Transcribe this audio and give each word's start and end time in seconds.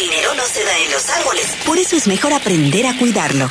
dinero 0.00 0.34
no 0.34 0.44
se 0.44 0.64
da 0.64 0.78
en 0.78 0.90
los 0.92 1.10
árboles. 1.10 1.46
Por 1.66 1.78
eso 1.78 1.94
es 1.94 2.06
mejor 2.06 2.32
aprender 2.32 2.86
a 2.86 2.96
cuidarlo. 2.96 3.50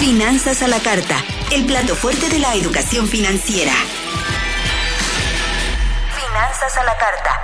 Finanzas 0.00 0.62
a 0.62 0.68
la 0.68 0.80
carta, 0.80 1.22
el 1.52 1.66
plato 1.66 1.94
fuerte 1.94 2.28
de 2.30 2.38
la 2.38 2.54
educación 2.54 3.06
financiera. 3.06 3.72
Finanzas 6.16 6.76
a 6.78 6.84
la 6.84 6.96
carta. 6.96 7.40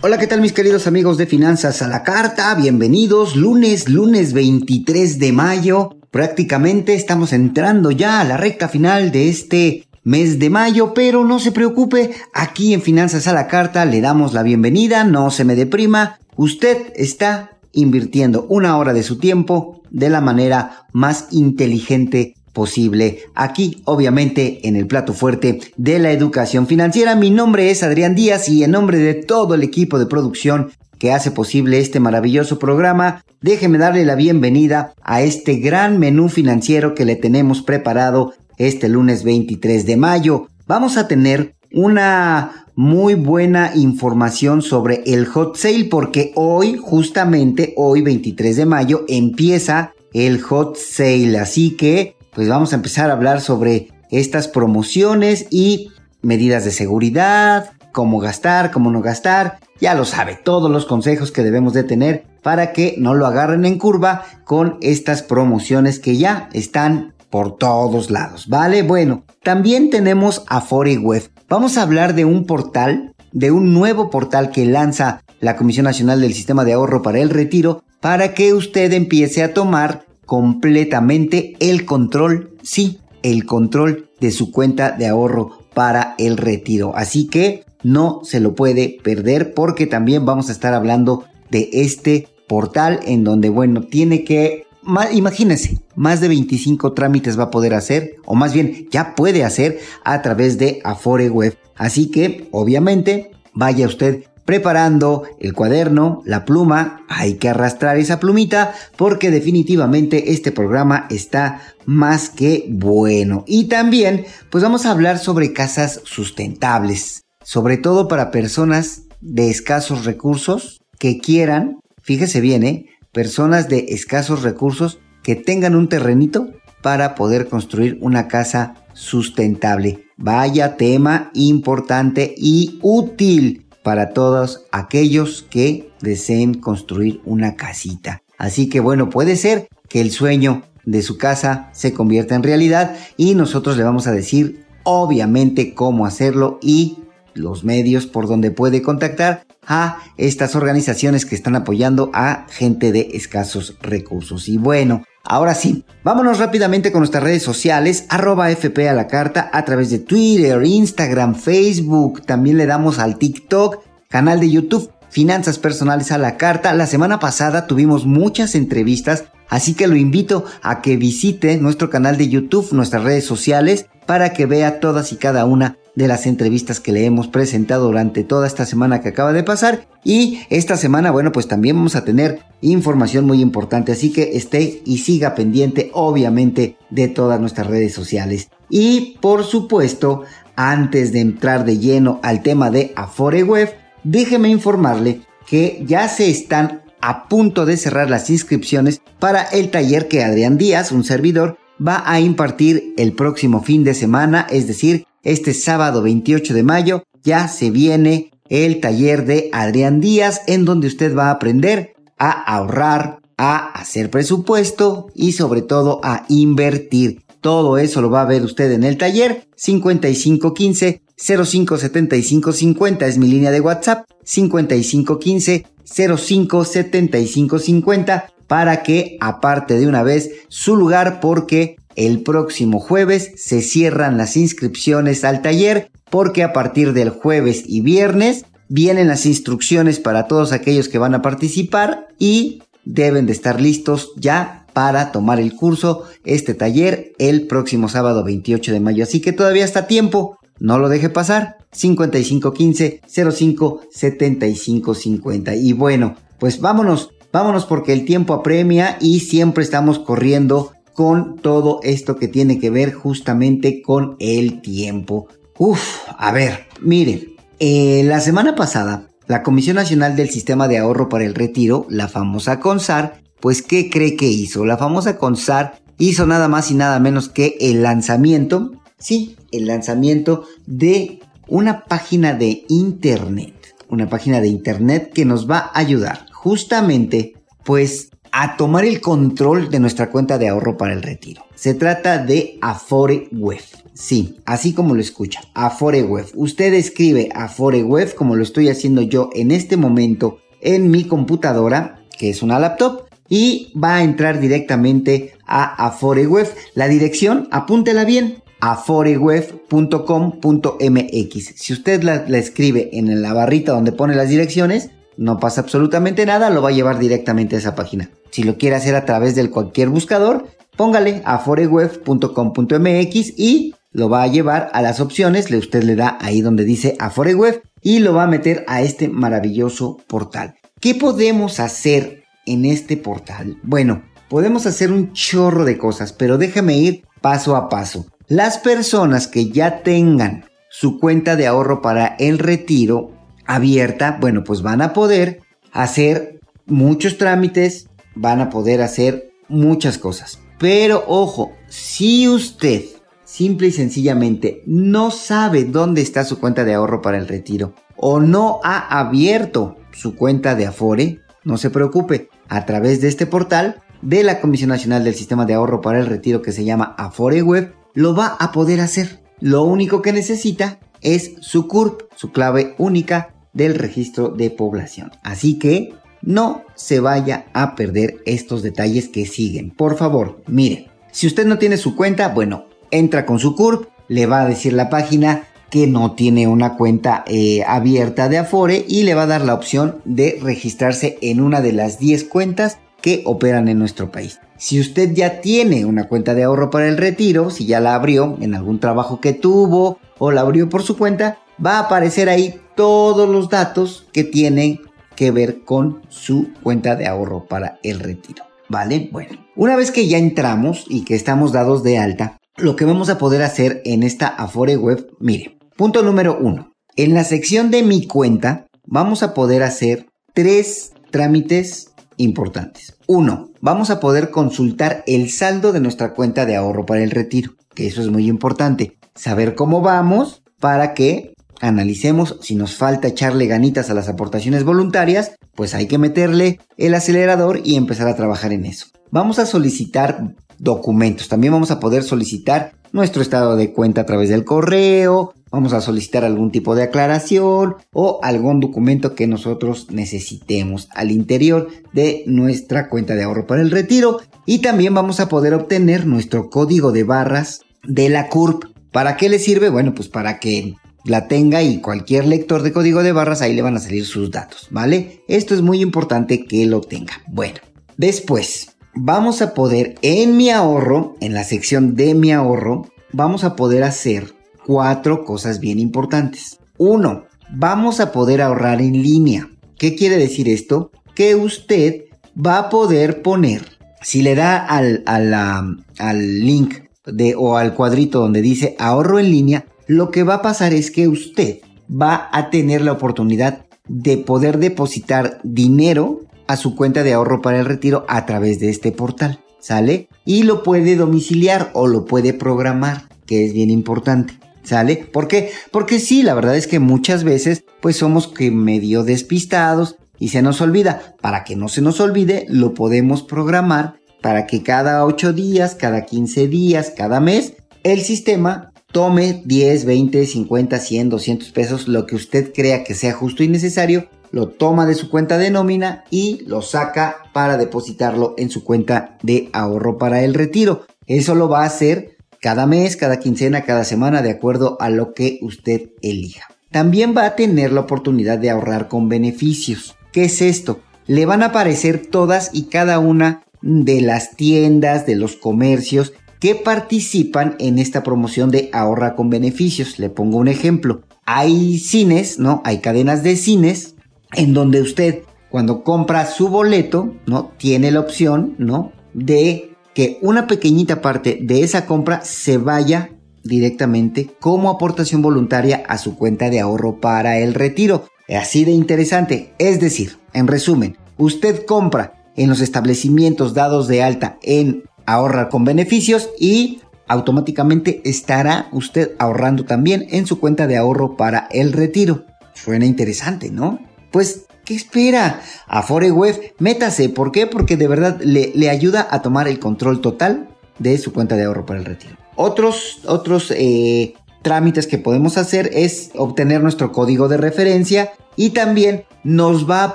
Hola, 0.00 0.18
¿qué 0.18 0.26
tal 0.26 0.40
mis 0.40 0.52
queridos 0.52 0.86
amigos 0.86 1.16
de 1.16 1.26
Finanzas 1.26 1.82
a 1.82 1.88
la 1.88 2.04
Carta? 2.04 2.54
Bienvenidos, 2.54 3.34
lunes, 3.34 3.88
lunes 3.88 4.32
23 4.32 5.18
de 5.18 5.32
mayo. 5.32 5.90
Prácticamente 6.10 6.94
estamos 6.94 7.32
entrando 7.32 7.90
ya 7.90 8.20
a 8.20 8.24
la 8.24 8.36
recta 8.36 8.68
final 8.68 9.10
de 9.10 9.28
este 9.28 9.87
mes 10.08 10.38
de 10.38 10.48
mayo, 10.48 10.94
pero 10.94 11.26
no 11.26 11.38
se 11.38 11.52
preocupe, 11.52 12.14
aquí 12.32 12.72
en 12.72 12.80
Finanzas 12.80 13.28
a 13.28 13.34
la 13.34 13.46
Carta 13.46 13.84
le 13.84 14.00
damos 14.00 14.32
la 14.32 14.42
bienvenida, 14.42 15.04
no 15.04 15.30
se 15.30 15.44
me 15.44 15.54
deprima, 15.54 16.18
usted 16.34 16.94
está 16.96 17.58
invirtiendo 17.72 18.46
una 18.48 18.78
hora 18.78 18.94
de 18.94 19.02
su 19.02 19.18
tiempo 19.18 19.82
de 19.90 20.08
la 20.08 20.22
manera 20.22 20.86
más 20.94 21.26
inteligente 21.30 22.34
posible. 22.54 23.18
Aquí, 23.34 23.82
obviamente, 23.84 24.66
en 24.66 24.76
el 24.76 24.86
plato 24.86 25.12
fuerte 25.12 25.60
de 25.76 25.98
la 25.98 26.10
educación 26.10 26.66
financiera. 26.66 27.14
Mi 27.14 27.28
nombre 27.28 27.70
es 27.70 27.82
Adrián 27.82 28.14
Díaz 28.14 28.48
y 28.48 28.64
en 28.64 28.70
nombre 28.70 28.96
de 28.96 29.12
todo 29.12 29.54
el 29.54 29.62
equipo 29.62 29.98
de 29.98 30.06
producción 30.06 30.70
que 30.98 31.12
hace 31.12 31.30
posible 31.30 31.80
este 31.80 32.00
maravilloso 32.00 32.58
programa, 32.58 33.22
déjeme 33.42 33.76
darle 33.76 34.06
la 34.06 34.14
bienvenida 34.14 34.94
a 35.02 35.20
este 35.20 35.56
gran 35.56 35.98
menú 35.98 36.30
financiero 36.30 36.94
que 36.94 37.04
le 37.04 37.14
tenemos 37.14 37.60
preparado 37.60 38.32
este 38.58 38.88
lunes 38.88 39.24
23 39.24 39.86
de 39.86 39.96
mayo. 39.96 40.48
Vamos 40.66 40.96
a 40.96 41.08
tener 41.08 41.54
una 41.72 42.66
muy 42.74 43.14
buena 43.14 43.72
información 43.74 44.62
sobre 44.62 45.02
el 45.06 45.26
hot 45.26 45.56
sale 45.56 45.86
porque 45.86 46.32
hoy, 46.36 46.78
justamente 46.80 47.74
hoy 47.76 48.02
23 48.02 48.56
de 48.56 48.66
mayo, 48.66 49.04
empieza 49.08 49.94
el 50.12 50.40
hot 50.40 50.76
sale. 50.76 51.38
Así 51.38 51.76
que, 51.76 52.16
pues 52.34 52.48
vamos 52.48 52.72
a 52.72 52.76
empezar 52.76 53.10
a 53.10 53.14
hablar 53.14 53.40
sobre 53.40 53.88
estas 54.10 54.48
promociones 54.48 55.46
y 55.50 55.90
medidas 56.22 56.64
de 56.64 56.70
seguridad, 56.70 57.72
cómo 57.92 58.20
gastar, 58.20 58.70
cómo 58.70 58.90
no 58.90 59.02
gastar. 59.02 59.58
Ya 59.80 59.94
lo 59.94 60.04
sabe, 60.04 60.38
todos 60.42 60.70
los 60.70 60.86
consejos 60.86 61.32
que 61.32 61.42
debemos 61.42 61.72
de 61.72 61.84
tener 61.84 62.24
para 62.42 62.72
que 62.72 62.94
no 62.98 63.14
lo 63.14 63.26
agarren 63.26 63.64
en 63.64 63.78
curva 63.78 64.24
con 64.44 64.78
estas 64.80 65.22
promociones 65.22 65.98
que 65.98 66.16
ya 66.16 66.48
están 66.52 67.14
por 67.30 67.56
todos 67.56 68.10
lados, 68.10 68.48
¿vale? 68.48 68.82
Bueno, 68.82 69.24
también 69.42 69.90
tenemos 69.90 70.44
a 70.48 70.64
Web. 70.70 71.30
Vamos 71.48 71.76
a 71.76 71.82
hablar 71.82 72.14
de 72.14 72.24
un 72.24 72.44
portal, 72.44 73.14
de 73.32 73.50
un 73.50 73.72
nuevo 73.72 74.10
portal 74.10 74.50
que 74.50 74.66
lanza 74.66 75.22
la 75.40 75.56
Comisión 75.56 75.84
Nacional 75.84 76.20
del 76.20 76.34
Sistema 76.34 76.64
de 76.64 76.72
Ahorro 76.72 77.02
para 77.02 77.18
el 77.18 77.30
Retiro, 77.30 77.82
para 78.00 78.34
que 78.34 78.54
usted 78.54 78.92
empiece 78.92 79.42
a 79.42 79.54
tomar 79.54 80.04
completamente 80.26 81.54
el 81.60 81.84
control, 81.84 82.56
sí, 82.62 83.00
el 83.22 83.46
control 83.46 84.10
de 84.20 84.30
su 84.30 84.52
cuenta 84.52 84.90
de 84.92 85.06
ahorro 85.06 85.58
para 85.74 86.14
el 86.18 86.36
retiro. 86.36 86.92
Así 86.94 87.28
que 87.28 87.64
no 87.82 88.20
se 88.24 88.40
lo 88.40 88.54
puede 88.54 88.98
perder 89.02 89.54
porque 89.54 89.86
también 89.86 90.26
vamos 90.26 90.48
a 90.48 90.52
estar 90.52 90.74
hablando 90.74 91.24
de 91.50 91.70
este 91.72 92.28
portal 92.46 93.00
en 93.06 93.24
donde, 93.24 93.48
bueno, 93.48 93.82
tiene 93.82 94.24
que 94.24 94.66
imagínense, 95.12 95.78
más 95.98 96.20
de 96.20 96.28
25 96.28 96.92
trámites 96.92 97.36
va 97.36 97.44
a 97.44 97.50
poder 97.50 97.74
hacer, 97.74 98.16
o 98.24 98.36
más 98.36 98.54
bien 98.54 98.86
ya 98.90 99.16
puede 99.16 99.44
hacer 99.44 99.80
a 100.04 100.22
través 100.22 100.56
de 100.56 100.80
Afore 100.84 101.28
Web. 101.28 101.58
Así 101.74 102.08
que, 102.10 102.48
obviamente, 102.52 103.32
vaya 103.52 103.86
usted 103.86 104.24
preparando 104.44 105.24
el 105.40 105.52
cuaderno, 105.52 106.22
la 106.24 106.44
pluma, 106.44 107.04
hay 107.08 107.34
que 107.34 107.48
arrastrar 107.48 107.98
esa 107.98 108.20
plumita 108.20 108.72
porque 108.96 109.30
definitivamente 109.32 110.32
este 110.32 110.52
programa 110.52 111.06
está 111.10 111.60
más 111.84 112.30
que 112.30 112.66
bueno. 112.70 113.44
Y 113.48 113.64
también, 113.64 114.24
pues 114.50 114.62
vamos 114.62 114.86
a 114.86 114.92
hablar 114.92 115.18
sobre 115.18 115.52
casas 115.52 116.00
sustentables, 116.04 117.24
sobre 117.42 117.76
todo 117.76 118.06
para 118.06 118.30
personas 118.30 119.02
de 119.20 119.50
escasos 119.50 120.04
recursos 120.04 120.80
que 120.98 121.18
quieran, 121.18 121.80
fíjese 122.00 122.40
bien, 122.40 122.62
¿eh? 122.62 122.86
personas 123.12 123.68
de 123.68 123.86
escasos 123.88 124.42
recursos 124.42 125.00
que 125.28 125.36
tengan 125.36 125.76
un 125.76 125.90
terrenito 125.90 126.48
para 126.80 127.14
poder 127.14 127.50
construir 127.50 127.98
una 128.00 128.28
casa 128.28 128.76
sustentable. 128.94 130.06
Vaya 130.16 130.78
tema 130.78 131.30
importante 131.34 132.34
y 132.34 132.78
útil 132.80 133.66
para 133.82 134.14
todos 134.14 134.64
aquellos 134.72 135.42
que 135.50 135.90
deseen 136.00 136.54
construir 136.54 137.20
una 137.26 137.56
casita. 137.56 138.22
Así 138.38 138.70
que 138.70 138.80
bueno, 138.80 139.10
puede 139.10 139.36
ser 139.36 139.68
que 139.90 140.00
el 140.00 140.12
sueño 140.12 140.62
de 140.86 141.02
su 141.02 141.18
casa 141.18 141.68
se 141.74 141.92
convierta 141.92 142.34
en 142.34 142.42
realidad 142.42 142.96
y 143.18 143.34
nosotros 143.34 143.76
le 143.76 143.84
vamos 143.84 144.06
a 144.06 144.12
decir 144.12 144.64
obviamente 144.82 145.74
cómo 145.74 146.06
hacerlo 146.06 146.58
y 146.62 147.00
los 147.34 147.64
medios 147.64 148.06
por 148.06 148.28
donde 148.28 148.50
puede 148.50 148.80
contactar 148.80 149.42
a 149.66 149.98
estas 150.16 150.56
organizaciones 150.56 151.26
que 151.26 151.34
están 151.34 151.54
apoyando 151.54 152.10
a 152.14 152.46
gente 152.48 152.92
de 152.92 153.10
escasos 153.12 153.76
recursos. 153.82 154.48
Y 154.48 154.56
bueno, 154.56 155.02
ahora 155.24 155.54
sí, 155.54 155.84
vámonos 156.04 156.38
rápidamente 156.38 156.92
con 156.92 157.00
nuestras 157.00 157.22
redes 157.22 157.42
sociales, 157.42 158.06
arroba 158.08 158.50
FP 158.50 158.88
a 158.88 158.94
la 158.94 159.06
carta 159.06 159.50
a 159.52 159.64
través 159.64 159.90
de 159.90 159.98
Twitter, 159.98 160.62
Instagram, 160.64 161.34
Facebook, 161.34 162.24
también 162.24 162.56
le 162.56 162.66
damos 162.66 162.98
al 162.98 163.18
TikTok, 163.18 163.82
canal 164.08 164.40
de 164.40 164.50
YouTube. 164.50 164.90
Finanzas 165.10 165.58
personales 165.58 166.12
a 166.12 166.18
la 166.18 166.36
carta. 166.36 166.74
La 166.74 166.86
semana 166.86 167.18
pasada 167.18 167.66
tuvimos 167.66 168.06
muchas 168.06 168.54
entrevistas, 168.54 169.24
así 169.48 169.74
que 169.74 169.86
lo 169.86 169.96
invito 169.96 170.44
a 170.62 170.82
que 170.82 170.96
visite 170.96 171.56
nuestro 171.58 171.90
canal 171.90 172.16
de 172.16 172.28
YouTube, 172.28 172.72
nuestras 172.72 173.04
redes 173.04 173.24
sociales, 173.24 173.86
para 174.06 174.32
que 174.32 174.46
vea 174.46 174.80
todas 174.80 175.12
y 175.12 175.16
cada 175.16 175.44
una 175.44 175.76
de 175.94 176.06
las 176.08 176.26
entrevistas 176.26 176.78
que 176.78 176.92
le 176.92 177.04
hemos 177.04 177.26
presentado 177.26 177.86
durante 177.86 178.22
toda 178.22 178.46
esta 178.46 178.64
semana 178.64 179.00
que 179.00 179.08
acaba 179.08 179.32
de 179.32 179.42
pasar. 179.42 179.88
Y 180.04 180.40
esta 180.48 180.76
semana, 180.76 181.10
bueno, 181.10 181.32
pues 181.32 181.48
también 181.48 181.74
vamos 181.74 181.96
a 181.96 182.04
tener 182.04 182.40
información 182.60 183.26
muy 183.26 183.42
importante. 183.42 183.92
Así 183.92 184.12
que 184.12 184.36
esté 184.36 184.80
y 184.84 184.98
siga 184.98 185.34
pendiente, 185.34 185.90
obviamente, 185.92 186.76
de 186.90 187.08
todas 187.08 187.40
nuestras 187.40 187.66
redes 187.66 187.94
sociales. 187.94 188.48
Y 188.70 189.18
por 189.20 189.44
supuesto, 189.44 190.22
antes 190.54 191.12
de 191.12 191.20
entrar 191.20 191.64
de 191.64 191.78
lleno 191.78 192.20
al 192.22 192.42
tema 192.42 192.70
de 192.70 192.92
Afore 192.94 193.42
Web, 193.42 193.74
déjeme 194.10 194.48
informarle 194.48 195.20
que 195.46 195.82
ya 195.86 196.08
se 196.08 196.30
están 196.30 196.82
a 197.00 197.28
punto 197.28 197.66
de 197.66 197.76
cerrar 197.76 198.10
las 198.10 198.30
inscripciones 198.30 199.00
para 199.18 199.42
el 199.42 199.70
taller 199.70 200.08
que 200.08 200.24
Adrián 200.24 200.58
Díaz, 200.58 200.92
un 200.92 201.04
servidor, 201.04 201.58
va 201.86 202.02
a 202.06 202.20
impartir 202.20 202.94
el 202.96 203.12
próximo 203.12 203.62
fin 203.62 203.84
de 203.84 203.94
semana, 203.94 204.46
es 204.50 204.66
decir, 204.66 205.04
este 205.22 205.52
sábado 205.54 206.02
28 206.02 206.54
de 206.54 206.62
mayo 206.62 207.04
ya 207.22 207.48
se 207.48 207.70
viene 207.70 208.30
el 208.48 208.80
taller 208.80 209.26
de 209.26 209.50
Adrián 209.52 210.00
Díaz 210.00 210.40
en 210.46 210.64
donde 210.64 210.86
usted 210.86 211.14
va 211.16 211.26
a 211.26 211.32
aprender 211.32 211.92
a 212.18 212.30
ahorrar, 212.30 213.20
a 213.36 213.72
hacer 213.78 214.10
presupuesto 214.10 215.08
y 215.14 215.32
sobre 215.32 215.62
todo 215.62 216.00
a 216.02 216.24
invertir. 216.28 217.22
Todo 217.40 217.78
eso 217.78 218.00
lo 218.00 218.10
va 218.10 218.22
a 218.22 218.26
ver 218.26 218.42
usted 218.42 218.72
en 218.72 218.84
el 218.84 218.96
taller 218.96 219.46
5515 219.54 221.02
057550 221.18 223.06
es 223.06 223.18
mi 223.18 223.28
línea 223.28 223.50
de 223.50 223.60
WhatsApp 223.60 224.08
5515 224.24 225.66
057550 225.84 228.32
para 228.46 228.82
que 228.82 229.18
aparte 229.20 229.78
de 229.78 229.86
una 229.86 230.02
vez 230.02 230.30
su 230.48 230.76
lugar 230.76 231.20
porque 231.20 231.76
el 231.96 232.22
próximo 232.22 232.80
jueves 232.80 233.32
se 233.36 233.60
cierran 233.62 234.16
las 234.16 234.36
inscripciones 234.36 235.24
al 235.24 235.42
taller 235.42 235.90
porque 236.10 236.42
a 236.42 236.52
partir 236.52 236.92
del 236.92 237.10
jueves 237.10 237.62
y 237.66 237.80
viernes 237.80 238.44
vienen 238.68 239.08
las 239.08 239.26
instrucciones 239.26 239.98
para 239.98 240.28
todos 240.28 240.52
aquellos 240.52 240.88
que 240.88 240.98
van 240.98 241.14
a 241.14 241.22
participar 241.22 242.08
y 242.18 242.62
deben 242.84 243.26
de 243.26 243.32
estar 243.32 243.60
listos 243.60 244.12
ya 244.16 244.66
para 244.72 245.10
tomar 245.10 245.40
el 245.40 245.56
curso, 245.56 246.04
este 246.24 246.54
taller, 246.54 247.12
el 247.18 247.48
próximo 247.48 247.88
sábado 247.88 248.22
28 248.22 248.72
de 248.72 248.80
mayo. 248.80 249.02
Así 249.02 249.20
que 249.20 249.32
todavía 249.32 249.64
está 249.64 249.88
tiempo, 249.88 250.37
no 250.60 250.78
lo 250.78 250.88
deje 250.88 251.08
pasar. 251.08 251.58
5515 251.72 253.02
05 253.06 253.80
75 253.90 254.94
50. 254.94 255.54
Y 255.54 255.72
bueno, 255.72 256.16
pues 256.38 256.60
vámonos, 256.60 257.10
vámonos 257.32 257.66
porque 257.66 257.92
el 257.92 258.04
tiempo 258.04 258.34
apremia 258.34 258.96
y 259.00 259.20
siempre 259.20 259.64
estamos 259.64 259.98
corriendo 259.98 260.72
con 260.94 261.36
todo 261.36 261.80
esto 261.84 262.16
que 262.16 262.26
tiene 262.26 262.58
que 262.58 262.70
ver 262.70 262.92
justamente 262.92 263.82
con 263.82 264.16
el 264.18 264.60
tiempo. 264.60 265.28
Uf, 265.58 265.80
a 266.16 266.32
ver, 266.32 266.66
miren, 266.80 267.36
eh, 267.60 268.02
la 268.04 268.20
semana 268.20 268.54
pasada, 268.54 269.10
la 269.26 269.42
Comisión 269.42 269.76
Nacional 269.76 270.16
del 270.16 270.30
Sistema 270.30 270.68
de 270.68 270.78
Ahorro 270.78 271.08
para 271.08 271.24
el 271.24 271.34
Retiro, 271.34 271.86
la 271.88 272.08
famosa 272.08 272.60
CONSAR, 272.60 273.20
pues 273.40 273.62
¿qué 273.62 273.90
cree 273.90 274.16
que 274.16 274.26
hizo? 274.26 274.64
La 274.64 274.76
famosa 274.76 275.18
CONSAR 275.18 275.80
hizo 275.98 276.26
nada 276.26 276.48
más 276.48 276.70
y 276.70 276.74
nada 276.74 276.98
menos 276.98 277.28
que 277.28 277.56
el 277.60 277.82
lanzamiento, 277.82 278.72
sí, 278.98 279.36
el 279.52 279.66
lanzamiento 279.66 280.44
de 280.66 281.20
una 281.46 281.84
página 281.84 282.34
de 282.34 282.64
internet. 282.68 283.74
Una 283.88 284.08
página 284.08 284.40
de 284.40 284.48
internet 284.48 285.12
que 285.12 285.24
nos 285.24 285.50
va 285.50 285.58
a 285.58 285.78
ayudar 285.78 286.26
justamente 286.32 287.34
pues 287.64 288.10
a 288.32 288.56
tomar 288.56 288.84
el 288.84 289.00
control 289.00 289.70
de 289.70 289.80
nuestra 289.80 290.10
cuenta 290.10 290.38
de 290.38 290.48
ahorro 290.48 290.76
para 290.76 290.92
el 290.92 291.02
retiro. 291.02 291.44
Se 291.54 291.74
trata 291.74 292.18
de 292.18 292.58
Afore 292.60 293.28
Web. 293.32 293.62
Sí, 293.94 294.36
así 294.44 294.74
como 294.74 294.94
lo 294.94 295.00
escucha, 295.00 295.40
Afore 295.54 296.02
Web. 296.02 296.26
Usted 296.34 296.72
escribe 296.74 297.30
Afore 297.34 297.82
Web 297.82 298.14
como 298.14 298.36
lo 298.36 298.42
estoy 298.42 298.68
haciendo 298.68 299.02
yo 299.02 299.30
en 299.34 299.50
este 299.50 299.76
momento 299.76 300.38
en 300.60 300.90
mi 300.90 301.04
computadora, 301.04 302.04
que 302.16 302.30
es 302.30 302.42
una 302.42 302.58
laptop, 302.58 303.08
y 303.28 303.72
va 303.76 303.96
a 303.96 304.02
entrar 304.02 304.40
directamente 304.40 305.34
a 305.46 305.86
Afore 305.86 306.26
Web. 306.26 306.48
La 306.74 306.88
dirección, 306.88 307.48
apúntela 307.50 308.04
bien, 308.04 308.42
aforeweb.com.mx. 308.60 311.54
Si 311.56 311.72
usted 311.72 312.02
la, 312.02 312.16
escribe 312.38 312.90
en 312.92 313.22
la 313.22 313.32
barrita 313.32 313.72
donde 313.72 313.92
pone 313.92 314.14
las 314.14 314.28
direcciones, 314.28 314.90
no 315.16 315.38
pasa 315.38 315.62
absolutamente 315.62 316.26
nada, 316.26 316.50
lo 316.50 316.62
va 316.62 316.68
a 316.68 316.72
llevar 316.72 316.98
directamente 316.98 317.56
a 317.56 317.58
esa 317.58 317.74
página. 317.74 318.10
Si 318.30 318.42
lo 318.42 318.56
quiere 318.56 318.76
hacer 318.76 318.94
a 318.94 319.04
través 319.04 319.34
de 319.34 319.50
cualquier 319.50 319.88
buscador, 319.88 320.46
póngale 320.76 321.22
a 321.24 321.38
foreweb.com.mx 321.38 323.14
y 323.36 323.74
lo 323.90 324.08
va 324.08 324.22
a 324.22 324.28
llevar 324.28 324.70
a 324.72 324.82
las 324.82 325.00
opciones, 325.00 325.50
usted 325.50 325.82
le 325.82 325.96
da 325.96 326.18
ahí 326.20 326.40
donde 326.40 326.64
dice 326.64 326.96
Aforeweb 327.00 327.62
y 327.82 328.00
lo 328.00 328.14
va 328.14 328.24
a 328.24 328.28
meter 328.28 328.64
a 328.68 328.82
este 328.82 329.08
maravilloso 329.08 329.98
portal. 330.06 330.54
¿Qué 330.80 330.94
podemos 330.94 331.58
hacer 331.58 332.24
en 332.46 332.64
este 332.64 332.96
portal? 332.96 333.58
Bueno, 333.62 334.04
podemos 334.28 334.66
hacer 334.66 334.92
un 334.92 335.12
chorro 335.12 335.64
de 335.64 335.78
cosas, 335.78 336.12
pero 336.12 336.38
déjame 336.38 336.78
ir 336.78 337.04
paso 337.20 337.56
a 337.56 337.68
paso. 337.68 338.06
Las 338.28 338.58
personas 338.58 339.26
que 339.26 339.48
ya 339.48 339.82
tengan 339.82 340.44
su 340.68 341.00
cuenta 341.00 341.34
de 341.34 341.46
ahorro 341.46 341.80
para 341.80 342.08
el 342.18 342.38
retiro 342.38 343.12
abierta, 343.46 344.18
bueno, 344.20 344.44
pues 344.44 344.60
van 344.60 344.82
a 344.82 344.92
poder 344.92 345.40
hacer 345.72 346.38
muchos 346.66 347.16
trámites, 347.16 347.88
van 348.14 348.42
a 348.42 348.50
poder 348.50 348.82
hacer 348.82 349.30
muchas 349.48 349.96
cosas. 349.96 350.40
Pero 350.58 351.04
ojo, 351.06 351.52
si 351.68 352.28
usted 352.28 352.82
simple 353.24 353.68
y 353.68 353.72
sencillamente 353.72 354.62
no 354.66 355.10
sabe 355.10 355.64
dónde 355.64 356.02
está 356.02 356.22
su 356.24 356.38
cuenta 356.38 356.64
de 356.64 356.74
ahorro 356.74 357.00
para 357.00 357.16
el 357.16 357.28
retiro 357.28 357.72
o 357.96 358.20
no 358.20 358.60
ha 358.62 358.98
abierto 359.00 359.76
su 359.92 360.14
cuenta 360.14 360.54
de 360.54 360.66
Afore, 360.66 361.20
no 361.44 361.56
se 361.56 361.70
preocupe, 361.70 362.28
a 362.50 362.66
través 362.66 363.00
de 363.00 363.08
este 363.08 363.24
portal 363.24 363.82
de 364.02 364.22
la 364.22 364.42
Comisión 364.42 364.68
Nacional 364.68 365.02
del 365.04 365.14
Sistema 365.14 365.46
de 365.46 365.54
Ahorro 365.54 365.80
para 365.80 365.98
el 365.98 366.06
Retiro 366.06 366.42
que 366.42 366.52
se 366.52 366.64
llama 366.64 366.94
Afore 366.98 367.42
Web, 367.42 367.74
lo 367.94 368.14
va 368.14 368.36
a 368.38 368.52
poder 368.52 368.80
hacer. 368.80 369.22
Lo 369.40 369.64
único 369.64 370.02
que 370.02 370.12
necesita 370.12 370.80
es 371.00 371.34
su 371.40 371.68
CURP, 371.68 372.02
su 372.16 372.32
clave 372.32 372.74
única 372.78 373.34
del 373.52 373.74
registro 373.74 374.28
de 374.28 374.50
población. 374.50 375.12
Así 375.22 375.58
que 375.58 375.94
no 376.22 376.62
se 376.74 377.00
vaya 377.00 377.46
a 377.52 377.74
perder 377.74 378.16
estos 378.26 378.62
detalles 378.62 379.08
que 379.08 379.26
siguen. 379.26 379.70
Por 379.70 379.96
favor, 379.96 380.42
mire, 380.46 380.90
si 381.12 381.26
usted 381.26 381.46
no 381.46 381.58
tiene 381.58 381.76
su 381.76 381.96
cuenta, 381.96 382.28
bueno, 382.28 382.66
entra 382.90 383.26
con 383.26 383.38
su 383.38 383.54
CURP, 383.54 383.88
le 384.08 384.26
va 384.26 384.42
a 384.42 384.48
decir 384.48 384.72
la 384.72 384.90
página 384.90 385.44
que 385.70 385.86
no 385.86 386.12
tiene 386.12 386.48
una 386.48 386.76
cuenta 386.76 387.24
eh, 387.26 387.62
abierta 387.66 388.28
de 388.28 388.38
Afore 388.38 388.84
y 388.88 389.02
le 389.02 389.14
va 389.14 389.24
a 389.24 389.26
dar 389.26 389.44
la 389.44 389.54
opción 389.54 390.00
de 390.04 390.38
registrarse 390.42 391.18
en 391.20 391.40
una 391.40 391.60
de 391.60 391.72
las 391.72 391.98
10 391.98 392.24
cuentas 392.24 392.78
que 393.02 393.22
operan 393.26 393.68
en 393.68 393.78
nuestro 393.78 394.10
país. 394.10 394.40
Si 394.58 394.80
usted 394.80 395.14
ya 395.14 395.40
tiene 395.40 395.84
una 395.84 396.08
cuenta 396.08 396.34
de 396.34 396.42
ahorro 396.42 396.68
para 396.68 396.88
el 396.88 396.96
retiro, 396.96 397.50
si 397.50 397.64
ya 397.64 397.78
la 397.78 397.94
abrió 397.94 398.36
en 398.40 398.56
algún 398.56 398.80
trabajo 398.80 399.20
que 399.20 399.32
tuvo 399.32 399.98
o 400.18 400.32
la 400.32 400.40
abrió 400.40 400.68
por 400.68 400.82
su 400.82 400.98
cuenta, 400.98 401.38
va 401.64 401.76
a 401.76 401.80
aparecer 401.82 402.28
ahí 402.28 402.60
todos 402.74 403.28
los 403.28 403.48
datos 403.48 404.08
que 404.12 404.24
tienen 404.24 404.80
que 405.14 405.30
ver 405.30 405.62
con 405.64 406.02
su 406.08 406.50
cuenta 406.62 406.96
de 406.96 407.06
ahorro 407.06 407.46
para 407.46 407.78
el 407.84 408.00
retiro. 408.00 408.44
¿Vale? 408.68 409.08
Bueno, 409.12 409.38
una 409.54 409.76
vez 409.76 409.92
que 409.92 410.08
ya 410.08 410.18
entramos 410.18 410.84
y 410.88 411.04
que 411.04 411.14
estamos 411.14 411.52
dados 411.52 411.84
de 411.84 411.98
alta, 411.98 412.38
lo 412.56 412.74
que 412.74 412.84
vamos 412.84 413.08
a 413.10 413.18
poder 413.18 413.42
hacer 413.42 413.80
en 413.84 414.02
esta 414.02 414.26
Afore 414.26 414.76
Web, 414.76 415.08
mire, 415.20 415.56
punto 415.76 416.02
número 416.02 416.36
uno. 416.38 416.72
En 416.96 417.14
la 417.14 417.22
sección 417.22 417.70
de 417.70 417.84
mi 417.84 418.06
cuenta 418.06 418.66
vamos 418.84 419.22
a 419.22 419.34
poder 419.34 419.62
hacer 419.62 420.06
tres 420.34 420.92
trámites 421.12 421.87
importantes. 422.18 422.96
Uno, 423.06 423.50
vamos 423.60 423.90
a 423.90 424.00
poder 424.00 424.30
consultar 424.30 425.02
el 425.06 425.30
saldo 425.30 425.72
de 425.72 425.80
nuestra 425.80 426.12
cuenta 426.12 426.44
de 426.44 426.56
ahorro 426.56 426.84
para 426.84 427.02
el 427.02 427.10
retiro, 427.10 427.52
que 427.74 427.86
eso 427.86 428.02
es 428.02 428.08
muy 428.08 428.28
importante. 428.28 428.98
Saber 429.14 429.54
cómo 429.54 429.80
vamos 429.80 430.42
para 430.60 430.94
que 430.94 431.32
analicemos 431.60 432.36
si 432.42 432.54
nos 432.54 432.76
falta 432.76 433.08
echarle 433.08 433.46
ganitas 433.46 433.90
a 433.90 433.94
las 433.94 434.08
aportaciones 434.08 434.64
voluntarias, 434.64 435.32
pues 435.54 435.74
hay 435.74 435.86
que 435.86 435.98
meterle 435.98 436.60
el 436.76 436.94
acelerador 436.94 437.60
y 437.64 437.76
empezar 437.76 438.08
a 438.08 438.16
trabajar 438.16 438.52
en 438.52 438.66
eso. 438.66 438.86
Vamos 439.10 439.38
a 439.38 439.46
solicitar 439.46 440.34
documentos. 440.58 441.28
También 441.28 441.52
vamos 441.52 441.70
a 441.70 441.80
poder 441.80 442.02
solicitar 442.02 442.72
nuestro 442.92 443.22
estado 443.22 443.56
de 443.56 443.72
cuenta 443.72 444.02
a 444.02 444.06
través 444.06 444.28
del 444.28 444.44
correo. 444.44 445.34
Vamos 445.50 445.72
a 445.72 445.80
solicitar 445.80 446.24
algún 446.24 446.50
tipo 446.50 446.74
de 446.74 446.84
aclaración 446.84 447.76
o 447.92 448.20
algún 448.22 448.60
documento 448.60 449.14
que 449.14 449.26
nosotros 449.26 449.88
necesitemos 449.90 450.88
al 450.94 451.10
interior 451.10 451.68
de 451.92 452.24
nuestra 452.26 452.88
cuenta 452.88 453.14
de 453.14 453.24
ahorro 453.24 453.46
para 453.46 453.62
el 453.62 453.70
retiro. 453.70 454.20
Y 454.46 454.58
también 454.58 454.94
vamos 454.94 455.20
a 455.20 455.28
poder 455.28 455.54
obtener 455.54 456.06
nuestro 456.06 456.50
código 456.50 456.92
de 456.92 457.04
barras 457.04 457.62
de 457.82 458.08
la 458.08 458.28
CURP. 458.28 458.64
¿Para 458.92 459.16
qué 459.16 459.28
le 459.28 459.38
sirve? 459.38 459.68
Bueno, 459.70 459.94
pues 459.94 460.08
para 460.08 460.38
que 460.38 460.74
la 461.04 461.28
tenga 461.28 461.62
y 461.62 461.80
cualquier 461.80 462.26
lector 462.26 462.62
de 462.62 462.72
código 462.72 463.02
de 463.02 463.12
barras 463.12 463.42
ahí 463.42 463.54
le 463.54 463.62
van 463.62 463.76
a 463.76 463.80
salir 463.80 464.04
sus 464.04 464.30
datos, 464.30 464.68
¿vale? 464.70 465.22
Esto 465.28 465.54
es 465.54 465.62
muy 465.62 465.80
importante 465.80 466.44
que 466.44 466.66
lo 466.66 466.80
tenga. 466.80 467.22
Bueno, 467.26 467.58
después 467.96 468.76
vamos 468.94 469.40
a 469.42 469.54
poder 469.54 469.94
en 470.02 470.36
mi 470.36 470.50
ahorro, 470.50 471.16
en 471.20 471.34
la 471.34 471.44
sección 471.44 471.94
de 471.94 472.14
mi 472.14 472.32
ahorro, 472.32 472.90
vamos 473.12 473.44
a 473.44 473.56
poder 473.56 473.84
hacer 473.84 474.34
cuatro 474.68 475.24
cosas 475.24 475.60
bien 475.60 475.78
importantes. 475.78 476.58
Uno, 476.76 477.24
vamos 477.48 478.00
a 478.00 478.12
poder 478.12 478.42
ahorrar 478.42 478.82
en 478.82 479.02
línea. 479.02 479.48
¿Qué 479.78 479.96
quiere 479.96 480.18
decir 480.18 480.46
esto? 480.46 480.90
Que 481.14 481.34
usted 481.34 482.02
va 482.36 482.58
a 482.58 482.68
poder 482.68 483.22
poner, 483.22 483.62
si 484.02 484.20
le 484.20 484.34
da 484.34 484.58
al, 484.58 485.04
al 485.06 486.40
link 486.40 486.74
de, 487.06 487.34
o 487.34 487.56
al 487.56 487.72
cuadrito 487.72 488.20
donde 488.20 488.42
dice 488.42 488.76
ahorro 488.78 489.18
en 489.18 489.30
línea, 489.30 489.64
lo 489.86 490.10
que 490.10 490.22
va 490.22 490.34
a 490.34 490.42
pasar 490.42 490.74
es 490.74 490.90
que 490.90 491.08
usted 491.08 491.60
va 491.90 492.28
a 492.30 492.50
tener 492.50 492.82
la 492.82 492.92
oportunidad 492.92 493.64
de 493.88 494.18
poder 494.18 494.58
depositar 494.58 495.40
dinero 495.44 496.20
a 496.46 496.58
su 496.58 496.76
cuenta 496.76 497.04
de 497.04 497.14
ahorro 497.14 497.40
para 497.40 497.58
el 497.58 497.64
retiro 497.64 498.04
a 498.06 498.26
través 498.26 498.60
de 498.60 498.68
este 498.68 498.92
portal, 498.92 499.40
¿sale? 499.60 500.10
Y 500.26 500.42
lo 500.42 500.62
puede 500.62 500.94
domiciliar 500.94 501.70
o 501.72 501.86
lo 501.86 502.04
puede 502.04 502.34
programar, 502.34 503.08
que 503.24 503.46
es 503.46 503.54
bien 503.54 503.70
importante. 503.70 504.34
¿Sale? 504.68 504.96
¿Por 504.96 505.28
qué? 505.28 505.50
Porque 505.70 505.98
sí, 505.98 506.22
la 506.22 506.34
verdad 506.34 506.54
es 506.54 506.66
que 506.66 506.78
muchas 506.78 507.24
veces 507.24 507.64
pues 507.80 507.96
somos 507.96 508.28
que 508.28 508.50
medio 508.50 509.02
despistados 509.02 509.96
y 510.18 510.28
se 510.28 510.42
nos 510.42 510.60
olvida. 510.60 511.14
Para 511.22 511.42
que 511.42 511.56
no 511.56 511.68
se 511.68 511.80
nos 511.80 512.00
olvide, 512.00 512.44
lo 512.50 512.74
podemos 512.74 513.22
programar 513.22 513.94
para 514.20 514.46
que 514.46 514.62
cada 514.62 515.06
8 515.06 515.32
días, 515.32 515.74
cada 515.74 516.04
15 516.04 516.48
días, 516.48 516.92
cada 516.94 517.18
mes, 517.18 517.54
el 517.82 518.02
sistema 518.02 518.74
tome 518.92 519.42
10, 519.46 519.86
20, 519.86 520.26
50, 520.26 520.78
100, 520.78 521.08
200 521.08 521.50
pesos, 521.52 521.88
lo 521.88 522.04
que 522.04 522.16
usted 522.16 522.52
crea 522.52 522.84
que 522.84 522.94
sea 522.94 523.14
justo 523.14 523.42
y 523.42 523.48
necesario, 523.48 524.10
lo 524.32 524.48
toma 524.48 524.84
de 524.84 524.96
su 524.96 525.08
cuenta 525.08 525.38
de 525.38 525.50
nómina 525.50 526.04
y 526.10 526.42
lo 526.44 526.60
saca 526.60 527.22
para 527.32 527.56
depositarlo 527.56 528.34
en 528.36 528.50
su 528.50 528.64
cuenta 528.64 529.16
de 529.22 529.48
ahorro 529.54 529.96
para 529.96 530.22
el 530.24 530.34
retiro. 530.34 530.84
Eso 531.06 531.34
lo 531.34 531.48
va 531.48 531.62
a 531.62 531.68
hacer 531.68 532.17
cada 532.40 532.66
mes, 532.66 532.96
cada 532.96 533.18
quincena, 533.18 533.62
cada 533.64 533.84
semana, 533.84 534.22
de 534.22 534.30
acuerdo 534.30 534.76
a 534.80 534.90
lo 534.90 535.14
que 535.14 535.38
usted 535.42 535.90
elija. 536.02 536.48
También 536.70 537.14
va 537.16 537.24
a 537.24 537.36
tener 537.36 537.72
la 537.72 537.80
oportunidad 537.80 538.38
de 538.38 538.50
ahorrar 538.50 538.88
con 538.88 539.08
beneficios. 539.08 539.96
¿Qué 540.12 540.24
es 540.24 540.42
esto? 540.42 540.80
Le 541.06 541.24
van 541.24 541.42
a 541.42 541.46
aparecer 541.46 542.06
todas 542.06 542.50
y 542.52 542.64
cada 542.64 542.98
una 542.98 543.42
de 543.62 544.00
las 544.00 544.36
tiendas, 544.36 545.06
de 545.06 545.16
los 545.16 545.36
comercios 545.36 546.12
que 546.40 546.54
participan 546.54 547.56
en 547.58 547.78
esta 547.78 548.02
promoción 548.02 548.50
de 548.50 548.70
ahorra 548.72 549.16
con 549.16 549.30
beneficios. 549.30 549.98
Le 549.98 550.10
pongo 550.10 550.38
un 550.38 550.48
ejemplo. 550.48 551.02
Hay 551.24 551.78
cines, 551.78 552.38
¿no? 552.38 552.62
Hay 552.64 552.78
cadenas 552.78 553.22
de 553.22 553.36
cines 553.36 553.94
en 554.34 554.54
donde 554.54 554.80
usted 554.80 555.22
cuando 555.50 555.82
compra 555.82 556.26
su 556.26 556.48
boleto, 556.48 557.14
¿no? 557.26 557.52
Tiene 557.56 557.90
la 557.90 558.00
opción, 558.00 558.54
¿no? 558.58 558.92
De 559.14 559.70
que 559.94 560.18
una 560.22 560.46
pequeñita 560.46 561.00
parte 561.00 561.38
de 561.40 561.62
esa 561.62 561.86
compra 561.86 562.24
se 562.24 562.58
vaya 562.58 563.10
directamente 563.42 564.30
como 564.40 564.70
aportación 564.70 565.22
voluntaria 565.22 565.82
a 565.88 565.98
su 565.98 566.16
cuenta 566.16 566.50
de 566.50 566.60
ahorro 566.60 567.00
para 567.00 567.38
el 567.38 567.54
retiro. 567.54 568.06
Así 568.28 568.64
de 568.64 568.72
interesante. 568.72 569.54
Es 569.58 569.80
decir, 569.80 570.18
en 570.32 570.46
resumen, 570.46 570.98
usted 571.16 571.64
compra 571.64 572.14
en 572.36 572.48
los 572.48 572.60
establecimientos 572.60 573.54
dados 573.54 573.88
de 573.88 574.02
alta 574.02 574.38
en 574.42 574.84
ahorrar 575.06 575.48
con 575.48 575.64
beneficios 575.64 576.28
y 576.38 576.80
automáticamente 577.08 578.02
estará 578.04 578.68
usted 578.70 579.12
ahorrando 579.18 579.64
también 579.64 580.06
en 580.10 580.26
su 580.26 580.38
cuenta 580.38 580.66
de 580.66 580.76
ahorro 580.76 581.16
para 581.16 581.48
el 581.50 581.72
retiro. 581.72 582.26
Suena 582.54 582.84
interesante, 582.84 583.50
¿no? 583.50 583.78
Pues, 584.10 584.44
¿qué 584.68 584.74
espera? 584.74 585.40
Afore 585.66 586.10
Web, 586.10 586.52
métase. 586.58 587.08
¿Por 587.08 587.32
qué? 587.32 587.46
Porque 587.46 587.78
de 587.78 587.88
verdad 587.88 588.20
le, 588.20 588.52
le, 588.54 588.68
ayuda 588.68 589.08
a 589.10 589.22
tomar 589.22 589.48
el 589.48 589.58
control 589.58 590.02
total 590.02 590.50
de 590.78 590.98
su 590.98 591.14
cuenta 591.14 591.36
de 591.36 591.44
ahorro 591.44 591.64
para 591.64 591.80
el 591.80 591.86
retiro. 591.86 592.16
Otros, 592.36 593.00
otros 593.06 593.50
eh, 593.50 594.12
trámites 594.42 594.86
que 594.86 594.98
podemos 594.98 595.38
hacer 595.38 595.70
es 595.72 596.10
obtener 596.16 596.62
nuestro 596.62 596.92
código 596.92 597.28
de 597.28 597.38
referencia 597.38 598.12
y 598.36 598.50
también 598.50 599.04
nos 599.24 599.68
va 599.68 599.84
a 599.84 599.94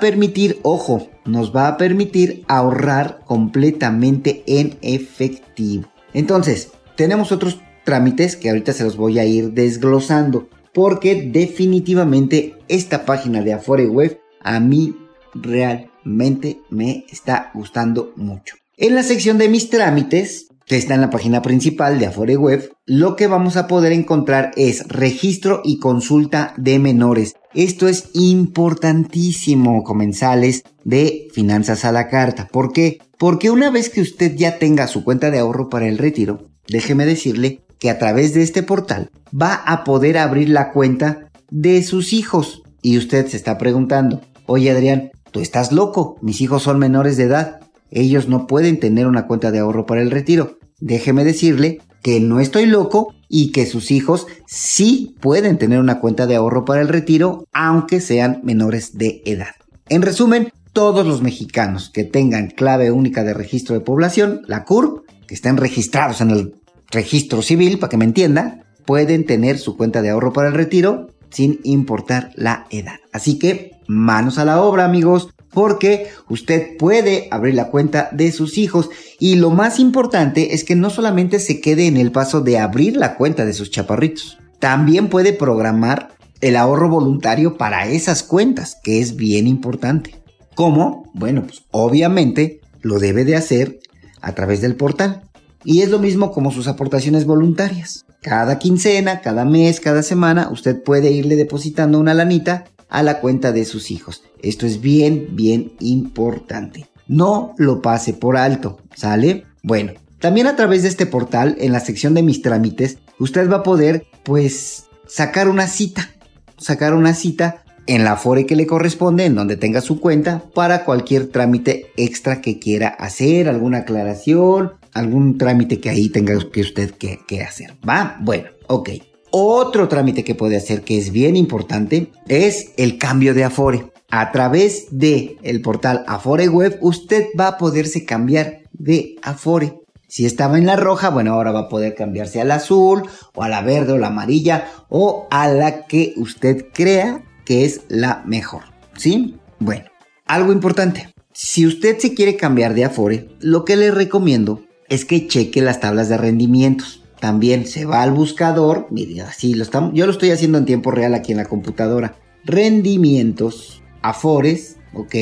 permitir, 0.00 0.58
ojo, 0.64 1.08
nos 1.24 1.54
va 1.54 1.68
a 1.68 1.76
permitir 1.76 2.44
ahorrar 2.48 3.20
completamente 3.26 4.42
en 4.48 4.76
efectivo. 4.82 5.84
Entonces, 6.14 6.72
tenemos 6.96 7.30
otros 7.30 7.60
trámites 7.84 8.34
que 8.34 8.48
ahorita 8.48 8.72
se 8.72 8.82
los 8.82 8.96
voy 8.96 9.20
a 9.20 9.24
ir 9.24 9.52
desglosando 9.52 10.48
porque 10.72 11.30
definitivamente 11.32 12.56
esta 12.66 13.04
página 13.04 13.40
de 13.42 13.52
Afore 13.52 13.86
Web 13.86 14.18
a 14.44 14.60
mí 14.60 14.96
realmente 15.34 16.60
me 16.70 17.04
está 17.10 17.50
gustando 17.54 18.12
mucho. 18.16 18.56
En 18.76 18.94
la 18.94 19.02
sección 19.02 19.38
de 19.38 19.48
mis 19.48 19.70
trámites 19.70 20.48
que 20.66 20.76
está 20.76 20.94
en 20.94 21.02
la 21.02 21.10
página 21.10 21.42
principal 21.42 21.98
de 21.98 22.06
Afore 22.06 22.36
Web, 22.36 22.72
lo 22.86 23.16
que 23.16 23.26
vamos 23.26 23.56
a 23.56 23.66
poder 23.66 23.92
encontrar 23.92 24.52
es 24.56 24.88
registro 24.88 25.60
y 25.62 25.78
consulta 25.78 26.54
de 26.56 26.78
menores. 26.78 27.34
Esto 27.52 27.86
es 27.86 28.08
importantísimo, 28.14 29.82
comensales 29.84 30.62
de 30.84 31.28
finanzas 31.32 31.84
a 31.84 31.92
la 31.92 32.08
carta. 32.08 32.48
¿Por 32.50 32.72
qué? 32.72 32.98
Porque 33.18 33.50
una 33.50 33.70
vez 33.70 33.90
que 33.90 34.00
usted 34.00 34.34
ya 34.36 34.58
tenga 34.58 34.86
su 34.86 35.04
cuenta 35.04 35.30
de 35.30 35.38
ahorro 35.38 35.68
para 35.68 35.86
el 35.86 35.98
retiro, 35.98 36.48
déjeme 36.66 37.04
decirle 37.04 37.60
que 37.78 37.90
a 37.90 37.98
través 37.98 38.32
de 38.32 38.42
este 38.42 38.62
portal 38.62 39.10
va 39.30 39.54
a 39.54 39.84
poder 39.84 40.16
abrir 40.16 40.48
la 40.48 40.72
cuenta 40.72 41.30
de 41.50 41.82
sus 41.82 42.12
hijos. 42.12 42.62
Y 42.80 42.98
usted 42.98 43.26
se 43.28 43.36
está 43.36 43.56
preguntando, 43.56 44.20
oye 44.46 44.70
Adrián, 44.70 45.10
tú 45.30 45.40
estás 45.40 45.72
loco, 45.72 46.16
mis 46.22 46.40
hijos 46.40 46.62
son 46.62 46.78
menores 46.78 47.16
de 47.16 47.24
edad 47.24 47.60
ellos 47.94 48.28
no 48.28 48.48
pueden 48.48 48.80
tener 48.80 49.06
una 49.06 49.26
cuenta 49.28 49.52
de 49.52 49.60
ahorro 49.60 49.86
para 49.86 50.02
el 50.02 50.10
retiro. 50.10 50.58
Déjeme 50.80 51.24
decirle 51.24 51.80
que 52.02 52.18
no 52.18 52.40
estoy 52.40 52.66
loco 52.66 53.14
y 53.28 53.52
que 53.52 53.66
sus 53.66 53.92
hijos 53.92 54.26
sí 54.46 55.14
pueden 55.20 55.58
tener 55.58 55.78
una 55.78 56.00
cuenta 56.00 56.26
de 56.26 56.34
ahorro 56.34 56.64
para 56.64 56.82
el 56.82 56.88
retiro, 56.88 57.46
aunque 57.52 58.00
sean 58.00 58.40
menores 58.42 58.98
de 58.98 59.22
edad. 59.24 59.54
En 59.88 60.02
resumen, 60.02 60.52
todos 60.72 61.06
los 61.06 61.22
mexicanos 61.22 61.88
que 61.88 62.02
tengan 62.02 62.48
clave 62.48 62.90
única 62.90 63.22
de 63.22 63.32
registro 63.32 63.76
de 63.76 63.80
población, 63.80 64.42
la 64.48 64.64
CURP, 64.64 65.06
que 65.28 65.34
estén 65.34 65.56
registrados 65.56 66.20
en 66.20 66.30
el 66.30 66.54
registro 66.90 67.42
civil, 67.42 67.78
para 67.78 67.90
que 67.90 67.96
me 67.96 68.04
entienda, 68.04 68.66
pueden 68.84 69.24
tener 69.24 69.58
su 69.58 69.76
cuenta 69.76 70.02
de 70.02 70.10
ahorro 70.10 70.32
para 70.32 70.48
el 70.48 70.54
retiro 70.54 71.13
sin 71.34 71.60
importar 71.64 72.30
la 72.36 72.66
edad. 72.70 73.00
Así 73.12 73.38
que 73.38 73.72
manos 73.86 74.38
a 74.38 74.44
la 74.44 74.62
obra, 74.62 74.84
amigos 74.84 75.28
porque 75.54 76.08
usted 76.28 76.76
puede 76.76 77.28
abrir 77.30 77.54
la 77.54 77.70
cuenta 77.70 78.08
de 78.12 78.32
sus 78.32 78.58
hijos 78.58 78.90
y 79.20 79.36
lo 79.36 79.50
más 79.50 79.78
importante 79.78 80.54
es 80.54 80.64
que 80.64 80.74
no 80.74 80.90
solamente 80.90 81.38
se 81.38 81.60
quede 81.60 81.86
en 81.86 81.96
el 81.96 82.10
paso 82.10 82.40
de 82.40 82.58
abrir 82.58 82.96
la 82.96 83.16
cuenta 83.16 83.44
de 83.44 83.52
sus 83.52 83.70
chaparritos, 83.70 84.38
también 84.58 85.08
puede 85.08 85.32
programar 85.32 86.14
el 86.40 86.56
ahorro 86.56 86.88
voluntario 86.88 87.56
para 87.56 87.86
esas 87.86 88.22
cuentas, 88.22 88.76
que 88.82 89.00
es 89.00 89.16
bien 89.16 89.46
importante. 89.46 90.20
¿Cómo? 90.54 91.10
Bueno, 91.14 91.42
pues 91.42 91.62
obviamente 91.70 92.60
lo 92.82 92.98
debe 92.98 93.24
de 93.24 93.36
hacer 93.36 93.78
a 94.20 94.34
través 94.34 94.60
del 94.60 94.76
portal. 94.76 95.22
Y 95.64 95.80
es 95.80 95.88
lo 95.88 95.98
mismo 95.98 96.32
como 96.32 96.50
sus 96.50 96.68
aportaciones 96.68 97.24
voluntarias. 97.24 98.04
Cada 98.24 98.58
quincena, 98.58 99.20
cada 99.20 99.44
mes, 99.44 99.80
cada 99.80 100.02
semana, 100.02 100.48
usted 100.50 100.82
puede 100.82 101.10
irle 101.10 101.36
depositando 101.36 102.00
una 102.00 102.14
lanita 102.14 102.64
a 102.88 103.02
la 103.02 103.20
cuenta 103.20 103.52
de 103.52 103.66
sus 103.66 103.90
hijos. 103.90 104.22
Esto 104.40 104.64
es 104.64 104.80
bien, 104.80 105.28
bien 105.32 105.74
importante. 105.80 106.86
No 107.06 107.54
lo 107.58 107.82
pase 107.82 108.14
por 108.14 108.38
alto, 108.38 108.78
¿sale? 108.96 109.44
Bueno, 109.62 109.92
también 110.20 110.46
a 110.46 110.56
través 110.56 110.84
de 110.84 110.88
este 110.88 111.04
portal, 111.04 111.56
en 111.60 111.72
la 111.72 111.80
sección 111.80 112.14
de 112.14 112.22
mis 112.22 112.40
trámites, 112.40 112.96
usted 113.18 113.46
va 113.50 113.56
a 113.56 113.62
poder, 113.62 114.06
pues, 114.22 114.86
sacar 115.06 115.46
una 115.46 115.66
cita. 115.66 116.08
Sacar 116.56 116.94
una 116.94 117.12
cita 117.12 117.62
en 117.86 118.04
la 118.04 118.16
fore 118.16 118.46
que 118.46 118.56
le 118.56 118.66
corresponde, 118.66 119.26
en 119.26 119.34
donde 119.34 119.58
tenga 119.58 119.82
su 119.82 120.00
cuenta, 120.00 120.44
para 120.54 120.86
cualquier 120.86 121.26
trámite 121.26 121.92
extra 121.98 122.40
que 122.40 122.58
quiera 122.58 122.88
hacer, 122.88 123.50
alguna 123.50 123.80
aclaración, 123.80 124.72
algún 124.94 125.36
trámite 125.36 125.80
que 125.80 125.90
ahí 125.90 126.08
tenga 126.08 126.38
que 126.50 126.60
usted 126.60 126.92
que, 126.92 127.42
hacer. 127.42 127.76
¿Va? 127.86 128.16
Bueno, 128.20 128.48
ok. 128.68 128.90
Otro 129.30 129.88
trámite 129.88 130.22
que 130.22 130.36
puede 130.36 130.56
hacer 130.56 130.82
que 130.82 130.96
es 130.96 131.10
bien 131.10 131.36
importante 131.36 132.12
es 132.28 132.72
el 132.76 132.98
cambio 132.98 133.34
de 133.34 133.44
Afore. 133.44 133.90
A 134.10 134.30
través 134.30 134.86
de 134.92 135.36
el 135.42 135.60
portal 135.60 136.04
Afore 136.06 136.48
Web 136.48 136.78
usted 136.80 137.26
va 137.38 137.48
a 137.48 137.58
poderse 137.58 138.04
cambiar 138.04 138.62
de 138.72 139.16
Afore. 139.22 139.80
Si 140.06 140.24
estaba 140.24 140.58
en 140.58 140.66
la 140.66 140.76
roja, 140.76 141.10
bueno, 141.10 141.32
ahora 141.32 141.50
va 141.50 141.60
a 141.60 141.68
poder 141.68 141.96
cambiarse 141.96 142.40
al 142.40 142.52
azul 142.52 143.02
o 143.34 143.42
a 143.42 143.48
la 143.48 143.62
verde 143.62 143.94
o 143.94 143.98
la 143.98 144.06
amarilla 144.06 144.68
o 144.88 145.26
a 145.32 145.48
la 145.48 145.86
que 145.86 146.14
usted 146.16 146.66
crea 146.72 147.24
que 147.44 147.64
es 147.64 147.80
la 147.88 148.22
mejor. 148.24 148.62
¿Sí? 148.96 149.36
Bueno, 149.58 149.86
algo 150.26 150.52
importante. 150.52 151.12
Si 151.32 151.66
usted 151.66 151.98
se 151.98 152.14
quiere 152.14 152.36
cambiar 152.36 152.74
de 152.74 152.84
Afore, 152.84 153.28
lo 153.40 153.64
que 153.64 153.74
le 153.74 153.90
recomiendo 153.90 154.62
es 154.88 155.04
que 155.04 155.26
cheque 155.26 155.60
las 155.62 155.80
tablas 155.80 156.08
de 156.08 156.16
rendimientos 156.16 157.04
también 157.20 157.66
se 157.66 157.86
va 157.86 158.02
al 158.02 158.12
buscador, 158.12 158.86
mire, 158.90 159.22
así 159.22 159.54
lo 159.54 159.62
estamos, 159.62 159.92
yo 159.94 160.04
lo 160.04 160.12
estoy 160.12 160.30
haciendo 160.30 160.58
en 160.58 160.66
tiempo 160.66 160.90
real 160.90 161.14
aquí 161.14 161.32
en 161.32 161.38
la 161.38 161.46
computadora. 161.46 162.16
Rendimientos, 162.44 163.82
Afores, 164.02 164.76
ok, 164.92 165.14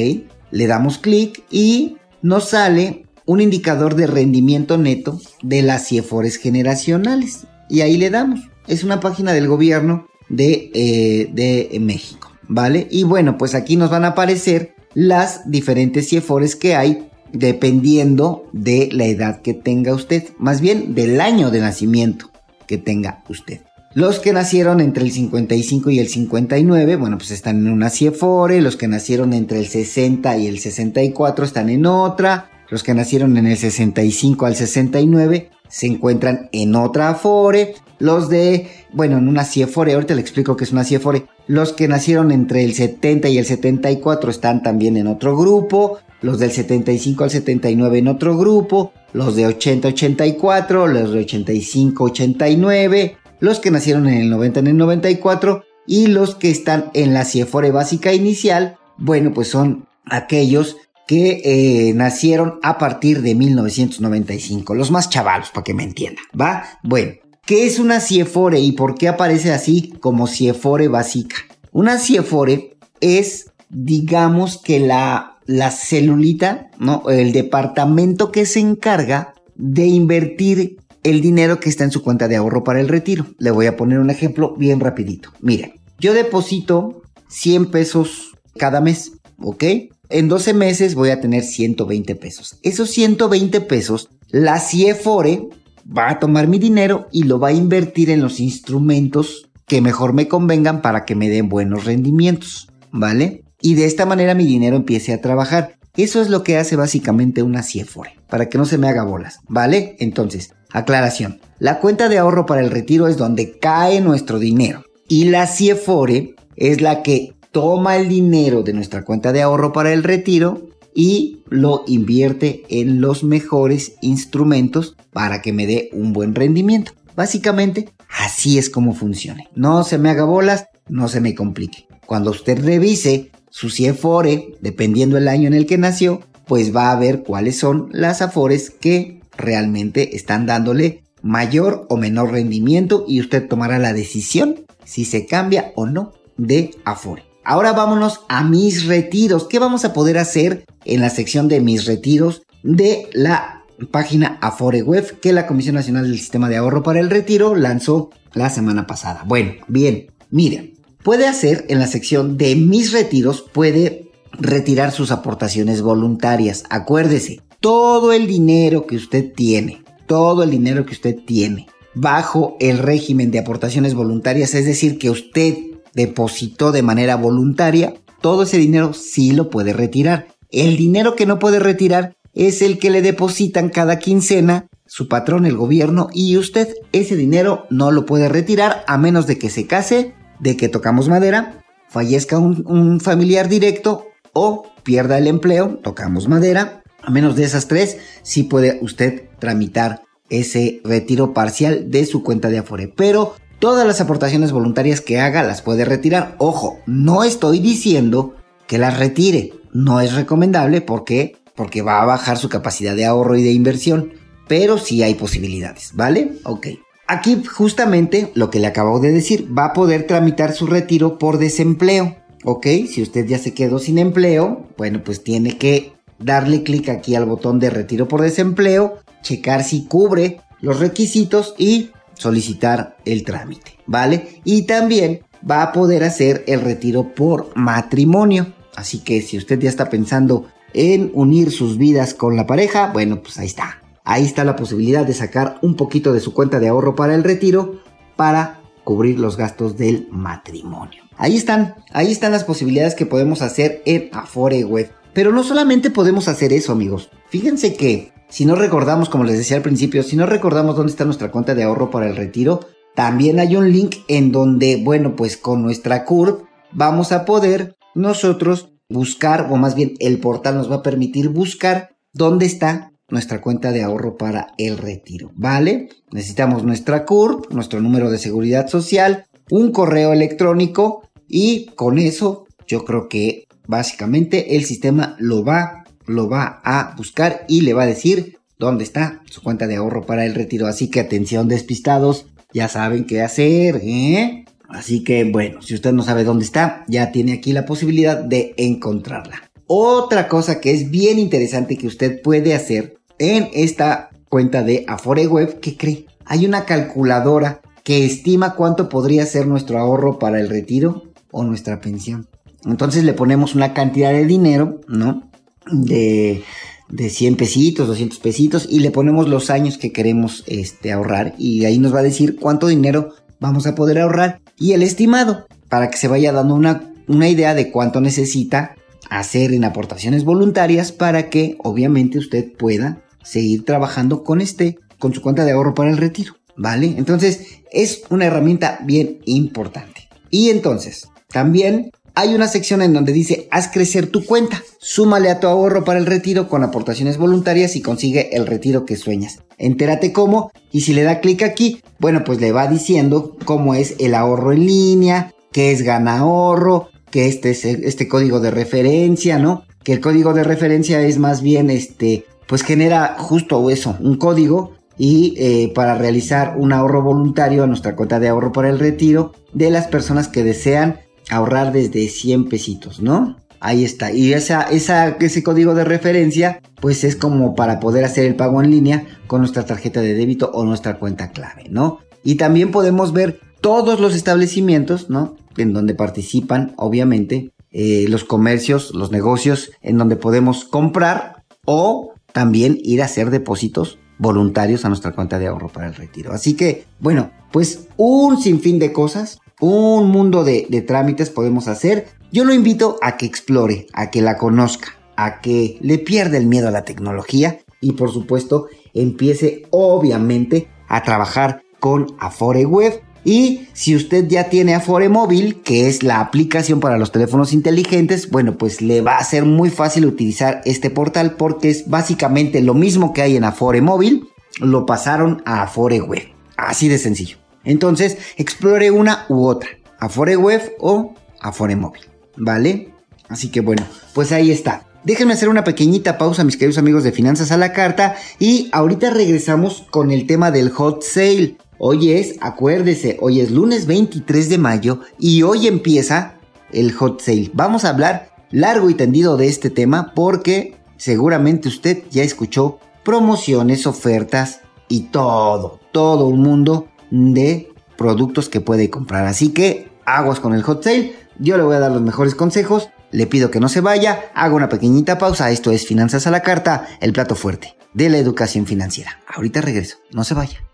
le 0.50 0.66
damos 0.66 0.99
clic 0.99 1.45
y 1.49 1.99
nos 2.21 2.49
sale 2.49 3.07
un 3.25 3.40
indicador 3.40 3.95
de 3.95 4.09
rendimiento 4.09 4.78
neto 4.78 5.21
de 5.42 5.62
las 5.62 5.87
CIEFORES 5.87 6.38
generacionales. 6.38 7.47
Y 7.69 7.83
ahí 7.83 7.97
le 7.97 8.11
damos. 8.11 8.40
Es 8.66 8.83
una 8.83 8.99
página 8.99 9.33
del 9.33 9.47
gobierno 9.47 10.09
de, 10.28 10.73
eh, 10.75 11.31
de 11.33 11.78
México, 11.78 12.33
¿vale? 12.49 12.88
Y 12.90 13.04
bueno, 13.04 13.38
pues 13.38 13.54
aquí 13.54 13.76
nos 13.76 13.90
van 13.90 14.04
a 14.04 14.09
aparecer 14.09 14.75
las 14.95 15.49
diferentes 15.49 16.09
CIEFORES 16.09 16.57
que 16.57 16.75
hay 16.75 17.09
dependiendo 17.32 18.44
de 18.52 18.88
la 18.92 19.06
edad 19.06 19.42
que 19.42 19.54
tenga 19.54 19.94
usted, 19.94 20.24
más 20.38 20.60
bien 20.60 20.94
del 20.94 21.20
año 21.20 21.50
de 21.50 21.60
nacimiento 21.60 22.30
que 22.66 22.78
tenga 22.78 23.22
usted. 23.28 23.60
Los 23.94 24.20
que 24.20 24.32
nacieron 24.32 24.80
entre 24.80 25.04
el 25.04 25.12
55 25.12 25.90
y 25.90 25.98
el 25.98 26.08
59, 26.08 26.96
bueno, 26.96 27.18
pues 27.18 27.30
están 27.30 27.66
en 27.66 27.72
una 27.72 27.90
CIEFORE, 27.90 28.62
los 28.62 28.76
que 28.76 28.88
nacieron 28.88 29.34
entre 29.34 29.58
el 29.58 29.66
60 29.66 30.38
y 30.38 30.46
el 30.46 30.58
64 30.58 31.44
están 31.44 31.68
en 31.68 31.84
otra, 31.84 32.50
los 32.70 32.82
que 32.82 32.94
nacieron 32.94 33.36
en 33.36 33.46
el 33.46 33.58
65 33.58 34.46
al 34.46 34.56
69 34.56 35.50
se 35.72 35.86
encuentran 35.86 36.50
en 36.52 36.74
otra 36.74 37.08
Afore, 37.08 37.74
los 37.98 38.28
de, 38.28 38.68
bueno, 38.92 39.16
en 39.16 39.26
una 39.26 39.44
CIEFORE, 39.44 39.94
ahorita 39.94 40.14
le 40.14 40.20
explico 40.20 40.54
qué 40.54 40.64
es 40.64 40.72
una 40.72 40.84
CIEFORE, 40.84 41.24
los 41.46 41.72
que 41.72 41.88
nacieron 41.88 42.30
entre 42.30 42.62
el 42.62 42.74
70 42.74 43.30
y 43.30 43.38
el 43.38 43.46
74 43.46 44.30
están 44.30 44.62
también 44.62 44.98
en 44.98 45.06
otro 45.06 45.34
grupo, 45.34 45.98
los 46.23 46.38
del 46.38 46.50
75 46.50 47.25
al 47.25 47.31
79 47.31 47.99
en 47.99 48.09
otro 48.09 48.37
grupo, 48.37 48.93
los 49.12 49.37
de 49.37 49.47
80-84, 49.47 50.87
los 50.87 51.12
de 51.12 51.26
85-89, 51.26 53.17
los 53.41 53.61
que 53.61 53.71
nacieron 53.71 54.09
en 54.09 54.14
el 54.23 54.31
90 54.31 54.61
en 54.61 54.67
el 54.69 54.76
94 54.76 55.64
y 55.87 56.07
los 56.07 56.37
que 56.37 56.50
están 56.50 56.91
en 56.95 57.12
la 57.12 57.25
CIEFORE 57.25 57.73
básica 57.73 58.12
inicial, 58.14 58.76
bueno, 58.97 59.33
pues 59.33 59.49
son 59.49 59.88
aquellos 60.07 60.76
que 61.07 61.43
eh, 61.45 61.95
nacieron 61.95 62.61
a 62.62 62.79
partir 62.79 63.23
de 63.23 63.35
1995, 63.35 64.75
los 64.75 64.91
más 64.91 65.11
chavalos, 65.11 65.50
para 65.50 65.64
que 65.64 65.75
me 65.75 65.83
entiendan, 65.83 66.25
¿va? 66.41 66.64
Bueno, 66.83 67.14
¿qué 67.45 67.67
es 67.67 67.79
una 67.81 68.00
CIEFORE 68.00 68.61
y 68.61 68.73
por 68.73 68.95
qué 68.95 69.09
aparece 69.09 69.52
así 69.52 69.93
como 70.00 70.29
CIEFORE 70.29 70.88
básica? 70.88 71.37
Una 71.73 71.99
CIEFORE 71.99 72.76
es, 73.00 73.50
digamos 73.69 74.62
que 74.62 74.79
la 74.79 75.31
la 75.52 75.71
celulita, 75.71 76.71
¿no? 76.78 77.09
El 77.09 77.32
departamento 77.32 78.32
que 78.32 78.47
se 78.47 78.61
encarga 78.61 79.35
de 79.54 79.87
invertir 79.87 80.78
el 81.02 81.21
dinero 81.21 81.61
que 81.61 81.68
está 81.68 81.85
en 81.85 81.90
su 81.90 82.02
cuenta 82.02 82.28
de 82.28 82.37
ahorro 82.37 82.64
para 82.64 82.80
el 82.80 82.88
retiro. 82.88 83.26
Le 83.38 83.50
voy 83.50 83.66
a 83.66 83.76
poner 83.76 83.99
un 83.99 84.11
ejemplo 84.11 84.54
bien 84.56 84.80
rapidito. 84.80 85.30
Mira, 85.40 85.73
yo 85.99 86.14
deposito 86.14 87.02
100 87.28 87.71
pesos 87.71 88.32
cada 88.56 88.80
mes, 88.80 89.12
¿ok? 89.38 89.64
En 90.09 90.28
12 90.28 90.54
meses 90.54 90.94
voy 90.94 91.11
a 91.11 91.21
tener 91.21 91.42
120 91.42 92.14
pesos. 92.16 92.59
Esos 92.62 92.90
120 92.90 93.61
pesos, 93.62 94.09
la 94.30 94.59
CIEFORE 94.59 95.49
va 95.87 96.11
a 96.11 96.18
tomar 96.18 96.49
mi 96.49 96.59
dinero 96.59 97.09
y 97.12 97.25
lo 97.25 97.38
va 97.38 97.49
a 97.49 97.52
invertir 97.52 98.11
en 98.11 98.21
los 98.21 98.40
instrumentos 98.40 99.50
que 99.66 99.80
mejor 99.80 100.12
me 100.12 100.28
convengan 100.28 100.82
para 100.82 101.04
que 101.04 101.14
me 101.14 101.28
den 101.28 101.49
buenos 101.49 101.85
rendimientos, 101.85 102.68
¿vale? 102.90 103.44
Y 103.62 103.75
de 103.75 103.87
esta 103.87 104.04
manera 104.04 104.35
mi 104.35 104.45
dinero 104.45 104.76
empiece 104.76 105.12
a 105.12 105.21
trabajar. 105.21 105.76
Eso 105.97 106.21
es 106.21 106.28
lo 106.28 106.42
que 106.42 106.57
hace 106.57 106.76
básicamente 106.76 107.42
una 107.42 107.62
CIEFORE, 107.62 108.16
para 108.28 108.49
que 108.49 108.59
no 108.59 108.64
se 108.64 108.78
me 108.78 108.88
haga 108.88 109.04
bolas, 109.04 109.40
¿vale? 109.49 109.97
Entonces, 110.00 110.54
aclaración. 110.71 111.40
La 111.59 111.81
cuenta 111.81 112.09
de 112.09 112.19
ahorro 112.19 112.47
para 112.47 112.61
el 112.61 112.71
retiro 112.71 113.09
es 113.09 113.16
donde 113.16 113.59
cae 113.59 114.00
nuestro 114.00 114.38
dinero. 114.38 114.85
Y 115.09 115.25
la 115.26 115.47
CIEFORE 115.47 116.35
es 116.57 116.81
la 116.81 117.02
que 117.02 117.35
toma 117.50 117.97
el 117.97 118.09
dinero 118.09 118.62
de 118.62 118.73
nuestra 118.73 119.04
cuenta 119.04 119.33
de 119.33 119.42
ahorro 119.42 119.73
para 119.73 119.92
el 119.92 120.02
retiro 120.02 120.69
y 120.95 121.42
lo 121.49 121.85
invierte 121.87 122.64
en 122.69 123.00
los 123.00 123.25
mejores 123.25 123.95
instrumentos 124.00 124.97
para 125.12 125.42
que 125.42 125.52
me 125.52 125.66
dé 125.66 125.90
un 125.92 126.12
buen 126.12 126.35
rendimiento. 126.35 126.92
Básicamente, 127.14 127.90
así 128.09 128.59
es 128.59 128.71
como 128.71 128.95
funciona. 128.95 129.45
No 129.54 129.85
se 129.85 129.99
me 129.99 130.09
haga 130.09 130.25
bolas, 130.25 130.66
no 130.88 131.09
se 131.09 131.21
me 131.21 131.35
complique. 131.35 131.87
Cuando 132.07 132.31
usted 132.31 132.64
revise 132.64 133.31
su 133.52 133.68
CIEFORE, 133.68 134.56
dependiendo 134.62 135.18
el 135.18 135.28
año 135.28 135.47
en 135.47 135.54
el 135.54 135.66
que 135.66 135.76
nació, 135.76 136.23
pues 136.47 136.75
va 136.75 136.90
a 136.90 136.97
ver 136.97 137.23
cuáles 137.23 137.59
son 137.59 137.90
las 137.92 138.23
AFORES 138.23 138.71
que 138.71 139.21
realmente 139.37 140.16
están 140.16 140.47
dándole 140.47 141.04
mayor 141.21 141.87
o 141.90 141.99
menor 141.99 142.32
rendimiento 142.32 143.04
y 143.06 143.21
usted 143.21 143.47
tomará 143.47 143.78
la 143.78 143.92
decisión 143.92 144.64
si 144.85 145.04
se 145.04 145.26
cambia 145.26 145.73
o 145.76 145.87
no 145.87 146.14
de 146.38 146.75
Afore. 146.85 147.25
Ahora 147.44 147.73
vámonos 147.73 148.21
a 148.28 148.42
mis 148.42 148.87
retiros. 148.87 149.47
¿Qué 149.49 149.59
vamos 149.59 149.85
a 149.85 149.92
poder 149.92 150.16
hacer 150.16 150.64
en 150.87 151.02
la 151.02 151.11
sección 151.11 151.47
de 151.49 151.61
mis 151.61 151.85
retiros 151.85 152.42
de 152.62 153.09
la 153.12 153.64
página 153.90 154.38
Afore 154.40 154.82
Web 154.82 155.21
que 155.21 155.32
la 155.35 155.47
Comisión 155.47 155.75
Nacional 155.75 156.04
del 156.04 156.18
Sistema 156.18 156.49
de 156.49 156.56
Ahorro 156.56 156.82
para 156.82 157.00
el 157.00 157.11
Retiro 157.11 157.54
lanzó 157.54 158.11
la 158.32 158.49
semana 158.49 158.87
pasada? 158.87 159.25
Bueno, 159.26 159.52
bien, 159.68 160.06
miren, 160.30 160.75
puede 161.02 161.26
hacer 161.26 161.64
en 161.68 161.78
la 161.78 161.87
sección 161.87 162.37
de 162.37 162.56
mis 162.56 162.92
retiros, 162.92 163.44
puede 163.52 164.11
retirar 164.32 164.92
sus 164.92 165.11
aportaciones 165.11 165.82
voluntarias. 165.82 166.64
Acuérdese, 166.71 167.40
todo 167.61 168.12
el 168.12 168.26
dinero 168.26 168.87
que 168.87 168.97
usted 168.97 169.32
tiene, 169.32 169.82
todo 170.06 170.42
el 170.42 170.50
dinero 170.50 170.85
que 170.87 170.92
usted 170.92 171.16
tiene 171.25 171.66
bajo 171.94 172.56
el 172.61 172.78
régimen 172.78 173.30
de 173.30 173.38
aportaciones 173.38 173.94
voluntarias, 173.94 174.54
es 174.54 174.64
decir, 174.64 174.99
que 174.99 175.11
usted 175.11 175.56
depositó 175.94 176.73
de 176.73 176.82
manera 176.82 177.16
voluntaria, 177.16 177.94
todo 178.21 178.44
ese 178.44 178.56
dinero 178.56 178.94
sí 178.94 179.32
lo 179.32 179.50
puede 179.50 179.73
retirar. 179.73 180.28
El 180.50 180.76
dinero 180.76 181.16
que 181.16 181.26
no 181.26 181.38
puede 181.38 181.59
retirar 181.59 182.16
es 182.35 182.62
el 182.62 182.78
que 182.78 182.90
le 182.90 183.02
depositan 183.02 183.68
cada 183.68 183.99
quincena 183.99 184.68
su 184.87 185.09
patrón, 185.09 185.47
el 185.47 185.56
gobierno 185.56 186.09
y 186.12 186.37
usted. 186.37 186.68
Ese 186.92 187.16
dinero 187.16 187.66
no 187.71 187.90
lo 187.90 188.06
puede 188.06 188.28
retirar 188.28 188.85
a 188.87 188.99
menos 188.99 189.26
de 189.26 189.38
que 189.38 189.50
se 189.50 189.66
case, 189.66 190.14
de 190.42 190.56
que 190.56 190.68
tocamos 190.68 191.08
madera, 191.08 191.64
fallezca 191.88 192.38
un, 192.38 193.00
familiar 193.00 193.49
directo 193.49 194.08
o 194.34 194.66
pierda 194.82 195.16
el 195.16 195.28
empleo, 195.28 195.78
tocamos 195.82 196.28
madera. 196.28 196.82
A 197.02 197.11
menos 197.11 197.37
de 197.37 197.44
esas 197.44 197.68
tres, 197.68 197.99
sí 198.22 198.42
puede 198.42 198.78
usted 198.82 199.28
tramitar 199.38 200.02
ese 200.28 200.80
retiro 200.84 201.32
parcial 201.32 201.90
de 201.90 202.04
su 202.06 202.22
cuenta 202.22 202.49
de 202.49 202.58
Afore. 202.58 202.88
Pero 202.88 203.34
todas 203.58 203.87
las 203.87 204.00
aportaciones 204.00 204.52
voluntarias 204.52 205.00
que 205.00 205.20
haga 205.20 205.42
las 205.42 205.62
puede 205.62 205.84
retirar. 205.84 206.37
Ojo, 206.38 206.78
no 206.87 207.25
estoy 207.25 207.61
diciendo 207.61 208.34
que 208.66 208.78
las 208.78 208.99
retire. 208.99 209.52
No 209.72 210.00
es 210.00 210.14
recomendable 210.14 210.80
porque 210.80 211.37
porque 211.54 211.82
va 211.82 212.02
a 212.02 212.06
bajar 212.06 212.38
su 212.38 212.49
capacidad 212.49 212.96
de 212.96 213.04
ahorro 213.04 213.37
y 213.37 213.42
de 213.42 213.52
inversión, 213.52 214.14
pero 214.49 214.78
sí 214.78 215.02
hay 215.02 215.14
posibilidades, 215.14 215.92
¿vale? 215.94 216.32
Ok. 216.44 216.68
Aquí 217.12 217.45
justamente 217.45 218.33
lo 218.35 218.49
que 218.49 218.59
le 218.59 218.66
acabo 218.66 218.99
de 218.99 219.12
decir, 219.12 219.47
va 219.47 219.66
a 219.66 219.73
poder 219.75 220.07
tramitar 220.07 220.54
su 220.54 220.66
retiro 220.66 221.19
por 221.19 221.37
desempleo, 221.37 222.16
¿ok? 222.42 222.66
Si 222.88 223.02
usted 223.02 223.26
ya 223.26 223.37
se 223.37 223.52
quedó 223.52 223.78
sin 223.78 223.99
empleo, 223.99 224.66
bueno, 224.78 225.04
pues 225.04 225.23
tiene 225.23 225.59
que 225.59 225.92
darle 226.19 226.62
clic 226.62 226.88
aquí 226.88 227.14
al 227.14 227.26
botón 227.26 227.59
de 227.59 227.69
retiro 227.69 228.09
por 228.09 228.23
desempleo, 228.23 228.95
checar 229.21 229.62
si 229.62 229.85
cubre 229.85 230.40
los 230.62 230.81
requisitos 230.81 231.54
y 231.59 231.90
solicitar 232.14 232.97
el 233.04 233.25
trámite, 233.25 233.73
¿vale? 233.85 234.40
Y 234.45 234.62
también 234.62 235.21
va 235.49 235.62
a 235.64 235.73
poder 235.73 236.04
hacer 236.04 236.45
el 236.47 236.62
retiro 236.62 237.14
por 237.14 237.54
matrimonio. 237.54 238.54
Así 238.75 239.00
que 239.00 239.21
si 239.21 239.37
usted 239.37 239.61
ya 239.61 239.69
está 239.69 239.90
pensando 239.90 240.47
en 240.73 241.11
unir 241.12 241.50
sus 241.50 241.76
vidas 241.76 242.15
con 242.15 242.36
la 242.36 242.47
pareja, 242.47 242.91
bueno, 242.91 243.23
pues 243.23 243.39
ahí 243.39 243.49
está. 243.49 243.81
Ahí 244.04 244.25
está 244.25 244.45
la 244.45 244.56
posibilidad 244.56 245.06
de 245.06 245.15
sacar 245.15 245.58
un 245.62 245.76
poquito 245.76 246.12
de 246.12 246.21
su 246.21 246.34
cuenta 246.34 246.58
de 246.58 246.69
ahorro 246.69 246.95
para 246.95 247.15
el 247.15 247.25
retiro 247.25 247.80
para 248.17 248.60
cubrir 248.84 249.19
los 249.19 249.36
gastos 249.36 249.76
del 249.76 250.08
matrimonio. 250.10 251.04
Ahí 251.17 251.36
están, 251.36 251.76
ahí 251.93 252.10
están 252.10 252.32
las 252.32 252.45
posibilidades 252.45 252.95
que 252.95 253.06
podemos 253.06 253.43
hacer 253.43 253.82
en 253.86 254.10
Afore 254.12 254.65
Web. 254.65 254.91
Pero 255.12 255.30
no 255.30 255.45
solamente 255.45 255.91
podemos 255.91 256.26
hacer 256.26 256.52
eso, 256.52 256.73
amigos. 256.73 257.10
Fíjense 257.28 257.76
que 257.76 258.12
si 258.28 258.45
no 258.45 258.54
recordamos, 258.54 259.08
como 259.08 259.25
les 259.25 259.36
decía 259.36 259.58
al 259.58 259.62
principio, 259.62 260.02
si 260.02 260.17
no 260.17 260.26
recordamos 260.26 260.75
dónde 260.75 260.91
está 260.91 261.04
nuestra 261.04 261.30
cuenta 261.30 261.54
de 261.54 261.62
ahorro 261.62 261.91
para 261.91 262.08
el 262.08 262.17
retiro, 262.17 262.60
también 262.95 263.38
hay 263.38 263.56
un 263.56 263.71
link 263.71 263.97
en 264.08 264.32
donde, 264.32 264.80
bueno, 264.82 265.17
pues 265.17 265.36
con 265.36 265.62
nuestra 265.62 266.04
CURP 266.04 266.47
vamos 266.73 267.12
a 267.12 267.25
poder 267.25 267.76
nosotros 267.95 268.71
buscar, 268.88 269.49
o 269.50 269.56
más 269.56 269.75
bien 269.75 269.95
el 270.00 270.19
portal 270.19 270.56
nos 270.56 270.71
va 270.71 270.76
a 270.76 270.82
permitir 270.82 271.28
buscar 271.28 271.97
dónde 272.12 272.47
está 272.47 272.92
nuestra 273.12 273.42
cuenta 273.42 273.72
de 273.72 273.82
ahorro 273.82 274.16
para 274.16 274.54
el 274.56 274.78
retiro, 274.78 275.30
¿vale? 275.34 275.90
Necesitamos 276.10 276.64
nuestra 276.64 277.04
CURP, 277.04 277.52
nuestro 277.52 277.80
número 277.80 278.10
de 278.10 278.18
seguridad 278.18 278.68
social, 278.68 279.26
un 279.50 279.70
correo 279.70 280.14
electrónico 280.14 281.08
y 281.28 281.66
con 281.76 281.98
eso 281.98 282.46
yo 282.66 282.86
creo 282.86 283.10
que 283.10 283.46
básicamente 283.66 284.56
el 284.56 284.64
sistema 284.64 285.14
lo 285.18 285.44
va 285.44 285.84
lo 286.06 286.28
va 286.28 286.60
a 286.64 286.94
buscar 286.96 287.44
y 287.48 287.60
le 287.60 287.75
va 287.75 287.82
a 287.84 287.86
decir 287.86 288.38
dónde 288.58 288.82
está 288.82 289.22
su 289.26 289.42
cuenta 289.42 289.66
de 289.66 289.76
ahorro 289.76 290.04
para 290.04 290.25
el 290.25 290.34
retiro. 290.34 290.66
Así 290.66 290.88
que 290.88 291.00
atención 291.00 291.48
despistados, 291.48 292.26
ya 292.52 292.68
saben 292.68 293.04
qué 293.04 293.20
hacer, 293.20 293.80
¿eh? 293.84 294.46
Así 294.68 295.04
que 295.04 295.25
bueno, 295.25 295.60
si 295.60 295.75
usted 295.75 295.92
no 295.92 296.02
sabe 296.02 296.25
dónde 296.25 296.46
está, 296.46 296.84
ya 296.88 297.12
tiene 297.12 297.34
aquí 297.34 297.52
la 297.52 297.66
posibilidad 297.66 298.18
de 298.18 298.54
encontrarla. 298.56 299.52
Otra 299.66 300.28
cosa 300.28 300.60
que 300.60 300.72
es 300.72 300.90
bien 300.90 301.18
interesante 301.18 301.76
que 301.76 301.86
usted 301.86 302.20
puede 302.20 302.54
hacer 302.54 302.98
en 303.23 303.49
esta 303.52 304.11
cuenta 304.28 304.63
de 304.63 304.85
Afore 304.89 305.26
Web, 305.26 305.61
¿qué 305.61 305.76
cree? 305.76 306.06
Hay 306.25 306.45
una 306.45 306.65
calculadora 306.65 307.61
que 307.85 308.04
estima 308.04 308.54
cuánto 308.54 308.89
podría 308.89 309.26
ser 309.26 309.47
nuestro 309.47 309.78
ahorro 309.78 310.19
para 310.19 310.41
el 310.41 310.49
retiro 310.49 311.04
o 311.30 311.45
nuestra 311.45 311.80
pensión. 311.80 312.26
Entonces 312.65 313.04
le 313.04 313.13
ponemos 313.13 313.54
una 313.54 313.75
cantidad 313.75 314.13
de 314.13 314.26
dinero, 314.26 314.80
¿no? 314.89 315.30
de, 315.71 316.43
de 316.89 317.11
100 317.11 317.37
pesitos, 317.37 317.87
200 317.87 318.19
pesitos 318.19 318.67
y 318.69 318.80
le 318.80 318.91
ponemos 318.91 319.28
los 319.28 319.50
años 319.50 319.78
que 319.78 319.93
queremos 319.93 320.45
este, 320.47 320.93
ahorrar 320.93 321.35
y 321.39 321.65
ahí 321.65 321.78
nos 321.78 321.95
va 321.95 322.00
a 322.00 322.04
decir 322.04 322.37
cuánto 322.41 322.67
dinero 322.67 323.15
vamos 323.41 323.67
a 323.67 323.75
poder 323.75 323.99
ahorrar 323.99 324.41
y 324.58 324.73
el 324.73 324.82
estimado 324.82 325.47
para 325.69 325.91
que 325.91 325.97
se 325.97 326.08
vaya 326.08 326.32
dando 326.32 326.54
una, 326.54 326.93
una 327.08 327.28
idea 327.28 327.54
de 327.54 327.71
cuánto 327.71 328.00
necesita 328.00 328.75
hacer 329.11 329.52
en 329.52 329.65
aportaciones 329.65 330.25
voluntarias 330.25 330.93
para 330.93 331.28
que 331.28 331.56
obviamente 331.63 332.19
usted 332.19 332.52
pueda 332.52 333.01
seguir 333.23 333.65
trabajando 333.65 334.25
con 334.25 334.41
este, 334.41 334.78
con 334.99 335.15
su 335.15 335.23
cuenta 335.23 335.45
de 335.45 335.52
ahorro 335.52 335.75
para 335.75 335.91
el 335.91 335.97
retiro, 335.97 336.35
¿vale? 336.56 336.95
Entonces 336.97 337.63
es 337.71 338.02
una 338.11 338.26
herramienta 338.26 338.80
bien 338.85 339.21
importante. 339.25 340.08
Y 340.30 340.50
entonces, 340.50 341.08
también 341.28 341.91
hay 342.15 342.35
una 342.35 342.47
sección 342.47 342.82
en 342.82 342.93
donde 342.93 343.13
dice 343.13 343.49
haz 343.50 343.69
crecer 343.69 344.06
tu 344.06 344.25
cuenta. 344.25 344.63
Súmale 344.78 345.30
a 345.30 345.41
tu 345.41 345.47
ahorro 345.47 345.85
para 345.85 345.99
el 345.99 346.06
retiro 346.06 346.49
con 346.49 346.63
aportaciones 346.63 347.17
voluntarias 347.17 347.76
y 347.76 347.82
consigue 347.82 348.37
el 348.37 348.47
retiro 348.47 348.85
que 348.85 348.97
sueñas. 348.97 349.41
Entérate 349.58 350.13
cómo 350.13 350.52
y 350.71 350.82
si 350.82 350.93
le 350.93 351.02
da 351.02 351.21
clic 351.21 351.43
aquí, 351.43 351.80
bueno, 351.99 352.25
pues 352.25 352.41
le 352.41 352.52
va 352.52 352.67
diciendo 352.67 353.37
cómo 353.45 353.75
es 353.75 353.95
el 353.99 354.15
ahorro 354.15 354.52
en 354.52 354.67
línea, 354.67 355.32
qué 355.52 355.73
es 355.73 355.82
gana 355.82 356.19
ahorro, 356.19 356.89
que 357.11 357.28
este 357.28 357.50
es 357.50 357.65
este 357.65 358.08
código 358.08 358.41
de 358.41 358.50
referencia, 358.50 359.39
¿no? 359.39 359.65
Que 359.85 359.93
el 359.93 360.00
código 360.00 360.35
de 360.35 360.45
referencia 360.45 361.00
es 361.00 361.19
más 361.19 361.43
bien 361.43 361.71
este, 361.71 362.25
pues 362.52 362.65
genera 362.65 363.17
justo 363.17 363.71
eso, 363.71 363.97
un 364.00 364.19
código 364.19 364.75
y 364.99 365.32
eh, 365.38 365.73
para 365.75 365.95
realizar 365.95 366.56
un 366.58 366.75
ahorro 366.75 367.00
voluntario 367.00 367.65
a 367.65 367.67
nuestra 367.67 367.97
cuenta 367.97 368.21
de 368.21 368.28
ahorro 368.28 368.52
para 368.52 368.69
el 368.69 368.78
retiro 368.78 369.32
de 369.54 369.71
las 369.71 369.86
personas 369.86 370.28
que 370.28 370.45
desean 370.45 371.00
ahorrar 371.30 371.73
desde 371.73 372.06
100 372.08 372.50
pesitos, 372.50 373.00
¿no? 373.00 373.38
Ahí 373.58 373.84
está. 373.86 374.12
Y 374.12 374.34
esa, 374.34 374.65
ese 374.65 375.43
código 375.43 375.75
de 375.75 375.84
referencia, 375.84 376.60
pues 376.78 377.04
es 377.04 377.17
como 377.17 377.54
para 377.54 377.80
poder 377.80 378.04
hacer 378.04 378.26
el 378.26 378.36
pago 378.36 378.62
en 378.62 378.71
línea 378.71 379.06
con 379.28 379.41
nuestra 379.41 379.65
tarjeta 379.65 380.02
de 380.02 380.12
débito 380.12 380.50
o 380.52 380.67
nuestra 380.67 380.99
cuenta 380.99 381.30
clave, 381.30 381.71
¿no? 381.71 382.00
Y 382.23 382.34
también 382.34 382.71
podemos 382.71 383.15
ver 383.15 383.41
todos 383.62 383.99
los 383.99 384.15
establecimientos, 384.15 385.08
¿no? 385.08 385.38
En 385.56 385.73
donde 385.73 385.95
participan, 385.95 386.75
obviamente, 386.76 387.50
eh, 387.71 388.04
los 388.10 388.25
comercios, 388.25 388.93
los 388.95 389.10
negocios, 389.10 389.71
en 389.80 389.97
donde 389.97 390.17
podemos 390.17 390.67
comprar 390.67 391.45
o 391.65 392.11
también 392.32 392.78
ir 392.82 393.02
a 393.02 393.06
hacer 393.06 393.30
depósitos 393.30 393.99
voluntarios 394.18 394.84
a 394.84 394.88
nuestra 394.88 395.12
cuenta 395.12 395.38
de 395.38 395.49
ahorro 395.49 395.68
para 395.68 395.88
el 395.88 395.95
retiro. 395.95 396.32
Así 396.32 396.54
que, 396.54 396.84
bueno, 397.00 397.30
pues 397.50 397.88
un 397.97 398.40
sinfín 398.40 398.78
de 398.78 398.92
cosas 398.92 399.42
un 399.62 400.10
mundo 400.10 400.42
de, 400.42 400.84
trámites 400.86 401.30
podemos 401.30 401.68
hacer. 401.68 402.08
Yo 402.32 402.45
lo 402.45 402.52
invito 402.52 402.99
a 403.00 403.16
que 403.16 403.26
explore, 403.26 403.86
a 403.92 404.10
que 404.10 404.21
la 404.21 404.36
conozca, 404.36 404.99
a 405.16 405.40
que 405.40 405.78
le 405.80 405.99
pierda 405.99 406.36
el 406.36 406.47
miedo 406.47 406.66
a 406.66 406.73
la 406.73 406.84
tecnología 406.84 407.60
y 407.80 407.92
por 407.92 408.10
supuesto 408.10 408.66
empiece 408.92 409.66
obviamente 409.71 410.68
a 410.88 411.04
trabajar 411.04 411.62
con 411.78 412.16
Afore 412.18 412.66
Web. 412.66 413.02
Y 413.25 413.69
si 413.73 413.95
usted 413.95 414.26
ya 414.28 414.49
tiene 414.49 414.75
Afore 414.75 415.08
Móvil, 415.08 415.63
que 415.63 415.89
es 415.89 416.02
la 416.02 416.21
aplicación 416.21 416.80
para 416.80 416.99
los 416.99 417.13
teléfonos 417.13 417.52
inteligentes, 417.52 418.30
bueno, 418.30 418.58
pues 418.58 418.82
le 418.82 419.00
va 419.00 419.19
a 419.19 419.25
ser 419.25 419.45
muy 419.45 419.71
fácil 419.71 420.06
utilizar 420.06 420.61
este 420.65 420.91
portal 420.91 421.37
porque 421.37 421.71
es 421.71 421.89
básicamente 421.89 422.61
lo 422.63 422.75
mismo 422.75 423.13
que 423.13 423.23
hay 423.23 423.37
en 423.37 423.45
Afore 423.45 423.80
Móvil, 423.80 424.28
lo 424.61 424.87
pasaron 424.87 425.43
a 425.45 425.63
Afore 425.63 426.00
Web. 426.00 426.28
Así 426.56 426.89
de 426.89 426.99
sencillo. 426.99 427.37
Entonces, 427.65 428.19
explore 428.37 428.91
una 428.91 429.26
u 429.28 429.47
otra, 429.47 429.71
Afore 429.99 430.37
Web 430.37 430.75
o 430.80 431.15
Afore 431.41 431.76
Móvil, 431.76 432.02
¿vale? 432.37 432.93
Así 433.28 433.50
que 433.50 433.61
bueno, 433.61 433.85
pues 434.15 434.32
ahí 434.32 434.50
está. 434.50 434.85
Déjenme 435.04 435.32
hacer 435.32 435.49
una 435.49 435.65
pequeñita 435.65 436.17
pausa, 436.17 436.45
mis 436.45 436.56
queridos 436.56 436.78
amigos 436.78 437.02
de 437.02 437.11
Finanzas 437.11 437.50
a 437.50 437.56
la 437.56 437.73
Carta, 437.73 438.15
y 438.39 438.69
ahorita 438.73 439.11
regresamos 439.11 439.85
con 439.91 440.13
el 440.13 440.26
tema 440.26 440.50
del 440.50 440.71
hot 440.71 441.02
sale. 441.02 441.56
Hoy 441.84 442.12
es, 442.12 442.36
acuérdese, 442.40 443.18
hoy 443.21 443.40
es 443.40 443.50
lunes 443.50 443.86
23 443.86 444.49
de 444.49 444.56
mayo 444.56 445.00
y 445.18 445.42
hoy 445.42 445.66
empieza 445.66 446.34
el 446.71 446.92
hot 446.92 447.21
sale. 447.21 447.50
Vamos 447.54 447.84
a 447.84 447.88
hablar 447.88 448.30
largo 448.52 448.88
y 448.88 448.95
tendido 448.95 449.36
de 449.36 449.49
este 449.49 449.68
tema 449.68 450.12
porque 450.14 450.76
seguramente 450.97 451.66
usted 451.66 452.04
ya 452.08 452.23
escuchó 452.23 452.78
promociones, 453.02 453.88
ofertas 453.88 454.60
y 454.86 455.08
todo, 455.08 455.80
todo 455.90 456.28
un 456.28 456.42
mundo 456.42 456.86
de 457.10 457.73
productos 457.99 458.49
que 458.49 458.60
puede 458.60 458.88
comprar. 458.88 459.26
Así 459.26 459.49
que 459.49 459.88
aguas 460.04 460.38
con 460.38 460.54
el 460.54 460.62
hot 460.62 460.84
sale. 460.84 461.16
Yo 461.40 461.56
le 461.56 461.64
voy 461.64 461.75
a 461.75 461.80
dar 461.80 461.90
los 461.90 462.02
mejores 462.02 462.36
consejos 462.36 462.90
le 463.10 463.26
pido 463.26 463.50
que 463.50 463.60
no 463.60 463.68
se 463.68 463.80
vaya, 463.80 464.30
haga 464.34 464.54
una 464.54 464.68
pequeñita 464.68 465.18
pausa, 465.18 465.50
esto 465.50 465.73
es 465.73 465.84
Finanzas 465.84 466.26
a 466.26 466.30
la 466.30 466.40
Carta, 466.42 466.86
el 467.00 467.12
plato 467.12 467.34
fuerte 467.34 467.76
de 467.92 468.08
la 468.08 468.18
educación 468.18 468.66
financiera. 468.66 469.21
Ahorita 469.26 469.60
regreso, 469.60 469.97
no 470.12 470.25
se 470.25 470.32
vaya. 470.32 470.64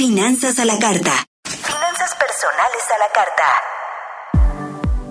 Finanzas 0.00 0.58
a 0.58 0.64
la 0.64 0.78
Carta. 0.78 1.12
Finanzas 1.44 2.16
personales 2.18 2.82
a 2.88 2.98
la 2.98 3.10
Carta. 3.12 3.44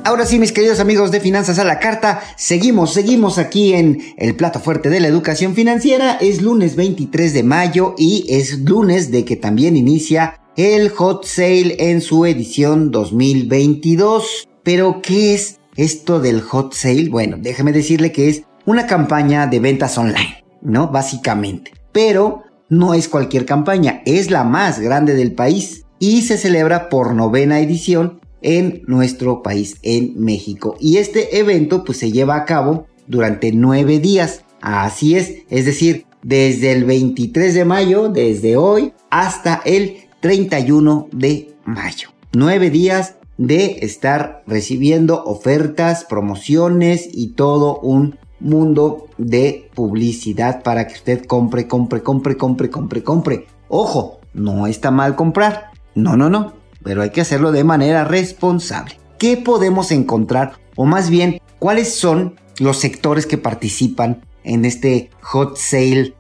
Ahora 0.04 0.26
sí, 0.26 0.40
mis 0.40 0.52
queridos 0.52 0.80
amigos 0.80 1.12
de 1.12 1.20
Finanzas 1.20 1.60
a 1.60 1.64
la 1.64 1.78
Carta, 1.78 2.24
seguimos, 2.38 2.92
seguimos 2.92 3.38
aquí 3.38 3.76
en 3.76 4.02
el 4.18 4.36
plato 4.36 4.60
fuerte 4.60 4.90
de 4.90 5.00
la 5.00 5.08
educación 5.08 5.54
financiera. 5.54 6.14
Es 6.20 6.42
lunes 6.42 6.76
23 6.76 7.36
de 7.36 7.44
mayo 7.44 7.94
y 8.00 8.26
es 8.30 8.62
lunes 8.62 9.12
de 9.12 9.26
que 9.26 9.36
también 9.36 9.78
inicia 9.78 10.42
el 10.58 10.90
Hot 10.90 11.24
Sale 11.24 11.76
en 11.78 12.02
su 12.02 12.26
edición 12.26 12.90
2022. 12.90 14.50
Pero, 14.64 15.04
¿qué 15.04 15.36
es 15.36 15.60
esto 15.78 16.20
del 16.20 16.42
hot 16.42 16.74
sale, 16.74 17.10
bueno, 17.10 17.38
déjeme 17.40 17.74
decirle 17.74 18.12
que 18.12 18.30
es 18.30 18.42
una 18.66 18.88
campaña 18.88 19.46
de 19.46 19.60
ventas 19.60 20.00
online, 20.00 20.44
¿no? 20.64 20.88
Básicamente. 20.88 21.74
Pero 21.92 22.49
no 22.70 22.94
es 22.94 23.10
cualquier 23.10 23.46
campaña, 23.46 24.02
es 24.06 24.32
la 24.32 24.44
más 24.44 24.80
grande 24.80 25.16
del 25.16 25.34
país 25.34 25.86
y 26.00 26.22
se 26.22 26.38
celebra 26.38 26.90
por 26.90 27.14
novena 27.14 27.60
edición 27.60 28.22
en 28.42 28.84
nuestro 28.88 29.44
país, 29.44 29.78
en 29.82 30.20
México. 30.20 30.78
Y 30.80 30.98
este 30.98 31.40
evento 31.40 31.84
pues 31.84 31.98
se 31.98 32.12
lleva 32.12 32.36
a 32.36 32.46
cabo 32.46 32.88
durante 33.08 33.52
nueve 33.52 34.00
días. 34.00 34.44
Así 34.62 35.16
es, 35.16 35.34
es 35.50 35.66
decir, 35.66 36.06
desde 36.22 36.72
el 36.72 36.86
23 36.86 37.54
de 37.54 37.66
mayo, 37.66 38.10
desde 38.10 38.58
hoy, 38.58 38.94
hasta 39.10 39.62
el 39.66 40.10
31 40.20 41.10
de 41.12 41.54
mayo. 41.66 42.10
Nueve 42.34 42.70
días 42.70 43.16
de 43.38 43.80
estar 43.82 44.44
recibiendo 44.46 45.24
ofertas, 45.24 46.06
promociones 46.06 47.08
y 47.12 47.30
todo 47.36 47.80
un 47.80 48.19
mundo 48.40 49.08
de 49.18 49.70
publicidad 49.74 50.64
para 50.64 50.88
que 50.88 50.94
usted 50.94 51.26
compre, 51.26 51.68
compre, 51.68 52.02
compre, 52.02 52.38
compre, 52.38 52.70
compre, 52.70 53.04
compre. 53.04 53.48
Ojo, 53.68 54.20
no 54.34 54.68
está 54.68 54.92
mal 54.92 55.16
comprar. 55.16 55.72
No, 55.96 56.16
no, 56.18 56.30
no. 56.30 56.54
Pero 56.84 57.02
hay 57.02 57.10
que 57.10 57.22
hacerlo 57.22 57.52
de 57.52 57.64
manera 57.64 58.06
responsable. 58.06 58.98
¿Qué 59.18 59.38
podemos 59.38 59.92
encontrar? 59.92 60.54
O 60.76 60.86
más 60.86 61.10
bien, 61.10 61.42
¿cuáles 61.60 61.94
son 61.94 62.36
los 62.60 62.78
sectores 62.78 63.26
que 63.26 63.38
participan 63.38 64.22
en 64.44 64.66
este 64.66 65.10
hot 65.22 65.58
sale 65.58 66.14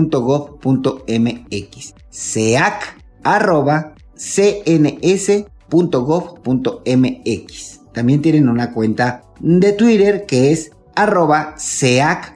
seac 2.11 3.05
arroba 3.23 3.95
cns.gov.mx. 4.17 5.41
También 7.93 8.23
tienen 8.23 8.49
una 8.49 8.73
cuenta 8.73 9.23
de 9.41 9.73
Twitter 9.73 10.27
que 10.27 10.53
es 10.53 10.73
arroba 10.95 11.55
seac-cns. 11.57 12.35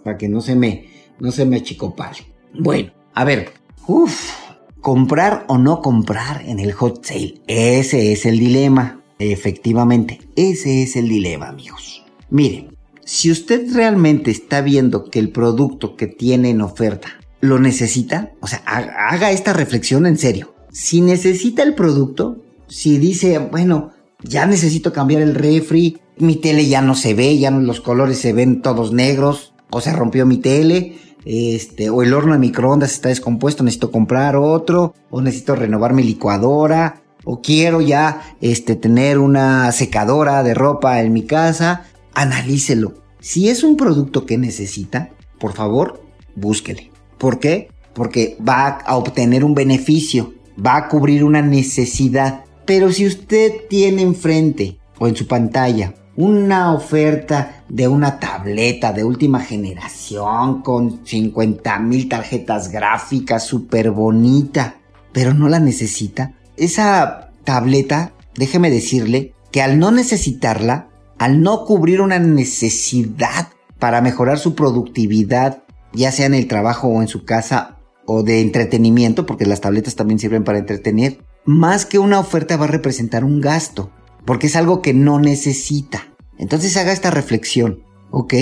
Para 0.06 0.18
que 0.18 0.30
no 0.30 0.40
se 0.40 0.56
me, 0.56 0.88
no 1.20 1.34
se 1.34 1.46
me 1.46 1.58
achicopale. 1.58 2.20
Bueno, 2.58 2.94
a 3.14 3.26
ver. 3.26 3.52
Uf, 3.86 4.30
comprar 4.80 5.44
o 5.50 5.58
no 5.58 5.82
comprar 5.82 6.44
en 6.48 6.60
el 6.60 6.72
hot 6.72 7.04
sale. 7.04 7.34
Ese 7.48 8.14
es 8.14 8.26
el 8.26 8.40
dilema. 8.40 9.04
Efectivamente, 9.20 10.22
ese 10.38 10.84
es 10.84 10.96
el 10.96 11.10
dilema, 11.10 11.50
amigos. 11.50 12.06
Miren, 12.30 12.78
si 13.04 13.30
usted 13.30 13.76
realmente 13.76 14.32
está 14.32 14.62
viendo 14.62 15.04
que 15.04 15.20
el 15.20 15.32
producto 15.32 15.98
que 15.98 16.08
tiene 16.08 16.52
en 16.52 16.62
oferta 16.62 17.21
lo 17.42 17.60
necesita, 17.60 18.32
o 18.40 18.48
sea, 18.48 18.60
haga 18.66 19.32
esta 19.32 19.54
reflexión 19.54 20.06
en 20.06 20.18
serio. 20.18 20.54
Si 20.72 21.02
necesita 21.02 21.64
el 21.64 21.76
producto, 21.76 22.38
si 22.68 22.98
dice, 22.98 23.40
bueno, 23.40 23.92
ya 24.24 24.46
necesito 24.46 24.94
cambiar 24.94 25.22
el 25.22 25.36
refri, 25.36 26.00
mi 26.18 26.36
tele 26.36 26.68
ya 26.68 26.82
no 26.82 26.96
se 26.96 27.14
ve, 27.14 27.38
ya 27.38 27.52
los 27.52 27.82
colores 27.82 28.20
se 28.20 28.32
ven 28.32 28.62
todos 28.62 28.94
negros, 28.94 29.54
o 29.72 29.82
se 29.82 29.92
rompió 29.92 30.26
mi 30.26 30.38
tele, 30.38 30.98
este, 31.26 31.90
o 31.90 32.04
el 32.04 32.14
horno 32.14 32.34
de 32.34 32.40
microondas 32.40 32.94
está 32.94 33.10
descompuesto, 33.10 33.64
necesito 33.64 33.92
comprar 33.92 34.36
otro, 34.36 34.94
o 35.10 35.22
necesito 35.22 35.56
renovar 35.56 35.94
mi 35.94 36.04
licuadora, 36.04 37.02
o 37.24 37.42
quiero 37.42 37.82
ya 37.82 38.36
este, 38.42 38.76
tener 38.76 39.18
una 39.18 39.72
secadora 39.72 40.44
de 40.44 40.54
ropa 40.54 41.02
en 41.02 41.14
mi 41.14 41.24
casa, 41.24 41.86
analícelo. 42.14 42.94
Si 43.20 43.50
es 43.50 43.64
un 43.64 43.78
producto 43.78 44.26
que 44.26 44.38
necesita, 44.38 45.10
por 45.40 45.54
favor, 45.54 46.04
búsquele. 46.36 46.91
¿Por 47.22 47.38
qué? 47.38 47.70
Porque 47.94 48.36
va 48.42 48.80
a 48.84 48.98
obtener 48.98 49.46
un 49.46 49.54
beneficio, 49.54 50.34
va 50.58 50.76
a 50.76 50.88
cubrir 50.88 51.24
una 51.24 51.44
necesidad. 51.44 52.46
Pero 52.66 52.92
si 52.92 53.06
usted 53.06 53.68
tiene 53.70 54.02
enfrente 54.02 54.80
o 54.98 55.08
en 55.08 55.16
su 55.16 55.28
pantalla 55.28 55.94
una 56.16 56.74
oferta 56.74 57.64
de 57.70 57.88
una 57.88 58.20
tableta 58.20 58.92
de 58.92 59.04
última 59.04 59.40
generación 59.40 60.64
con 60.64 61.06
50 61.06 61.78
mil 61.78 62.10
tarjetas 62.10 62.72
gráficas 62.72 63.46
súper 63.46 63.92
bonita, 63.92 64.78
pero 65.14 65.36
no 65.36 65.48
la 65.48 65.60
necesita, 65.60 66.34
esa 66.58 67.30
tableta, 67.44 68.14
déjeme 68.34 68.72
decirle 68.72 69.36
que 69.52 69.62
al 69.62 69.78
no 69.78 69.92
necesitarla, 69.92 70.90
al 71.20 71.44
no 71.44 71.66
cubrir 71.66 72.02
una 72.02 72.18
necesidad 72.18 73.50
para 73.78 74.02
mejorar 74.02 74.40
su 74.40 74.56
productividad, 74.56 75.61
ya 75.94 76.12
sea 76.12 76.26
en 76.26 76.34
el 76.34 76.48
trabajo 76.48 76.88
o 76.88 77.02
en 77.02 77.08
su 77.08 77.26
casa 77.26 77.78
o 78.06 78.24
de 78.24 78.42
entretenimiento, 78.42 79.26
porque 79.26 79.46
las 79.46 79.62
tabletas 79.62 79.96
también 79.96 80.20
sirven 80.20 80.44
para 80.44 80.60
entretener, 80.60 81.24
más 81.46 81.86
que 81.86 82.00
una 82.00 82.20
oferta 82.20 82.58
va 82.58 82.66
a 82.66 82.70
representar 82.70 83.24
un 83.24 83.42
gasto, 83.42 83.92
porque 84.26 84.48
es 84.48 84.56
algo 84.56 84.82
que 84.82 84.94
no 84.94 85.20
necesita. 85.20 86.08
Entonces 86.38 86.76
haga 86.78 86.92
esta 86.92 87.12
reflexión, 87.12 87.84
¿ok? 88.12 88.34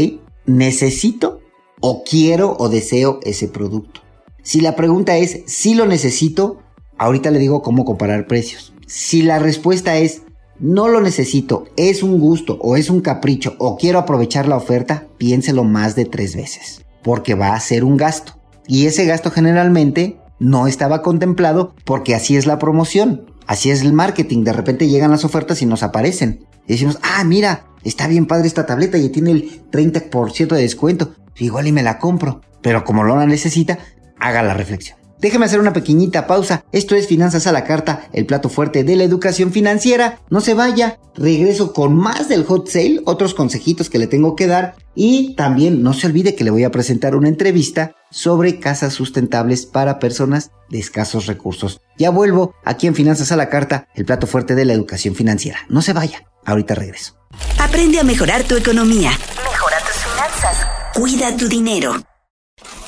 ¿Necesito 0.46 1.42
o 1.82 2.04
quiero 2.04 2.56
o 2.58 2.70
deseo 2.70 3.20
ese 3.24 3.48
producto? 3.48 4.02
Si 4.44 4.62
la 4.62 4.76
pregunta 4.76 5.18
es 5.18 5.44
si 5.46 5.76
lo 5.76 5.86
necesito, 5.86 6.60
ahorita 6.98 7.32
le 7.32 7.40
digo 7.40 7.62
cómo 7.62 7.86
comparar 7.86 8.28
precios. 8.28 8.74
Si 8.88 9.22
la 9.22 9.40
respuesta 9.40 9.98
es 9.98 10.24
no 10.60 10.90
lo 10.90 11.00
necesito, 11.02 11.66
es 11.78 12.04
un 12.04 12.20
gusto 12.20 12.58
o 12.62 12.76
es 12.76 12.90
un 12.90 13.02
capricho 13.02 13.56
o 13.60 13.78
quiero 13.78 14.00
aprovechar 14.00 14.48
la 14.48 14.58
oferta, 14.58 15.08
piénselo 15.18 15.64
más 15.64 15.96
de 15.96 16.06
tres 16.06 16.36
veces, 16.36 16.84
porque 17.04 17.36
va 17.36 17.54
a 17.54 17.60
ser 17.60 17.84
un 17.84 17.98
gasto. 17.98 18.34
Y 18.68 18.86
ese 18.86 19.06
gasto 19.06 19.32
generalmente 19.32 20.20
no 20.40 20.68
estaba 20.68 21.02
contemplado 21.02 21.74
porque 21.86 22.16
así 22.16 22.38
es 22.38 22.46
la 22.46 22.60
promoción, 22.60 23.26
así 23.48 23.72
es 23.72 23.82
el 23.82 23.94
marketing. 23.94 24.44
De 24.44 24.54
repente 24.54 24.88
llegan 24.88 25.12
las 25.12 25.26
ofertas 25.26 25.62
y 25.62 25.66
nos 25.66 25.84
aparecen. 25.84 26.46
Y 26.68 26.74
decimos, 26.74 27.00
ah, 27.02 27.24
mira, 27.24 27.66
está 27.84 28.08
bien 28.08 28.28
padre 28.28 28.48
esta 28.48 28.66
tableta 28.66 28.98
y 28.98 29.10
tiene 29.10 29.32
el 29.32 29.70
30% 29.72 30.48
de 30.50 30.62
descuento. 30.62 31.14
Igual 31.38 31.68
y 31.68 31.72
me 31.72 31.84
la 31.84 31.98
compro. 31.98 32.42
Pero 32.62 32.84
como 32.84 33.04
no 33.04 33.16
la 33.16 33.26
necesita, 33.26 33.80
haga 34.20 34.44
la 34.44 34.54
reflexión. 34.54 34.99
Déjeme 35.20 35.46
hacer 35.46 35.60
una 35.60 35.74
pequeñita 35.74 36.28
pausa. 36.28 36.64
Esto 36.72 36.96
es 36.96 37.08
Finanzas 37.08 37.46
a 37.46 37.52
la 37.52 37.66
Carta, 37.66 38.08
el 38.14 38.26
plato 38.26 38.48
fuerte 38.48 38.86
de 38.86 38.96
la 38.96 39.04
educación 39.04 39.52
financiera. 39.52 40.20
No 40.30 40.40
se 40.40 40.54
vaya, 40.54 40.98
regreso 41.14 41.74
con 41.74 41.94
más 41.96 42.30
del 42.30 42.46
hot 42.46 42.70
sale, 42.70 43.02
otros 43.06 43.34
consejitos 43.34 43.90
que 43.90 44.00
le 44.00 44.08
tengo 44.08 44.36
que 44.36 44.48
dar. 44.48 44.76
Y 44.96 45.36
también 45.36 45.84
no 45.84 45.94
se 45.94 46.08
olvide 46.08 46.36
que 46.36 46.46
le 46.46 46.52
voy 46.52 46.64
a 46.64 46.72
presentar 46.72 47.16
una 47.16 47.28
entrevista 47.28 47.96
sobre 48.12 48.60
casas 48.60 48.94
sustentables 48.94 49.66
para 49.66 50.00
personas 50.00 50.52
de 50.70 50.80
escasos 50.80 51.26
recursos. 51.26 51.82
Ya 51.98 52.12
vuelvo 52.12 52.54
aquí 52.64 52.88
en 52.88 52.96
Finanzas 52.96 53.32
a 53.34 53.36
la 53.36 53.50
Carta, 53.50 53.88
el 53.96 54.06
plato 54.06 54.26
fuerte 54.26 54.56
de 54.56 54.66
la 54.66 54.74
educación 54.74 55.16
financiera. 55.16 55.60
No 55.68 55.82
se 55.82 55.94
vaya, 55.94 56.24
ahorita 56.46 56.76
regreso. 56.76 57.16
Aprende 57.60 58.00
a 58.00 58.04
mejorar 58.04 58.44
tu 58.44 58.56
economía. 58.56 59.12
Mejora 59.12 59.78
tus 59.80 59.98
finanzas. 59.98 60.68
Cuida 60.94 61.36
tu 61.36 61.48
dinero. 61.50 61.94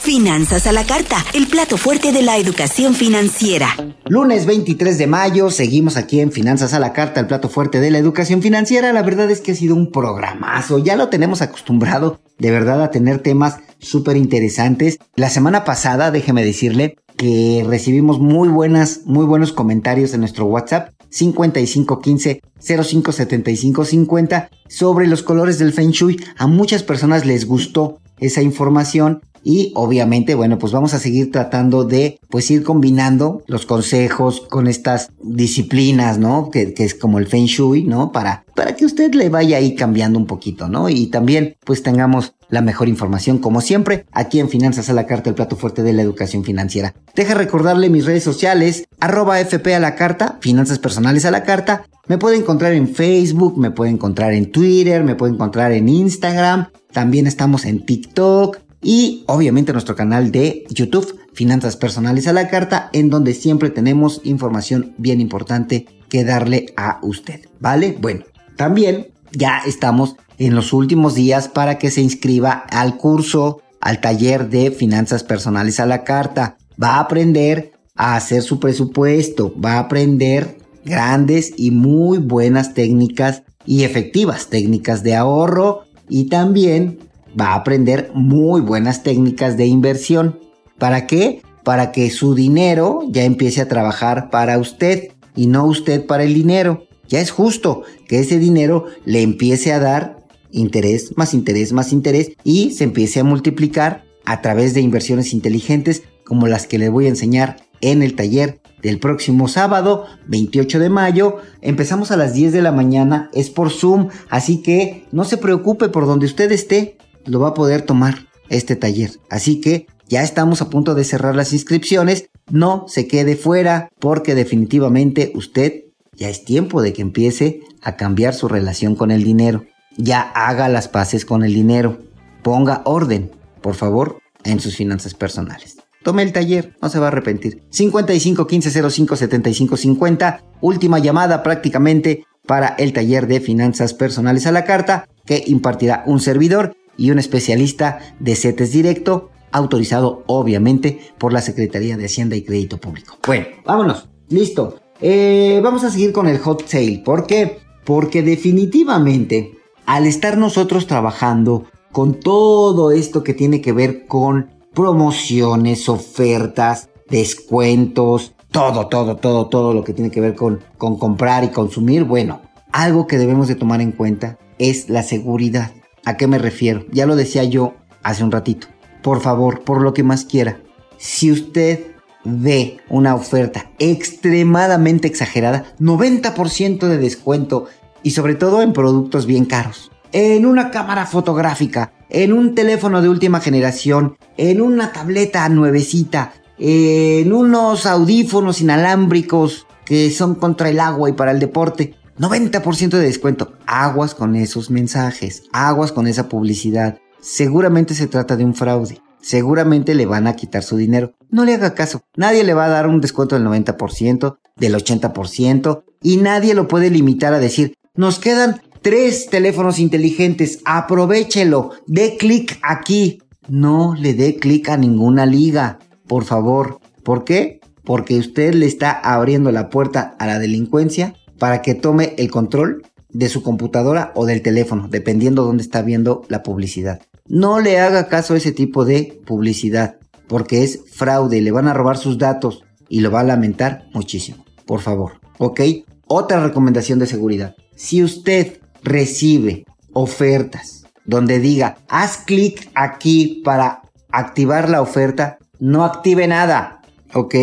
Finanzas 0.02 0.66
a 0.66 0.72
la 0.72 0.84
carta, 0.84 1.24
el 1.36 1.46
plato 1.46 1.78
fuerte 1.78 2.12
de 2.12 2.24
la 2.24 2.40
educación 2.40 2.96
financiera. 2.96 3.68
Lunes 4.08 4.48
23 4.48 4.98
de 4.98 5.06
mayo, 5.06 5.52
seguimos 5.52 5.96
aquí 5.96 6.22
en 6.22 6.32
Finanzas 6.32 6.74
a 6.74 6.80
la 6.80 6.92
carta, 6.92 7.20
el 7.20 7.28
plato 7.28 7.50
fuerte 7.50 7.80
de 7.80 7.92
la 7.92 8.00
educación 8.00 8.42
financiera. 8.42 8.94
La 8.94 9.04
verdad 9.04 9.30
es 9.30 9.42
que 9.42 9.52
ha 9.52 9.56
sido 9.56 9.76
un 9.76 9.92
programazo, 9.92 10.80
ya 10.80 10.96
lo 10.96 11.10
tenemos 11.10 11.44
acostumbrado 11.44 12.20
de 12.40 12.50
verdad 12.50 12.82
a 12.82 12.90
tener 12.90 13.20
temas 13.20 13.60
súper 13.78 14.18
interesantes. 14.18 14.98
La 15.16 15.30
semana 15.30 15.66
pasada, 15.66 16.10
déjeme 16.10 16.44
decirle 16.44 16.96
que 17.16 17.64
recibimos 17.68 18.20
muy 18.20 18.50
buenas, 18.50 19.02
muy 19.06 19.28
buenos 19.28 19.54
comentarios 19.54 20.16
en 20.16 20.22
nuestro 20.22 20.46
WhatsApp 20.46 20.94
5515 21.12 22.42
057550 22.60 24.50
sobre 24.68 25.06
los 25.06 25.22
colores 25.22 25.60
del 25.60 25.74
Feng 25.74 25.92
Shui. 25.92 26.20
A 26.40 26.48
muchas 26.48 26.82
personas 26.82 27.24
les 27.24 27.46
gustó 27.46 28.00
esa 28.20 28.42
información 28.42 29.22
y 29.44 29.72
obviamente, 29.76 30.36
bueno, 30.36 30.58
pues 30.58 30.72
vamos 30.72 30.94
a 30.94 31.00
seguir 31.00 31.32
tratando 31.32 31.84
de 31.84 32.20
pues 32.30 32.50
ir 32.52 32.64
combinando 32.64 33.44
los 33.48 33.66
consejos 33.66 34.42
con 34.42 34.68
estas 34.68 35.10
disciplinas, 35.22 36.18
¿no? 36.18 36.50
Que, 36.50 36.74
es 36.78 36.96
como 36.96 37.20
el 37.20 37.28
Feng 37.28 37.46
Shui, 37.46 37.84
¿no? 37.84 38.12
Para, 38.12 38.46
para 38.56 38.76
que 38.76 38.86
usted 38.86 39.14
le 39.14 39.30
vaya 39.30 39.58
ahí 39.58 39.76
cambiando 39.76 40.20
un 40.20 40.26
poquito, 40.26 40.68
¿no? 40.68 40.90
Y 40.90 41.08
también 41.08 41.56
pues 41.66 41.84
tengamos 41.84 42.34
la 42.50 42.62
mejor 42.62 42.90
información 42.90 43.40
como 43.40 43.62
siempre 43.62 44.06
aquí 44.12 44.40
en 44.40 44.50
Finanzas 44.50 44.90
a 44.90 44.94
la 44.94 45.08
Carta, 45.08 45.30
el 45.30 45.36
plato 45.36 45.56
fuerte 45.56 45.84
de 45.84 45.94
la 45.94 46.02
educación 46.02 46.44
financiera. 46.44 46.94
Deja 47.16 47.34
recordarle 47.34 47.90
mis 47.90 48.06
redes 48.06 48.24
sociales, 48.24 48.86
arroba 49.00 49.40
FP 49.40 49.74
a 49.74 49.80
la 49.80 49.96
Carta, 49.96 50.38
Finanzas 50.42 50.78
Personales 50.78 51.26
a 51.26 51.32
la 51.32 51.44
Carta. 51.44 51.86
Me 52.08 52.18
puede 52.18 52.38
encontrar 52.38 52.74
en 52.74 52.90
Facebook, 52.90 53.58
me 53.58 53.72
puede 53.72 53.92
encontrar 53.92 54.34
en 54.34 54.52
Twitter, 54.52 55.04
me 55.04 55.16
puede 55.16 55.34
encontrar 55.34 55.72
en 55.72 55.88
Instagram. 55.88 56.68
También 56.92 57.26
estamos 57.26 57.66
en 57.66 57.86
TikTok, 57.86 58.58
y 58.82 59.24
obviamente 59.28 59.74
nuestro 59.74 59.96
canal 59.96 60.32
de 60.32 60.66
YouTube, 60.70 61.20
Finanzas 61.34 61.78
Personales 61.78 62.28
a 62.28 62.34
la 62.34 62.50
Carta, 62.50 62.90
en 62.94 63.10
donde 63.10 63.34
siempre 63.34 63.70
tenemos 63.70 64.22
información 64.24 64.94
bien 64.98 65.22
importante 65.22 65.86
que 66.10 66.24
darle 66.24 66.74
a 66.76 67.00
usted, 67.02 67.42
¿vale? 67.60 67.96
Bueno, 68.00 68.26
también 68.58 69.08
ya 69.32 69.62
estamos 69.66 70.16
en 70.38 70.56
los 70.56 70.74
últimos 70.74 71.16
días 71.16 71.48
para 71.48 71.78
que 71.78 71.92
se 71.92 72.02
inscriba 72.02 72.52
al 72.70 72.98
curso, 72.98 73.62
al 73.80 74.02
taller 74.02 74.50
de 74.50 74.72
Finanzas 74.72 75.24
Personales 75.24 75.80
a 75.80 75.86
la 75.86 76.04
Carta. 76.04 76.58
Va 76.82 76.96
a 76.96 77.02
aprender 77.02 77.72
a 77.96 78.16
hacer 78.16 78.42
su 78.42 78.60
presupuesto, 78.60 79.54
va 79.64 79.74
a 79.74 79.80
aprender 79.80 80.58
grandes 80.84 81.54
y 81.58 81.72
muy 81.72 82.18
buenas 82.18 82.74
técnicas 82.74 83.44
y 83.66 83.84
efectivas 83.84 84.48
técnicas 84.48 85.04
de 85.04 85.16
ahorro 85.16 85.84
y 86.10 86.26
también 86.26 87.00
va 87.40 87.48
a 87.48 87.56
aprender 87.56 88.12
muy 88.14 88.62
buenas 88.62 89.04
técnicas 89.04 89.58
de 89.58 89.66
inversión. 89.66 90.40
¿Para 90.78 91.08
qué? 91.08 91.42
Para 91.64 91.92
que 91.92 92.10
su 92.10 92.36
dinero 92.36 93.02
ya 93.10 93.24
empiece 93.24 93.62
a 93.62 93.68
trabajar 93.68 94.30
para 94.30 94.58
usted 94.58 95.10
y 95.36 95.48
no 95.48 95.66
usted 95.66 96.06
para 96.06 96.24
el 96.24 96.34
dinero. 96.34 96.88
Ya 97.08 97.20
es 97.20 97.32
justo 97.32 97.84
que 98.08 98.20
ese 98.20 98.40
dinero 98.40 98.86
le 99.06 99.22
empiece 99.22 99.74
a 99.74 99.80
dar 99.80 100.18
interés, 100.52 101.18
más 101.18 101.34
interés, 101.34 101.74
más 101.74 101.92
interés 101.92 102.32
y 102.44 102.72
se 102.72 102.84
empiece 102.84 103.20
a 103.20 103.24
multiplicar 103.24 104.04
a 104.26 104.42
través 104.42 104.74
de 104.74 104.82
inversiones 104.82 105.34
inteligentes 105.34 106.04
como 106.26 106.48
las 106.48 106.68
que 106.68 106.78
le 106.78 106.90
voy 106.90 107.06
a 107.06 107.10
enseñar 107.10 107.58
en 107.82 108.04
el 108.04 108.16
taller 108.16 108.62
del 108.82 109.00
próximo 109.00 109.48
sábado 109.48 110.06
28 110.28 110.80
de 110.80 110.90
mayo. 110.90 111.38
Empezamos 111.62 112.12
a 112.12 112.18
las 112.18 112.34
10 112.34 112.54
de 112.54 112.62
la 112.62 112.72
mañana, 112.72 113.30
es 113.34 113.50
por 113.50 113.70
Zoom, 113.72 114.10
así 114.30 114.62
que 114.62 115.06
no 115.12 115.24
se 115.24 115.38
preocupe 115.38 115.90
por 115.90 116.06
donde 116.06 116.26
usted 116.26 116.52
esté, 116.52 116.98
lo 117.26 117.40
va 117.40 117.50
a 117.50 117.54
poder 117.54 117.84
tomar 117.84 118.28
este 118.50 118.76
taller. 118.76 119.12
Así 119.30 119.62
que 119.62 119.88
ya 120.08 120.24
estamos 120.24 120.62
a 120.62 120.70
punto 120.70 120.94
de 120.96 121.04
cerrar 121.04 121.36
las 121.36 121.54
inscripciones. 121.54 122.30
No 122.50 122.86
se 122.88 123.08
quede 123.08 123.36
fuera 123.36 123.90
porque 124.00 124.36
definitivamente 124.36 125.32
usted 125.36 125.86
ya 126.14 126.30
es 126.30 126.44
tiempo 126.44 126.82
de 126.82 126.94
que 126.94 127.02
empiece 127.02 127.62
a 127.82 127.96
cambiar 127.96 128.34
su 128.34 128.48
relación 128.48 128.96
con 128.96 129.12
el 129.12 129.24
dinero. 129.24 129.66
Ya 129.98 130.22
haga 130.22 130.70
las 130.70 130.88
paces 130.88 131.26
con 131.26 131.44
el 131.44 131.54
dinero. 131.54 132.00
Ponga 132.44 132.82
orden, 132.86 133.32
por 133.62 133.76
favor, 133.76 134.20
en 134.44 134.60
sus 134.60 134.76
finanzas 134.76 135.14
personales. 135.14 135.78
Tome 136.04 136.24
el 136.24 136.34
taller, 136.34 136.76
no 136.82 136.90
se 136.90 137.00
va 137.00 137.06
a 137.06 137.08
arrepentir. 137.10 137.64
55 137.70 138.48
15 138.48 138.90
05 138.90 139.16
75 139.16 139.78
50. 139.78 140.44
Última 140.60 141.00
llamada 141.00 141.44
prácticamente 141.44 142.26
para 142.48 142.70
el 142.80 142.92
taller 142.92 143.28
de 143.28 143.40
finanzas 143.40 143.94
personales 143.94 144.48
a 144.48 144.52
la 144.52 144.66
carta 144.66 145.08
que 145.26 145.44
impartirá 145.46 146.04
un 146.08 146.20
servidor 146.20 146.76
y 146.98 147.12
un 147.12 147.20
especialista 147.20 148.00
de 148.20 148.36
CETES 148.36 148.72
directo, 148.72 149.32
autorizado 149.52 150.24
obviamente 150.28 151.00
por 151.18 151.34
la 151.34 151.42
Secretaría 151.42 151.98
de 151.98 152.06
Hacienda 152.06 152.36
y 152.36 152.44
Crédito 152.44 152.78
Público. 152.78 153.18
Bueno, 153.26 153.48
vámonos, 153.66 154.10
listo. 154.30 154.80
Eh, 155.02 155.60
vamos 155.64 155.84
a 155.84 155.90
seguir 155.92 156.12
con 156.12 156.28
el 156.28 156.38
hot 156.38 156.68
sale. 156.68 157.02
¿Por 157.04 157.26
qué? 157.26 157.60
Porque 157.84 158.22
definitivamente, 158.22 159.58
al 159.86 160.06
estar 160.06 160.38
nosotros 160.38 160.88
trabajando 160.88 161.66
con 161.92 162.20
todo 162.20 162.92
esto 162.92 163.24
que 163.24 163.34
tiene 163.34 163.62
que 163.62 163.74
ver 163.74 164.06
con 164.08 164.52
promociones, 164.74 165.90
ofertas, 165.90 166.90
descuentos, 167.10 168.34
todo, 168.52 168.88
todo, 168.88 169.18
todo, 169.18 169.48
todo 169.48 169.74
lo 169.74 169.84
que 169.84 169.94
tiene 169.94 170.12
que 170.12 170.22
ver 170.22 170.36
con, 170.36 170.62
con 170.78 170.98
comprar 170.98 171.44
y 171.44 171.50
consumir, 171.50 172.04
bueno, 172.04 172.42
algo 172.72 173.08
que 173.08 173.18
debemos 173.18 173.48
de 173.48 173.56
tomar 173.56 173.82
en 173.82 173.92
cuenta 173.92 174.38
es 174.60 174.90
la 174.90 175.04
seguridad. 175.04 175.72
¿A 176.06 176.18
qué 176.18 176.28
me 176.28 176.40
refiero? 176.40 176.86
Ya 176.92 177.06
lo 177.06 177.16
decía 177.16 177.44
yo 177.44 177.76
hace 178.04 178.24
un 178.24 178.32
ratito. 178.32 178.68
Por 179.04 179.22
favor, 179.22 179.64
por 179.64 179.82
lo 179.82 179.94
que 179.94 180.04
más 180.04 180.26
quiera, 180.26 180.60
si 180.98 181.32
usted 181.32 181.92
ve 182.24 182.80
una 182.90 183.16
oferta 183.16 183.72
extremadamente 183.80 185.08
exagerada, 185.08 185.66
90% 185.80 186.88
de 186.88 186.98
descuento 186.98 187.66
y 188.04 188.12
sobre 188.12 188.36
todo 188.36 188.62
en 188.62 188.74
productos 188.74 189.26
bien 189.26 189.46
caros, 189.46 189.92
en 190.12 190.46
una 190.46 190.72
cámara 190.72 191.06
fotográfica, 191.06 191.94
en 192.10 192.34
un 192.34 192.56
teléfono 192.56 193.02
de 193.02 193.10
última 193.10 193.40
generación, 193.40 194.18
en 194.38 194.62
una 194.62 194.92
tableta 194.92 195.48
nuevecita, 195.50 196.34
en 196.58 197.32
unos 197.32 197.86
audífonos 197.86 198.62
inalámbricos 198.62 199.66
que 199.86 200.12
son 200.12 200.36
contra 200.36 200.70
el 200.70 200.80
agua 200.80 201.10
y 201.10 201.14
para 201.14 201.32
el 201.32 201.40
deporte, 201.40 201.96
90% 202.22 202.90
de 202.90 203.00
descuento. 203.00 203.54
Aguas 203.66 204.14
con 204.14 204.36
esos 204.36 204.70
mensajes, 204.70 205.44
aguas 205.52 205.92
con 205.92 206.06
esa 206.06 206.30
publicidad. 206.30 207.00
Seguramente 207.20 207.96
se 207.96 208.06
trata 208.06 208.38
de 208.38 208.46
un 208.46 208.54
fraude. 208.54 209.02
Seguramente 209.22 209.96
le 209.96 210.06
van 210.06 210.28
a 210.28 210.36
quitar 210.36 210.62
su 210.62 210.78
dinero. 210.78 211.14
No 211.32 211.46
le 211.46 211.56
haga 211.56 211.74
caso. 211.74 212.02
Nadie 212.16 212.44
le 212.44 212.54
va 212.54 212.66
a 212.66 212.70
dar 212.70 212.88
un 212.88 213.02
descuento 213.02 213.36
del 213.36 213.48
90%, 213.48 214.38
del 214.56 214.76
80%, 214.76 215.84
y 216.04 216.18
nadie 216.18 216.54
lo 216.54 216.68
puede 216.68 216.92
limitar 216.92 217.34
a 217.34 217.40
decir, 217.40 217.74
nos 217.96 218.20
quedan 218.20 218.62
tres 218.84 219.26
teléfonos 219.28 219.80
inteligentes, 219.80 220.60
aprovechelo, 220.66 221.72
dé 221.88 222.18
clic 222.18 222.60
aquí. 222.62 223.24
No 223.48 223.96
le 223.96 224.14
dé 224.14 224.36
clic 224.36 224.70
a 224.70 224.78
ninguna 224.78 225.26
liga, 225.26 225.80
por 226.08 226.26
favor. 226.26 226.80
¿Por 227.04 227.24
qué? 227.24 227.62
Porque 227.84 228.20
usted 228.20 228.54
le 228.54 228.68
está 228.68 228.92
abriendo 228.92 229.52
la 229.52 229.70
puerta 229.70 230.16
a 230.20 230.28
la 230.28 230.38
delincuencia 230.38 231.16
para 231.42 231.64
que 231.64 231.74
tome 231.74 232.14
el 232.20 232.30
control 232.30 232.84
de 233.10 233.28
su 233.28 233.42
computadora 233.42 234.12
o 234.14 234.28
del 234.28 234.44
teléfono, 234.44 234.88
dependiendo 234.88 235.44
dónde 235.44 235.64
está 235.64 235.82
viendo 235.82 236.22
la 236.28 236.44
publicidad. 236.44 237.02
No 237.26 237.60
le 237.60 237.80
haga 237.80 238.10
caso 238.10 238.36
a 238.36 238.38
ese 238.38 238.52
tipo 238.52 238.86
de 238.86 239.20
publicidad. 239.26 239.98
porque 240.28 240.64
es 240.64 240.82
fraude, 240.94 241.42
le 241.42 241.52
van 241.52 241.68
a 241.68 241.74
robar 241.74 241.98
sus 241.98 242.20
datos 242.20 242.64
y 242.88 243.00
lo 243.00 243.10
va 243.10 243.22
a 243.22 243.24
lamentar 243.24 243.88
muchísimo. 243.92 244.46
Por 244.68 244.82
favor, 244.82 245.14
¿ok? 245.40 245.62
Otra 246.06 246.42
recomendación 246.42 247.00
de 247.00 247.08
seguridad. 247.08 247.56
Si 247.76 248.04
usted 248.04 248.60
recibe 248.84 249.66
ofertas 249.94 250.86
donde 251.06 251.40
diga, 251.40 251.80
haz 251.90 252.18
clic 252.18 252.70
aquí 252.76 253.42
para 253.44 253.82
activar 254.10 254.70
la 254.70 254.82
oferta, 254.82 255.40
no 255.60 255.84
active 255.86 256.28
nada, 256.28 256.82
¿ok? 257.16 257.36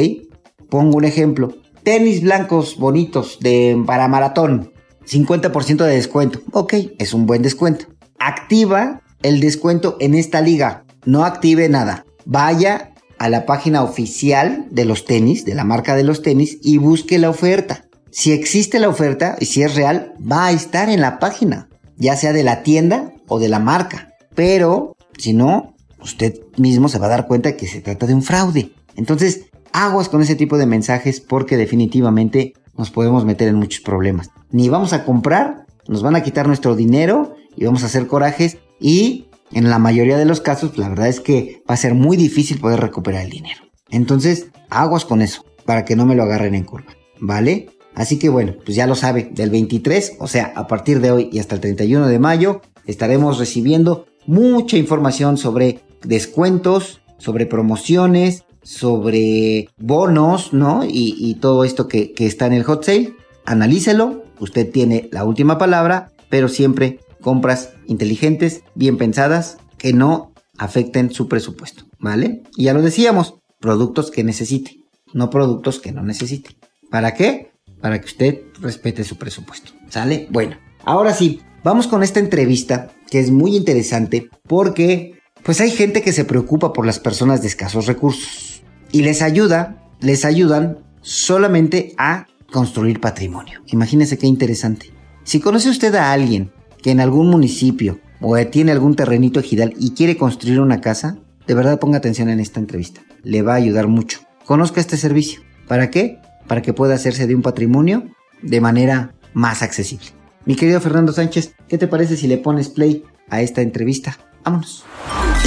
Pongo 0.71 0.97
un 0.97 1.05
ejemplo. 1.05 1.57
Tenis 1.89 2.21
blancos 2.21 2.77
bonitos 2.77 3.39
de 3.41 3.83
para 3.87 4.09
maratón, 4.09 4.75
50% 5.07 5.87
de 5.87 5.95
descuento. 5.95 6.41
Ok, 6.53 6.75
es 6.99 7.15
un 7.15 7.25
buen 7.25 7.41
descuento. 7.41 7.87
Activa 8.19 9.01
el 9.23 9.41
descuento 9.41 9.97
en 9.99 10.13
esta 10.13 10.43
liga. 10.43 10.85
No 11.07 11.25
active 11.25 11.67
nada. 11.71 12.05
Vaya 12.27 12.93
a 13.19 13.31
la 13.31 13.47
página 13.47 13.83
oficial 13.83 14.67
de 14.71 14.85
los 14.85 15.07
tenis, 15.07 15.47
de 15.47 15.55
la 15.55 15.65
marca 15.65 15.97
de 15.97 16.03
los 16.03 16.21
tenis, 16.21 16.59
y 16.63 16.77
busque 16.77 17.17
la 17.17 17.31
oferta. 17.31 17.87
Si 18.11 18.33
existe 18.33 18.81
la 18.81 18.91
oferta 18.91 19.37
y 19.41 19.47
si 19.47 19.63
es 19.63 19.75
real, 19.75 20.13
va 20.21 20.45
a 20.45 20.53
estar 20.53 20.91
en 20.91 21.01
la 21.01 21.19
página, 21.19 21.71
ya 21.97 22.17
sea 22.17 22.35
de 22.35 22.43
la 22.43 22.63
tienda 22.63 23.15
o 23.29 23.39
de 23.39 23.49
la 23.49 23.61
marca. 23.61 24.13
Pero 24.35 24.95
si 25.17 25.33
no, 25.33 25.75
usted 26.03 26.35
mismo 26.59 26.91
se 26.91 26.99
va 26.99 27.07
a 27.07 27.17
dar 27.17 27.27
cuenta 27.27 27.57
que 27.57 27.67
se 27.67 27.81
trata 27.81 28.07
de 28.07 28.13
un 28.13 28.23
fraude. 28.23 28.73
Entonces, 28.95 29.47
aguas 29.85 30.09
con 30.09 30.23
ese 30.23 30.35
tipo 30.35 30.59
de 30.59 30.67
mensajes 30.67 31.21
porque 31.21 31.57
definitivamente 31.57 32.55
nos 32.77 32.91
podemos 32.91 33.25
meter 33.25 33.47
en 33.47 33.55
muchos 33.55 33.81
problemas. 33.81 34.31
Ni 34.51 34.69
vamos 34.69 34.93
a 34.93 35.05
comprar, 35.05 35.67
nos 35.87 36.03
van 36.03 36.17
a 36.17 36.23
quitar 36.25 36.49
nuestro 36.49 36.75
dinero 36.75 37.37
y 37.57 37.65
vamos 37.65 37.85
a 37.85 37.87
hacer 37.87 38.09
corajes 38.09 38.59
y 38.81 39.29
en 39.53 39.71
la 39.71 39.79
mayoría 39.79 40.19
de 40.19 40.25
los 40.25 40.41
casos 40.41 40.77
la 40.79 40.89
verdad 40.89 41.07
es 41.07 41.21
que 41.21 41.63
va 41.69 41.75
a 41.75 41.79
ser 41.79 41.95
muy 41.95 42.17
difícil 42.17 42.59
poder 42.59 42.81
recuperar 42.81 43.25
el 43.25 43.31
dinero. 43.31 43.63
Entonces, 43.89 44.49
aguas 44.69 45.05
con 45.05 45.23
eso 45.23 45.45
para 45.65 45.85
que 45.85 45.95
no 45.95 46.07
me 46.07 46.17
lo 46.17 46.25
agarren 46.25 46.57
en 46.57 46.65
curva, 46.65 46.93
¿vale? 47.21 47.71
Así 47.95 48.19
que 48.19 48.29
bueno, 48.29 48.57
pues 48.65 48.77
ya 48.77 48.89
lo 48.89 48.97
sabe, 48.97 49.31
del 49.33 49.51
23, 49.51 50.17
o 50.19 50.27
sea, 50.27 50.53
a 50.57 50.67
partir 50.67 51.01
de 51.01 51.13
hoy 51.13 51.31
y 51.33 51.39
hasta 51.39 51.55
el 51.55 51.61
31 51.61 52.09
de 52.09 52.19
mayo, 52.19 52.63
estaremos 52.85 53.39
recibiendo 53.39 54.07
mucha 54.27 54.77
información 54.77 55.37
sobre 55.39 55.81
descuentos, 56.03 57.01
sobre 57.19 57.47
promociones, 57.47 58.45
sobre 58.69 59.71
bonos, 59.79 60.53
¿no? 60.53 60.83
Y, 60.87 61.39
todo 61.41 61.65
esto 61.65 61.89
que, 61.89 62.13
que 62.13 62.27
está 62.27 62.47
en 62.47 62.53
el 62.53 62.65
hot 62.65 62.85
sale. 62.85 63.15
Analícelo, 63.47 64.25
usted 64.41 64.71
tiene 64.71 65.09
la 65.11 65.25
última 65.25 65.57
palabra, 65.57 66.13
pero 66.29 66.49
siempre 66.49 67.01
compras 67.23 67.71
inteligentes, 67.87 68.63
bien 68.75 68.99
pensadas, 68.99 69.57
que 69.79 69.95
no 69.95 70.33
afecten 70.59 71.11
su 71.11 71.29
presupuesto, 71.29 71.85
¿vale? 71.99 72.43
Y 72.57 72.65
ya 72.65 72.75
lo 72.75 72.83
decíamos, 72.83 73.37
productos 73.59 74.11
que 74.11 74.23
necesite, 74.23 74.85
no 75.15 75.31
productos 75.31 75.81
que 75.81 75.93
no 75.93 76.03
necesite. 76.03 76.51
¿Para 76.91 77.15
qué? 77.15 77.53
Para 77.81 77.99
que 78.01 78.07
usted 78.07 78.43
respete 78.61 79.03
su 79.03 79.17
presupuesto, 79.17 79.73
¿sale? 79.89 80.29
Bueno, 80.31 80.59
ahora 80.85 81.15
sí, 81.15 81.41
vamos 81.65 81.87
con 81.87 82.03
esta 82.03 82.21
entrevista 82.21 82.91
que 83.11 83.19
es 83.19 83.31
muy 83.31 83.57
interesante 83.57 84.29
porque 84.47 85.15
pues 85.43 85.63
hay 85.63 85.71
gente 85.71 86.03
que 86.03 86.13
se 86.13 86.27
preocupa 86.27 86.75
por 86.75 86.85
las 86.85 86.99
personas 86.99 87.41
de 87.41 87.49
escasos 87.49 87.87
recursos 87.87 88.48
y 88.93 89.03
les 89.03 89.23
ayuda, 89.23 89.83
les 90.01 90.25
ayudan 90.25 90.79
solamente 91.03 91.95
a 91.99 92.27
construir 92.51 93.01
patrimonio. 93.01 93.61
Imagínese 93.67 94.19
qué 94.19 94.27
interesante. 94.27 94.93
Si 95.25 95.41
conoce 95.41 95.71
usted 95.71 95.95
a 95.95 96.13
alguien 96.13 96.53
que 96.83 96.91
en 96.91 97.01
algún 97.01 97.29
municipio 97.29 98.01
o 98.21 98.37
tiene 98.47 98.73
algún 98.73 98.97
terrenito 98.97 99.41
ejidal 99.41 99.75
y 99.79 99.93
quiere 99.93 100.17
construir 100.17 100.61
una 100.61 100.81
casa, 100.81 101.19
de 101.47 101.55
verdad 101.55 101.79
ponga 101.79 101.99
atención 101.99 102.29
en 102.29 102.41
esta 102.41 102.61
entrevista. 102.61 103.03
Le 103.23 103.43
va 103.43 103.53
a 103.53 103.57
ayudar 103.57 103.89
mucho. 103.89 104.21
Conozca 104.45 104.81
este 104.81 104.97
servicio. 104.97 105.41
¿Para 105.67 105.91
qué? 105.91 106.19
Para 106.47 106.63
que 106.63 106.73
pueda 106.73 106.95
hacerse 106.95 107.27
de 107.27 107.35
un 107.35 107.43
patrimonio 107.43 108.05
de 108.43 108.61
manera 108.61 109.15
más 109.35 109.63
accesible. 109.63 110.07
Mi 110.45 110.57
querido 110.57 110.81
Fernando 110.81 111.13
Sánchez, 111.13 111.55
¿qué 111.69 111.77
te 111.77 111.89
parece 111.89 112.17
si 112.17 112.27
le 112.27 112.39
pones 112.39 112.69
play 112.69 113.05
a 113.29 113.43
esta 113.43 113.61
entrevista? 113.61 114.19
Vámonos. 114.45 114.85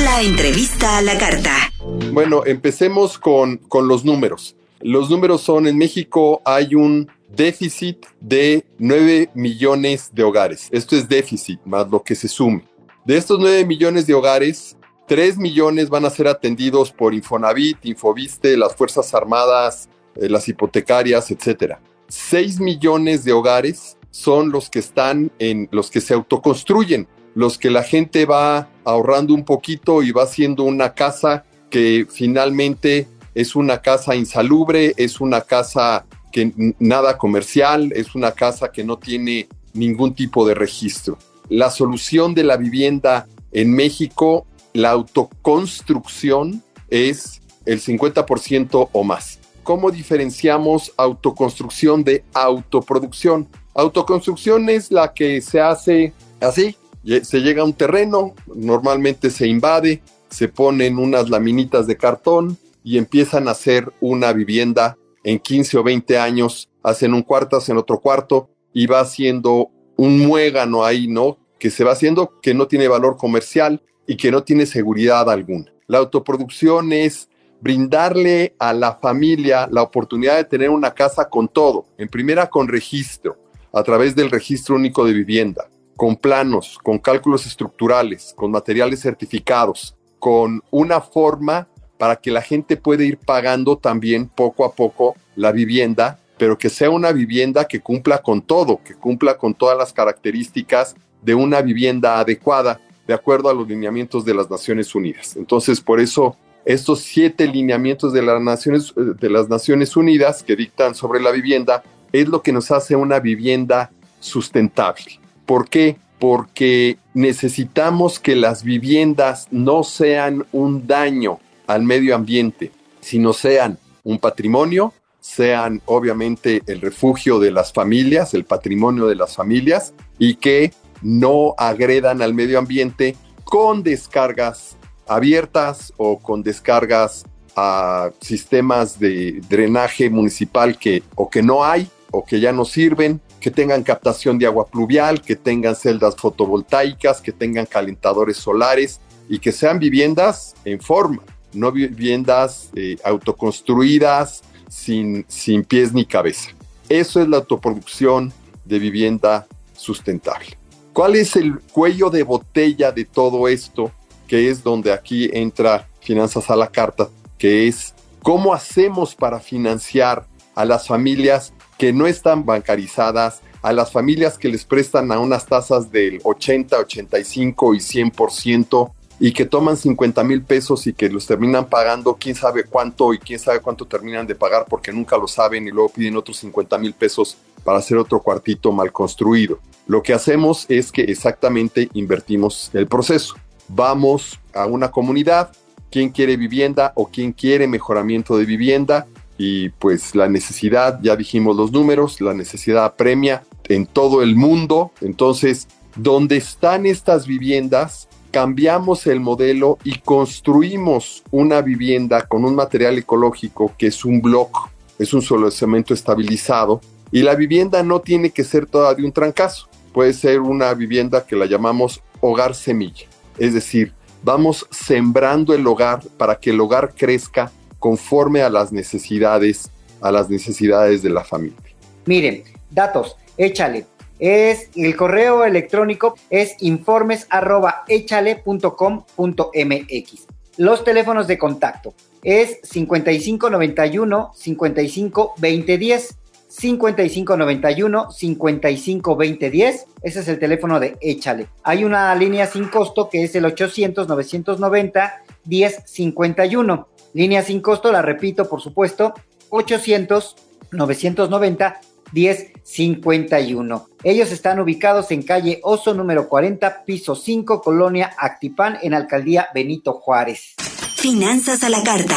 La 0.03 0.21
entrevista 0.21 0.99
a 0.99 1.01
la 1.01 1.17
carta. 1.17 1.70
Bueno, 2.11 2.43
empecemos 2.45 3.17
con, 3.17 3.57
con 3.57 3.87
los 3.87 4.05
números. 4.05 4.55
Los 4.81 5.09
números 5.09 5.41
son, 5.41 5.67
en 5.67 5.77
México 5.77 6.41
hay 6.45 6.75
un 6.75 7.09
déficit 7.35 8.05
de 8.19 8.65
9 8.77 9.29
millones 9.33 10.09
de 10.13 10.23
hogares. 10.23 10.67
Esto 10.71 10.95
es 10.95 11.07
déficit 11.07 11.59
más 11.65 11.89
lo 11.89 12.03
que 12.03 12.15
se 12.15 12.27
sume. 12.27 12.63
De 13.05 13.17
estos 13.17 13.39
9 13.39 13.65
millones 13.65 14.05
de 14.07 14.13
hogares, 14.13 14.77
3 15.07 15.37
millones 15.37 15.89
van 15.89 16.05
a 16.05 16.09
ser 16.09 16.27
atendidos 16.27 16.91
por 16.91 17.13
Infonavit, 17.13 17.85
Infoviste, 17.85 18.57
las 18.57 18.75
Fuerzas 18.75 19.13
Armadas, 19.13 19.89
eh, 20.15 20.29
las 20.29 20.47
hipotecarias, 20.47 21.31
etc. 21.31 21.75
6 22.07 22.59
millones 22.59 23.23
de 23.23 23.33
hogares 23.33 23.97
son 24.11 24.51
los 24.51 24.69
que 24.69 24.79
están 24.79 25.31
en 25.39 25.69
los 25.71 25.89
que 25.89 26.01
se 26.01 26.13
autoconstruyen 26.13 27.07
los 27.33 27.57
que 27.57 27.69
la 27.69 27.83
gente 27.83 28.25
va 28.25 28.69
ahorrando 28.83 29.33
un 29.33 29.45
poquito 29.45 30.03
y 30.03 30.11
va 30.11 30.23
haciendo 30.23 30.63
una 30.63 30.93
casa 30.93 31.45
que 31.71 32.05
finalmente 32.07 33.07
es 33.33 33.55
una 33.55 33.81
casa 33.81 34.15
insalubre, 34.15 34.93
es 34.97 35.19
una 35.19 35.41
casa 35.41 36.05
que 36.31 36.53
nada 36.77 37.17
comercial, 37.17 37.91
es 37.95 38.13
una 38.13 38.33
casa 38.33 38.71
que 38.71 38.83
no 38.83 38.99
tiene 38.99 39.47
ningún 39.73 40.13
tipo 40.13 40.45
de 40.45 40.53
registro. 40.53 41.17
La 41.49 41.71
solución 41.71 42.35
de 42.35 42.43
la 42.43 42.57
vivienda 42.57 43.27
en 43.51 43.73
México, 43.73 44.45
la 44.73 44.91
autoconstrucción 44.91 46.63
es 46.89 47.41
el 47.65 47.81
50% 47.81 48.89
o 48.91 49.03
más. 49.03 49.39
¿Cómo 49.63 49.91
diferenciamos 49.91 50.93
autoconstrucción 50.97 52.03
de 52.03 52.23
autoproducción? 52.33 53.47
Autoconstrucción 53.73 54.69
es 54.69 54.91
la 54.91 55.13
que 55.13 55.41
se 55.41 55.61
hace 55.61 56.13
así, 56.39 56.75
se 57.23 57.39
llega 57.39 57.61
a 57.61 57.65
un 57.65 57.73
terreno, 57.73 58.33
normalmente 58.53 59.29
se 59.29 59.47
invade, 59.47 60.01
se 60.31 60.47
ponen 60.47 60.97
unas 60.97 61.29
laminitas 61.29 61.85
de 61.85 61.97
cartón 61.97 62.57
y 62.83 62.97
empiezan 62.97 63.47
a 63.47 63.51
hacer 63.51 63.91
una 63.99 64.33
vivienda 64.33 64.97
en 65.23 65.37
15 65.37 65.77
o 65.77 65.83
20 65.83 66.17
años, 66.17 66.69
hacen 66.81 67.13
un 67.13 67.21
cuarto, 67.21 67.57
hacen 67.57 67.77
otro 67.77 67.99
cuarto 67.99 68.49
y 68.73 68.87
va 68.87 69.01
haciendo 69.01 69.69
un 69.97 70.17
muégano 70.25 70.83
ahí, 70.83 71.07
¿no? 71.07 71.37
Que 71.59 71.69
se 71.69 71.83
va 71.83 71.91
haciendo 71.91 72.39
que 72.41 72.55
no 72.55 72.67
tiene 72.67 72.87
valor 72.87 73.17
comercial 73.17 73.83
y 74.07 74.17
que 74.17 74.31
no 74.31 74.43
tiene 74.43 74.65
seguridad 74.65 75.29
alguna. 75.29 75.71
La 75.85 75.99
autoproducción 75.99 76.91
es 76.91 77.29
brindarle 77.59 78.55
a 78.57 78.73
la 78.73 78.95
familia 78.95 79.67
la 79.69 79.83
oportunidad 79.83 80.37
de 80.37 80.45
tener 80.45 80.71
una 80.71 80.95
casa 80.95 81.29
con 81.29 81.47
todo, 81.47 81.85
en 81.99 82.07
primera 82.07 82.49
con 82.49 82.67
registro, 82.67 83.37
a 83.71 83.83
través 83.83 84.15
del 84.15 84.31
registro 84.31 84.75
único 84.75 85.05
de 85.05 85.13
vivienda 85.13 85.67
con 86.01 86.15
planos, 86.15 86.79
con 86.81 86.97
cálculos 86.97 87.45
estructurales, 87.45 88.33
con 88.35 88.49
materiales 88.49 89.01
certificados, 89.01 89.95
con 90.21 90.63
una 90.69 91.01
forma 91.01 91.67
para 91.97 92.15
que 92.15 92.29
la 92.29 92.43
gente 92.43 92.77
pueda 92.77 93.03
ir 93.03 93.17
pagando 93.17 93.75
también 93.75 94.27
poco 94.27 94.65
a 94.65 94.73
poco 94.73 95.15
la 95.35 95.51
vivienda, 95.51 96.19
pero 96.37 96.59
que 96.59 96.69
sea 96.69 96.91
una 96.91 97.11
vivienda 97.11 97.65
que 97.65 97.79
cumpla 97.79 98.19
con 98.19 98.43
todo, 98.43 98.79
que 98.83 98.93
cumpla 98.93 99.39
con 99.39 99.55
todas 99.55 99.75
las 99.75 99.91
características 99.91 100.95
de 101.23 101.33
una 101.33 101.63
vivienda 101.63 102.19
adecuada, 102.19 102.79
de 103.07 103.15
acuerdo 103.15 103.49
a 103.49 103.53
los 103.55 103.67
lineamientos 103.67 104.23
de 104.23 104.35
las 104.35 104.47
Naciones 104.47 104.93
Unidas. 104.93 105.35
Entonces, 105.35 105.81
por 105.81 105.99
eso, 105.99 106.37
estos 106.65 106.99
siete 106.99 107.47
lineamientos 107.47 108.13
de 108.13 108.21
las 108.21 108.39
Naciones, 108.39 108.93
de 108.95 109.29
las 109.29 109.49
Naciones 109.49 109.97
Unidas 109.97 110.43
que 110.43 110.55
dictan 110.55 110.93
sobre 110.93 111.19
la 111.19 111.31
vivienda 111.31 111.81
es 112.11 112.27
lo 112.27 112.43
que 112.43 112.51
nos 112.51 112.69
hace 112.69 112.95
una 112.95 113.19
vivienda 113.19 113.89
sustentable. 114.19 115.19
¿Por 115.47 115.67
qué? 115.67 115.97
Porque 116.21 116.99
necesitamos 117.15 118.19
que 118.19 118.35
las 118.35 118.63
viviendas 118.63 119.47
no 119.49 119.83
sean 119.83 120.45
un 120.51 120.85
daño 120.85 121.39
al 121.65 121.81
medio 121.81 122.13
ambiente, 122.13 122.71
sino 122.99 123.33
sean 123.33 123.79
un 124.03 124.19
patrimonio, 124.19 124.93
sean 125.19 125.81
obviamente 125.85 126.61
el 126.67 126.79
refugio 126.79 127.39
de 127.39 127.49
las 127.49 127.73
familias, 127.73 128.35
el 128.35 128.45
patrimonio 128.45 129.07
de 129.07 129.15
las 129.15 129.35
familias 129.35 129.93
y 130.19 130.35
que 130.35 130.73
no 131.01 131.55
agredan 131.57 132.21
al 132.21 132.35
medio 132.35 132.59
ambiente 132.59 133.15
con 133.43 133.81
descargas 133.81 134.77
abiertas 135.07 135.91
o 135.97 136.19
con 136.19 136.43
descargas 136.43 137.25
a 137.55 138.11
sistemas 138.21 138.99
de 138.99 139.41
drenaje 139.49 140.09
municipal 140.09 140.77
que 140.77 141.01
o 141.15 141.29
que 141.29 141.41
no 141.41 141.65
hay 141.65 141.89
o 142.11 142.23
que 142.23 142.39
ya 142.39 142.51
no 142.51 142.63
sirven 142.63 143.19
que 143.41 143.51
tengan 143.51 143.83
captación 143.83 144.37
de 144.37 144.45
agua 144.45 144.67
pluvial, 144.67 145.21
que 145.21 145.35
tengan 145.35 145.75
celdas 145.75 146.15
fotovoltaicas, 146.15 147.19
que 147.19 147.31
tengan 147.31 147.65
calentadores 147.65 148.37
solares 148.37 149.01
y 149.27 149.39
que 149.39 149.51
sean 149.51 149.79
viviendas 149.79 150.55
en 150.63 150.79
forma, 150.79 151.23
no 151.51 151.71
viviendas 151.71 152.69
eh, 152.75 152.97
autoconstruidas 153.03 154.43
sin, 154.69 155.25
sin 155.27 155.63
pies 155.63 155.91
ni 155.91 156.05
cabeza. 156.05 156.51
Eso 156.87 157.19
es 157.19 157.27
la 157.27 157.37
autoproducción 157.37 158.31
de 158.63 158.79
vivienda 158.79 159.47
sustentable. 159.75 160.57
¿Cuál 160.93 161.15
es 161.15 161.35
el 161.35 161.59
cuello 161.59 162.09
de 162.09 162.23
botella 162.23 162.91
de 162.91 163.05
todo 163.05 163.47
esto? 163.47 163.91
Que 164.27 164.49
es 164.49 164.61
donde 164.61 164.93
aquí 164.93 165.29
entra 165.33 165.87
Finanzas 166.01 166.49
a 166.49 166.55
la 166.55 166.67
Carta. 166.67 167.09
que 167.37 167.67
es 167.67 167.95
cómo 168.21 168.53
hacemos 168.53 169.15
para 169.15 169.39
financiar 169.39 170.27
a 170.53 170.63
las 170.63 170.87
familias 170.87 171.53
que 171.81 171.93
no 171.93 172.05
están 172.05 172.45
bancarizadas, 172.45 173.41
a 173.63 173.73
las 173.73 173.91
familias 173.91 174.37
que 174.37 174.49
les 174.49 174.65
prestan 174.65 175.11
a 175.11 175.19
unas 175.19 175.47
tasas 175.47 175.91
del 175.91 176.21
80, 176.23 176.77
85 176.77 177.73
y 177.73 177.79
100% 177.79 178.91
y 179.19 179.31
que 179.33 179.45
toman 179.45 179.75
50 179.75 180.23
mil 180.23 180.43
pesos 180.43 180.85
y 180.85 180.93
que 180.93 181.09
los 181.09 181.25
terminan 181.25 181.69
pagando 181.69 182.17
quién 182.19 182.35
sabe 182.35 182.65
cuánto 182.65 183.15
y 183.15 183.17
quién 183.17 183.39
sabe 183.39 183.61
cuánto 183.61 183.87
terminan 183.87 184.27
de 184.27 184.35
pagar 184.35 184.67
porque 184.69 184.93
nunca 184.93 185.17
lo 185.17 185.27
saben 185.27 185.67
y 185.67 185.71
luego 185.71 185.89
piden 185.89 186.17
otros 186.17 186.37
50 186.37 186.77
mil 186.77 186.93
pesos 186.93 187.35
para 187.63 187.79
hacer 187.79 187.97
otro 187.97 188.19
cuartito 188.19 188.71
mal 188.71 188.91
construido. 188.91 189.57
Lo 189.87 190.03
que 190.03 190.13
hacemos 190.13 190.67
es 190.69 190.91
que 190.91 191.01
exactamente 191.01 191.89
invertimos 191.93 192.69
el 192.75 192.85
proceso. 192.85 193.33
Vamos 193.67 194.39
a 194.53 194.67
una 194.67 194.91
comunidad, 194.91 195.49
quién 195.89 196.09
quiere 196.09 196.37
vivienda 196.37 196.93
o 196.93 197.07
quién 197.07 197.31
quiere 197.31 197.65
mejoramiento 197.65 198.37
de 198.37 198.45
vivienda 198.45 199.07
y 199.37 199.69
pues 199.69 200.15
la 200.15 200.27
necesidad, 200.27 200.99
ya 201.01 201.15
dijimos 201.15 201.55
los 201.55 201.71
números, 201.71 202.21
la 202.21 202.33
necesidad 202.33 202.95
premia 202.95 203.43
en 203.67 203.85
todo 203.85 204.21
el 204.21 204.35
mundo. 204.35 204.91
Entonces, 205.01 205.67
donde 205.95 206.37
están 206.37 206.85
estas 206.85 207.27
viviendas, 207.27 208.07
cambiamos 208.31 209.07
el 209.07 209.19
modelo 209.19 209.77
y 209.83 209.99
construimos 209.99 211.23
una 211.31 211.61
vivienda 211.61 212.27
con 212.27 212.45
un 212.45 212.55
material 212.55 212.97
ecológico 212.97 213.73
que 213.77 213.87
es 213.87 214.05
un 214.05 214.21
block, 214.21 214.69
es 214.97 215.13
un 215.13 215.21
solo 215.21 215.51
cemento 215.51 215.93
estabilizado 215.93 216.81
y 217.11 217.23
la 217.23 217.35
vivienda 217.35 217.83
no 217.83 217.99
tiene 217.99 218.29
que 218.29 218.45
ser 218.45 218.65
toda 218.65 218.95
de 218.95 219.03
un 219.03 219.11
trancazo, 219.11 219.67
puede 219.93 220.13
ser 220.13 220.39
una 220.39 220.73
vivienda 220.73 221.25
que 221.25 221.35
la 221.35 221.45
llamamos 221.45 222.01
hogar 222.21 222.55
semilla, 222.55 223.05
es 223.37 223.53
decir, 223.53 223.93
vamos 224.23 224.65
sembrando 224.71 225.53
el 225.53 225.67
hogar 225.67 226.01
para 226.17 226.35
que 226.35 226.51
el 226.51 226.61
hogar 226.61 226.93
crezca 226.95 227.51
conforme 227.81 228.43
a 228.43 228.49
las 228.49 228.71
necesidades, 228.71 229.69
a 229.99 230.11
las 230.11 230.29
necesidades 230.29 231.01
de 231.01 231.09
la 231.09 231.25
familia. 231.25 231.57
Miren, 232.05 232.43
datos, 232.69 233.17
échale 233.37 233.85
es 234.21 234.69
el 234.75 234.95
correo 234.95 235.43
electrónico 235.43 236.15
es 236.29 236.55
informes 236.59 237.25
arroba 237.31 237.83
mx 237.89 240.27
Los 240.57 240.83
teléfonos 240.83 241.25
de 241.25 241.39
contacto 241.39 241.95
es 242.21 242.59
5591 242.61 244.31
55 244.35 245.33
20 245.39 245.77
10 245.79 246.15
5591 246.49 248.11
55 248.11 249.15
20 249.15 249.49
10 249.49 249.87
ese 250.03 250.19
es 250.19 250.27
el 250.27 250.39
teléfono 250.39 250.79
de 250.79 250.97
Échale. 250.99 251.47
Hay 251.63 251.83
una 251.83 252.13
línea 252.15 252.47
sin 252.47 252.65
costo 252.65 253.09
que 253.09 253.23
es 253.23 253.35
el 253.35 253.45
800 253.45 254.07
990 254.07 255.23
1051. 255.45 256.87
Línea 257.13 257.43
sin 257.43 257.61
costo, 257.61 257.91
la 257.91 258.01
repito, 258.01 258.47
por 258.47 258.61
supuesto, 258.61 259.13
800 259.49 260.35
990 260.71 261.81
1051. 262.13 263.87
Ellos 264.03 264.31
están 264.31 264.59
ubicados 264.59 265.11
en 265.11 265.23
calle 265.23 265.59
Oso 265.63 265.93
número 265.93 266.27
40, 266.27 266.83
piso 266.85 267.15
5, 267.15 267.61
Colonia 267.61 268.11
Actipán, 268.17 268.77
en 268.81 268.93
Alcaldía 268.93 269.47
Benito 269.53 269.93
Juárez. 269.93 270.55
Finanzas 270.95 271.63
a 271.63 271.69
la 271.69 271.81
carta. 271.83 272.15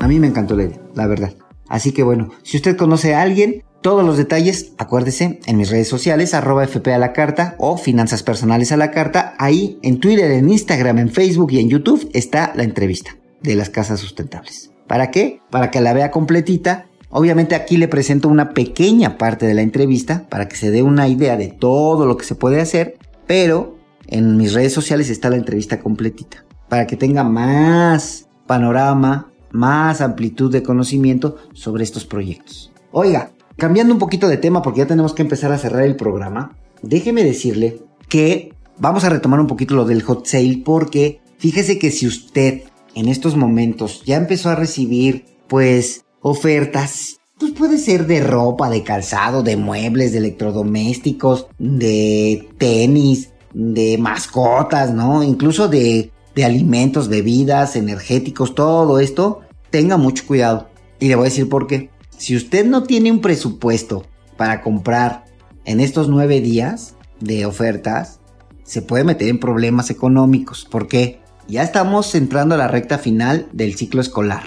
A 0.00 0.08
mí 0.08 0.18
me 0.18 0.26
encantó 0.26 0.56
la 0.56 0.68
la 0.94 1.06
verdad. 1.06 1.32
Así 1.68 1.92
que 1.92 2.02
bueno, 2.02 2.30
si 2.42 2.58
usted 2.58 2.76
conoce 2.76 3.14
a 3.14 3.22
alguien, 3.22 3.64
todos 3.80 4.04
los 4.04 4.16
detalles, 4.16 4.72
acuérdese, 4.78 5.40
en 5.46 5.56
mis 5.56 5.70
redes 5.70 5.88
sociales, 5.88 6.34
arroba 6.34 6.64
FP 6.64 6.92
a 6.92 6.98
la 6.98 7.12
carta 7.12 7.56
o 7.58 7.76
Finanzas 7.78 8.22
Personales 8.22 8.70
a 8.70 8.76
la 8.76 8.90
carta. 8.90 9.34
Ahí 9.38 9.78
en 9.82 9.98
Twitter, 9.98 10.30
en 10.30 10.50
Instagram, 10.50 10.98
en 10.98 11.10
Facebook 11.10 11.52
y 11.52 11.60
en 11.60 11.68
YouTube 11.68 12.08
está 12.12 12.52
la 12.54 12.62
entrevista 12.62 13.16
de 13.42 13.56
las 13.56 13.70
casas 13.70 14.00
sustentables. 14.00 14.70
¿Para 14.86 15.10
qué? 15.10 15.40
Para 15.50 15.70
que 15.70 15.80
la 15.80 15.92
vea 15.92 16.10
completita 16.10 16.86
Obviamente 17.14 17.54
aquí 17.54 17.76
le 17.76 17.88
presento 17.88 18.28
una 18.30 18.54
pequeña 18.54 19.18
parte 19.18 19.44
de 19.44 19.52
la 19.52 19.60
entrevista 19.60 20.26
para 20.30 20.48
que 20.48 20.56
se 20.56 20.70
dé 20.70 20.82
una 20.82 21.08
idea 21.08 21.36
de 21.36 21.48
todo 21.48 22.06
lo 22.06 22.16
que 22.16 22.24
se 22.24 22.34
puede 22.34 22.58
hacer, 22.58 22.96
pero 23.26 23.76
en 24.06 24.38
mis 24.38 24.54
redes 24.54 24.72
sociales 24.72 25.10
está 25.10 25.28
la 25.28 25.36
entrevista 25.36 25.78
completita, 25.78 26.46
para 26.70 26.86
que 26.86 26.96
tenga 26.96 27.22
más 27.22 28.28
panorama, 28.46 29.30
más 29.50 30.00
amplitud 30.00 30.50
de 30.50 30.62
conocimiento 30.62 31.36
sobre 31.52 31.84
estos 31.84 32.06
proyectos. 32.06 32.72
Oiga, 32.92 33.32
cambiando 33.58 33.92
un 33.92 34.00
poquito 34.00 34.26
de 34.26 34.38
tema 34.38 34.62
porque 34.62 34.78
ya 34.78 34.86
tenemos 34.86 35.12
que 35.12 35.20
empezar 35.20 35.52
a 35.52 35.58
cerrar 35.58 35.82
el 35.82 35.96
programa, 35.96 36.56
déjeme 36.80 37.24
decirle 37.24 37.82
que 38.08 38.54
vamos 38.78 39.04
a 39.04 39.10
retomar 39.10 39.38
un 39.38 39.48
poquito 39.48 39.74
lo 39.74 39.84
del 39.84 40.02
hot 40.02 40.24
sale 40.24 40.62
porque 40.64 41.20
fíjese 41.36 41.78
que 41.78 41.90
si 41.90 42.06
usted 42.06 42.62
en 42.94 43.08
estos 43.08 43.36
momentos 43.36 44.02
ya 44.04 44.16
empezó 44.16 44.50
a 44.50 44.54
recibir 44.54 45.24
pues 45.48 46.04
ofertas. 46.20 47.18
Pues 47.38 47.52
puede 47.52 47.78
ser 47.78 48.06
de 48.06 48.20
ropa, 48.20 48.70
de 48.70 48.84
calzado, 48.84 49.42
de 49.42 49.56
muebles, 49.56 50.12
de 50.12 50.18
electrodomésticos, 50.18 51.46
de 51.58 52.48
tenis, 52.58 53.30
de 53.52 53.98
mascotas, 53.98 54.94
¿no? 54.94 55.22
Incluso 55.22 55.68
de, 55.68 56.12
de 56.34 56.44
alimentos, 56.44 57.08
bebidas, 57.08 57.74
energéticos, 57.74 58.54
todo 58.54 59.00
esto. 59.00 59.40
Tenga 59.70 59.96
mucho 59.96 60.26
cuidado. 60.26 60.68
Y 61.00 61.08
le 61.08 61.16
voy 61.16 61.26
a 61.26 61.30
decir 61.30 61.48
por 61.48 61.66
qué. 61.66 61.90
Si 62.16 62.36
usted 62.36 62.64
no 62.64 62.84
tiene 62.84 63.10
un 63.10 63.20
presupuesto 63.20 64.04
para 64.36 64.62
comprar 64.62 65.24
en 65.64 65.80
estos 65.80 66.08
nueve 66.08 66.40
días 66.40 66.94
de 67.18 67.44
ofertas, 67.46 68.20
se 68.62 68.82
puede 68.82 69.02
meter 69.02 69.28
en 69.28 69.40
problemas 69.40 69.90
económicos. 69.90 70.64
¿Por 70.70 70.86
qué? 70.86 71.21
Ya 71.48 71.62
estamos 71.62 72.14
entrando 72.14 72.54
a 72.54 72.58
la 72.58 72.68
recta 72.68 72.98
final 72.98 73.48
del 73.52 73.74
ciclo 73.74 74.00
escolar. 74.00 74.44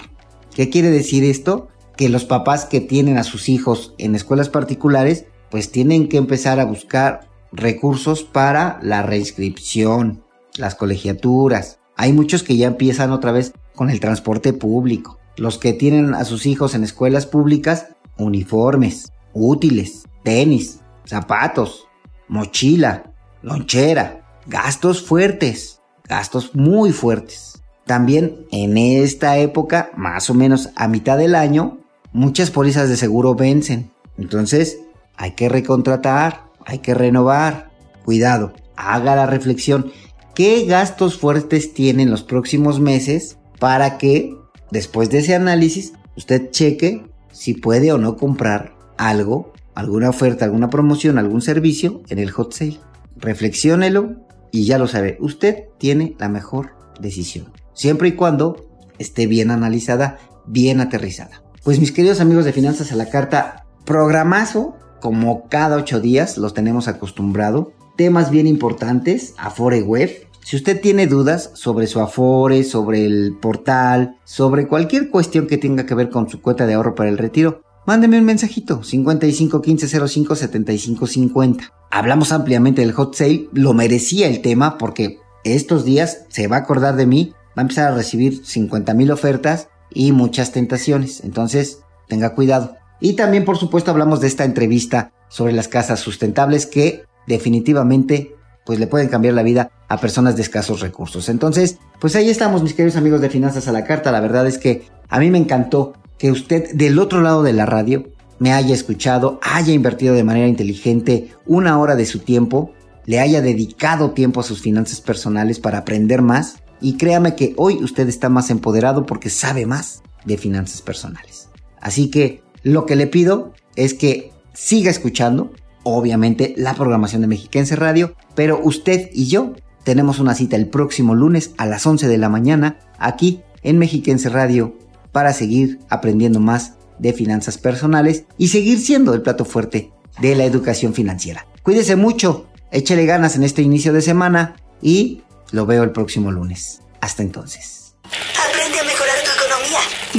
¿Qué 0.54 0.70
quiere 0.70 0.90
decir 0.90 1.24
esto? 1.24 1.68
Que 1.96 2.08
los 2.08 2.24
papás 2.24 2.64
que 2.64 2.80
tienen 2.80 3.18
a 3.18 3.24
sus 3.24 3.48
hijos 3.48 3.94
en 3.98 4.14
escuelas 4.14 4.48
particulares, 4.48 5.26
pues 5.50 5.70
tienen 5.70 6.08
que 6.08 6.16
empezar 6.16 6.58
a 6.58 6.64
buscar 6.64 7.28
recursos 7.52 8.24
para 8.24 8.78
la 8.82 9.02
reinscripción, 9.02 10.24
las 10.56 10.74
colegiaturas. 10.74 11.78
Hay 11.96 12.12
muchos 12.12 12.42
que 12.42 12.56
ya 12.56 12.66
empiezan 12.66 13.12
otra 13.12 13.32
vez 13.32 13.52
con 13.74 13.90
el 13.90 14.00
transporte 14.00 14.52
público. 14.52 15.18
Los 15.36 15.58
que 15.58 15.74
tienen 15.74 16.14
a 16.14 16.24
sus 16.24 16.46
hijos 16.46 16.74
en 16.74 16.82
escuelas 16.82 17.26
públicas, 17.26 17.88
uniformes, 18.16 19.12
útiles, 19.34 20.04
tenis, 20.24 20.80
zapatos, 21.04 21.86
mochila, 22.28 23.12
lonchera, 23.42 24.40
gastos 24.46 25.02
fuertes, 25.02 25.75
gastos 26.08 26.54
muy 26.54 26.92
fuertes. 26.92 27.62
También 27.84 28.46
en 28.50 28.76
esta 28.78 29.38
época, 29.38 29.90
más 29.96 30.28
o 30.28 30.34
menos 30.34 30.70
a 30.74 30.88
mitad 30.88 31.16
del 31.16 31.34
año, 31.34 31.78
muchas 32.12 32.50
pólizas 32.50 32.88
de 32.88 32.96
seguro 32.96 33.34
vencen. 33.34 33.90
Entonces, 34.18 34.78
hay 35.16 35.32
que 35.32 35.48
recontratar, 35.48 36.46
hay 36.64 36.78
que 36.78 36.94
renovar. 36.94 37.70
Cuidado, 38.04 38.52
haga 38.76 39.14
la 39.16 39.26
reflexión. 39.26 39.92
¿Qué 40.34 40.64
gastos 40.66 41.16
fuertes 41.16 41.74
tienen 41.74 42.10
los 42.10 42.22
próximos 42.22 42.80
meses 42.80 43.38
para 43.58 43.98
que, 43.98 44.36
después 44.70 45.10
de 45.10 45.18
ese 45.18 45.34
análisis, 45.34 45.92
usted 46.16 46.50
cheque 46.50 47.06
si 47.32 47.54
puede 47.54 47.92
o 47.92 47.98
no 47.98 48.16
comprar 48.16 48.74
algo, 48.96 49.52
alguna 49.74 50.10
oferta, 50.10 50.44
alguna 50.44 50.70
promoción, 50.70 51.18
algún 51.18 51.40
servicio 51.40 52.02
en 52.08 52.18
el 52.18 52.30
hot 52.30 52.52
sale? 52.52 52.80
Reflexiónelo 53.16 54.25
y 54.56 54.64
ya 54.64 54.78
lo 54.78 54.88
sabe. 54.88 55.18
Usted 55.20 55.64
tiene 55.78 56.16
la 56.18 56.28
mejor 56.30 56.70
decisión 56.98 57.52
siempre 57.76 58.08
y 58.08 58.12
cuando 58.12 58.66
esté 58.98 59.26
bien 59.26 59.50
analizada, 59.50 60.18
bien 60.46 60.80
aterrizada. 60.80 61.42
Pues 61.62 61.78
mis 61.78 61.92
queridos 61.92 62.20
amigos 62.20 62.44
de 62.46 62.52
Finanzas 62.52 62.90
a 62.90 62.96
la 62.96 63.10
Carta, 63.10 63.66
programazo, 63.84 64.76
como 65.00 65.48
cada 65.48 65.76
ocho 65.76 66.00
días 66.00 66.38
los 66.38 66.54
tenemos 66.54 66.88
acostumbrado, 66.88 67.72
temas 67.96 68.30
bien 68.30 68.46
importantes, 68.46 69.34
Afore 69.36 69.82
Web. 69.82 70.26
Si 70.42 70.56
usted 70.56 70.80
tiene 70.80 71.06
dudas 71.06 71.50
sobre 71.54 71.86
su 71.86 72.00
Afore, 72.00 72.64
sobre 72.64 73.04
el 73.04 73.36
portal, 73.40 74.16
sobre 74.24 74.68
cualquier 74.68 75.10
cuestión 75.10 75.46
que 75.46 75.58
tenga 75.58 75.84
que 75.86 75.94
ver 75.94 76.08
con 76.08 76.30
su 76.30 76.40
cuenta 76.40 76.66
de 76.66 76.74
ahorro 76.74 76.94
para 76.94 77.10
el 77.10 77.18
retiro, 77.18 77.62
mándeme 77.86 78.18
un 78.18 78.24
mensajito 78.24 78.82
55 78.82 79.62
15 79.62 80.08
05 80.08 80.34
75 80.34 81.06
50. 81.06 81.72
Hablamos 81.90 82.32
ampliamente 82.32 82.82
del 82.82 82.92
hot 82.92 83.14
sale, 83.14 83.48
lo 83.52 83.72
merecía 83.72 84.28
el 84.28 84.42
tema 84.42 84.76
porque 84.76 85.18
estos 85.44 85.84
días 85.84 86.26
se 86.28 86.48
va 86.48 86.56
a 86.56 86.60
acordar 86.60 86.96
de 86.96 87.06
mí 87.06 87.32
va 87.56 87.62
a 87.62 87.62
empezar 87.62 87.92
a 87.92 87.96
recibir 87.96 88.44
50 88.44 88.92
mil 88.94 89.10
ofertas 89.10 89.68
y 89.90 90.12
muchas 90.12 90.52
tentaciones. 90.52 91.24
Entonces, 91.24 91.80
tenga 92.06 92.34
cuidado. 92.34 92.76
Y 93.00 93.14
también, 93.14 93.44
por 93.44 93.56
supuesto, 93.56 93.90
hablamos 93.90 94.20
de 94.20 94.26
esta 94.26 94.44
entrevista 94.44 95.12
sobre 95.28 95.52
las 95.52 95.68
casas 95.68 96.00
sustentables 96.00 96.66
que 96.66 97.04
definitivamente 97.26 98.34
pues 98.64 98.80
le 98.80 98.88
pueden 98.88 99.08
cambiar 99.08 99.34
la 99.34 99.44
vida 99.44 99.70
a 99.88 99.98
personas 99.98 100.36
de 100.36 100.42
escasos 100.42 100.80
recursos. 100.80 101.28
Entonces, 101.28 101.78
pues 102.00 102.16
ahí 102.16 102.28
estamos, 102.28 102.62
mis 102.62 102.74
queridos 102.74 102.96
amigos 102.96 103.20
de 103.20 103.30
Finanzas 103.30 103.68
a 103.68 103.72
la 103.72 103.84
Carta. 103.84 104.10
La 104.10 104.20
verdad 104.20 104.46
es 104.46 104.58
que 104.58 104.88
a 105.08 105.20
mí 105.20 105.30
me 105.30 105.38
encantó 105.38 105.94
que 106.18 106.30
usted 106.30 106.72
del 106.72 106.98
otro 106.98 107.20
lado 107.20 107.42
de 107.42 107.52
la 107.52 107.66
radio 107.66 108.08
me 108.38 108.52
haya 108.52 108.74
escuchado, 108.74 109.40
haya 109.42 109.72
invertido 109.72 110.14
de 110.14 110.24
manera 110.24 110.48
inteligente 110.48 111.30
una 111.46 111.78
hora 111.78 111.96
de 111.96 112.06
su 112.06 112.20
tiempo, 112.20 112.72
le 113.06 113.20
haya 113.20 113.40
dedicado 113.40 114.10
tiempo 114.10 114.40
a 114.40 114.44
sus 114.44 114.60
finanzas 114.60 115.00
personales 115.00 115.58
para 115.58 115.78
aprender 115.78 116.22
más 116.22 116.56
y 116.80 116.96
créame 116.96 117.34
que 117.34 117.54
hoy 117.56 117.76
usted 117.82 118.08
está 118.08 118.28
más 118.28 118.50
empoderado 118.50 119.06
porque 119.06 119.30
sabe 119.30 119.64
más 119.64 120.02
de 120.24 120.36
finanzas 120.36 120.82
personales. 120.82 121.48
Así 121.80 122.10
que 122.10 122.42
lo 122.62 122.84
que 122.84 122.96
le 122.96 123.06
pido 123.06 123.52
es 123.76 123.94
que 123.94 124.32
siga 124.52 124.90
escuchando, 124.90 125.52
obviamente, 125.84 126.54
la 126.56 126.74
programación 126.74 127.22
de 127.22 127.28
Mexiquense 127.28 127.76
Radio, 127.76 128.14
pero 128.34 128.60
usted 128.62 129.08
y 129.12 129.28
yo 129.28 129.52
tenemos 129.84 130.18
una 130.18 130.34
cita 130.34 130.56
el 130.56 130.68
próximo 130.68 131.14
lunes 131.14 131.52
a 131.58 131.66
las 131.66 131.86
11 131.86 132.08
de 132.08 132.18
la 132.18 132.28
mañana 132.28 132.78
aquí 132.98 133.42
en 133.62 133.78
Mexiquense 133.78 134.28
Radio 134.28 134.76
para 135.16 135.32
seguir 135.32 135.78
aprendiendo 135.88 136.40
más 136.40 136.74
de 136.98 137.14
finanzas 137.14 137.56
personales 137.56 138.24
y 138.36 138.48
seguir 138.48 138.78
siendo 138.78 139.14
el 139.14 139.22
plato 139.22 139.46
fuerte 139.46 139.90
de 140.18 140.34
la 140.34 140.44
educación 140.44 140.92
financiera. 140.92 141.46
Cuídese 141.62 141.96
mucho, 141.96 142.50
échele 142.70 143.06
ganas 143.06 143.34
en 143.34 143.42
este 143.42 143.62
inicio 143.62 143.94
de 143.94 144.02
semana 144.02 144.56
y 144.82 145.22
lo 145.52 145.64
veo 145.64 145.84
el 145.84 145.92
próximo 145.92 146.30
lunes. 146.30 146.82
Hasta 147.00 147.22
entonces. 147.22 147.94
Aprende 148.04 148.78
a 148.78 148.84
mejorar 148.84 149.16
tu 149.24 149.30
economía, 149.42 149.78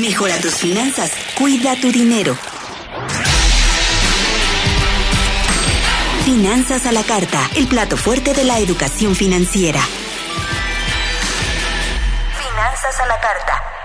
mejora 0.10 0.36
tus 0.40 0.56
finanzas, 0.56 1.12
cuida 1.38 1.80
tu 1.80 1.92
dinero. 1.92 2.36
Finanzas 6.26 6.88
a 6.88 6.92
la 6.92 7.04
carta, 7.04 7.48
el 7.56 7.68
plato 7.68 7.98
fuerte 7.98 8.34
de 8.34 8.46
la 8.46 8.58
educación 8.58 9.16
financiera. 9.16 9.82
Finanzas 12.40 13.00
a 13.00 13.06
la 13.06 13.20
carta. 13.20 13.77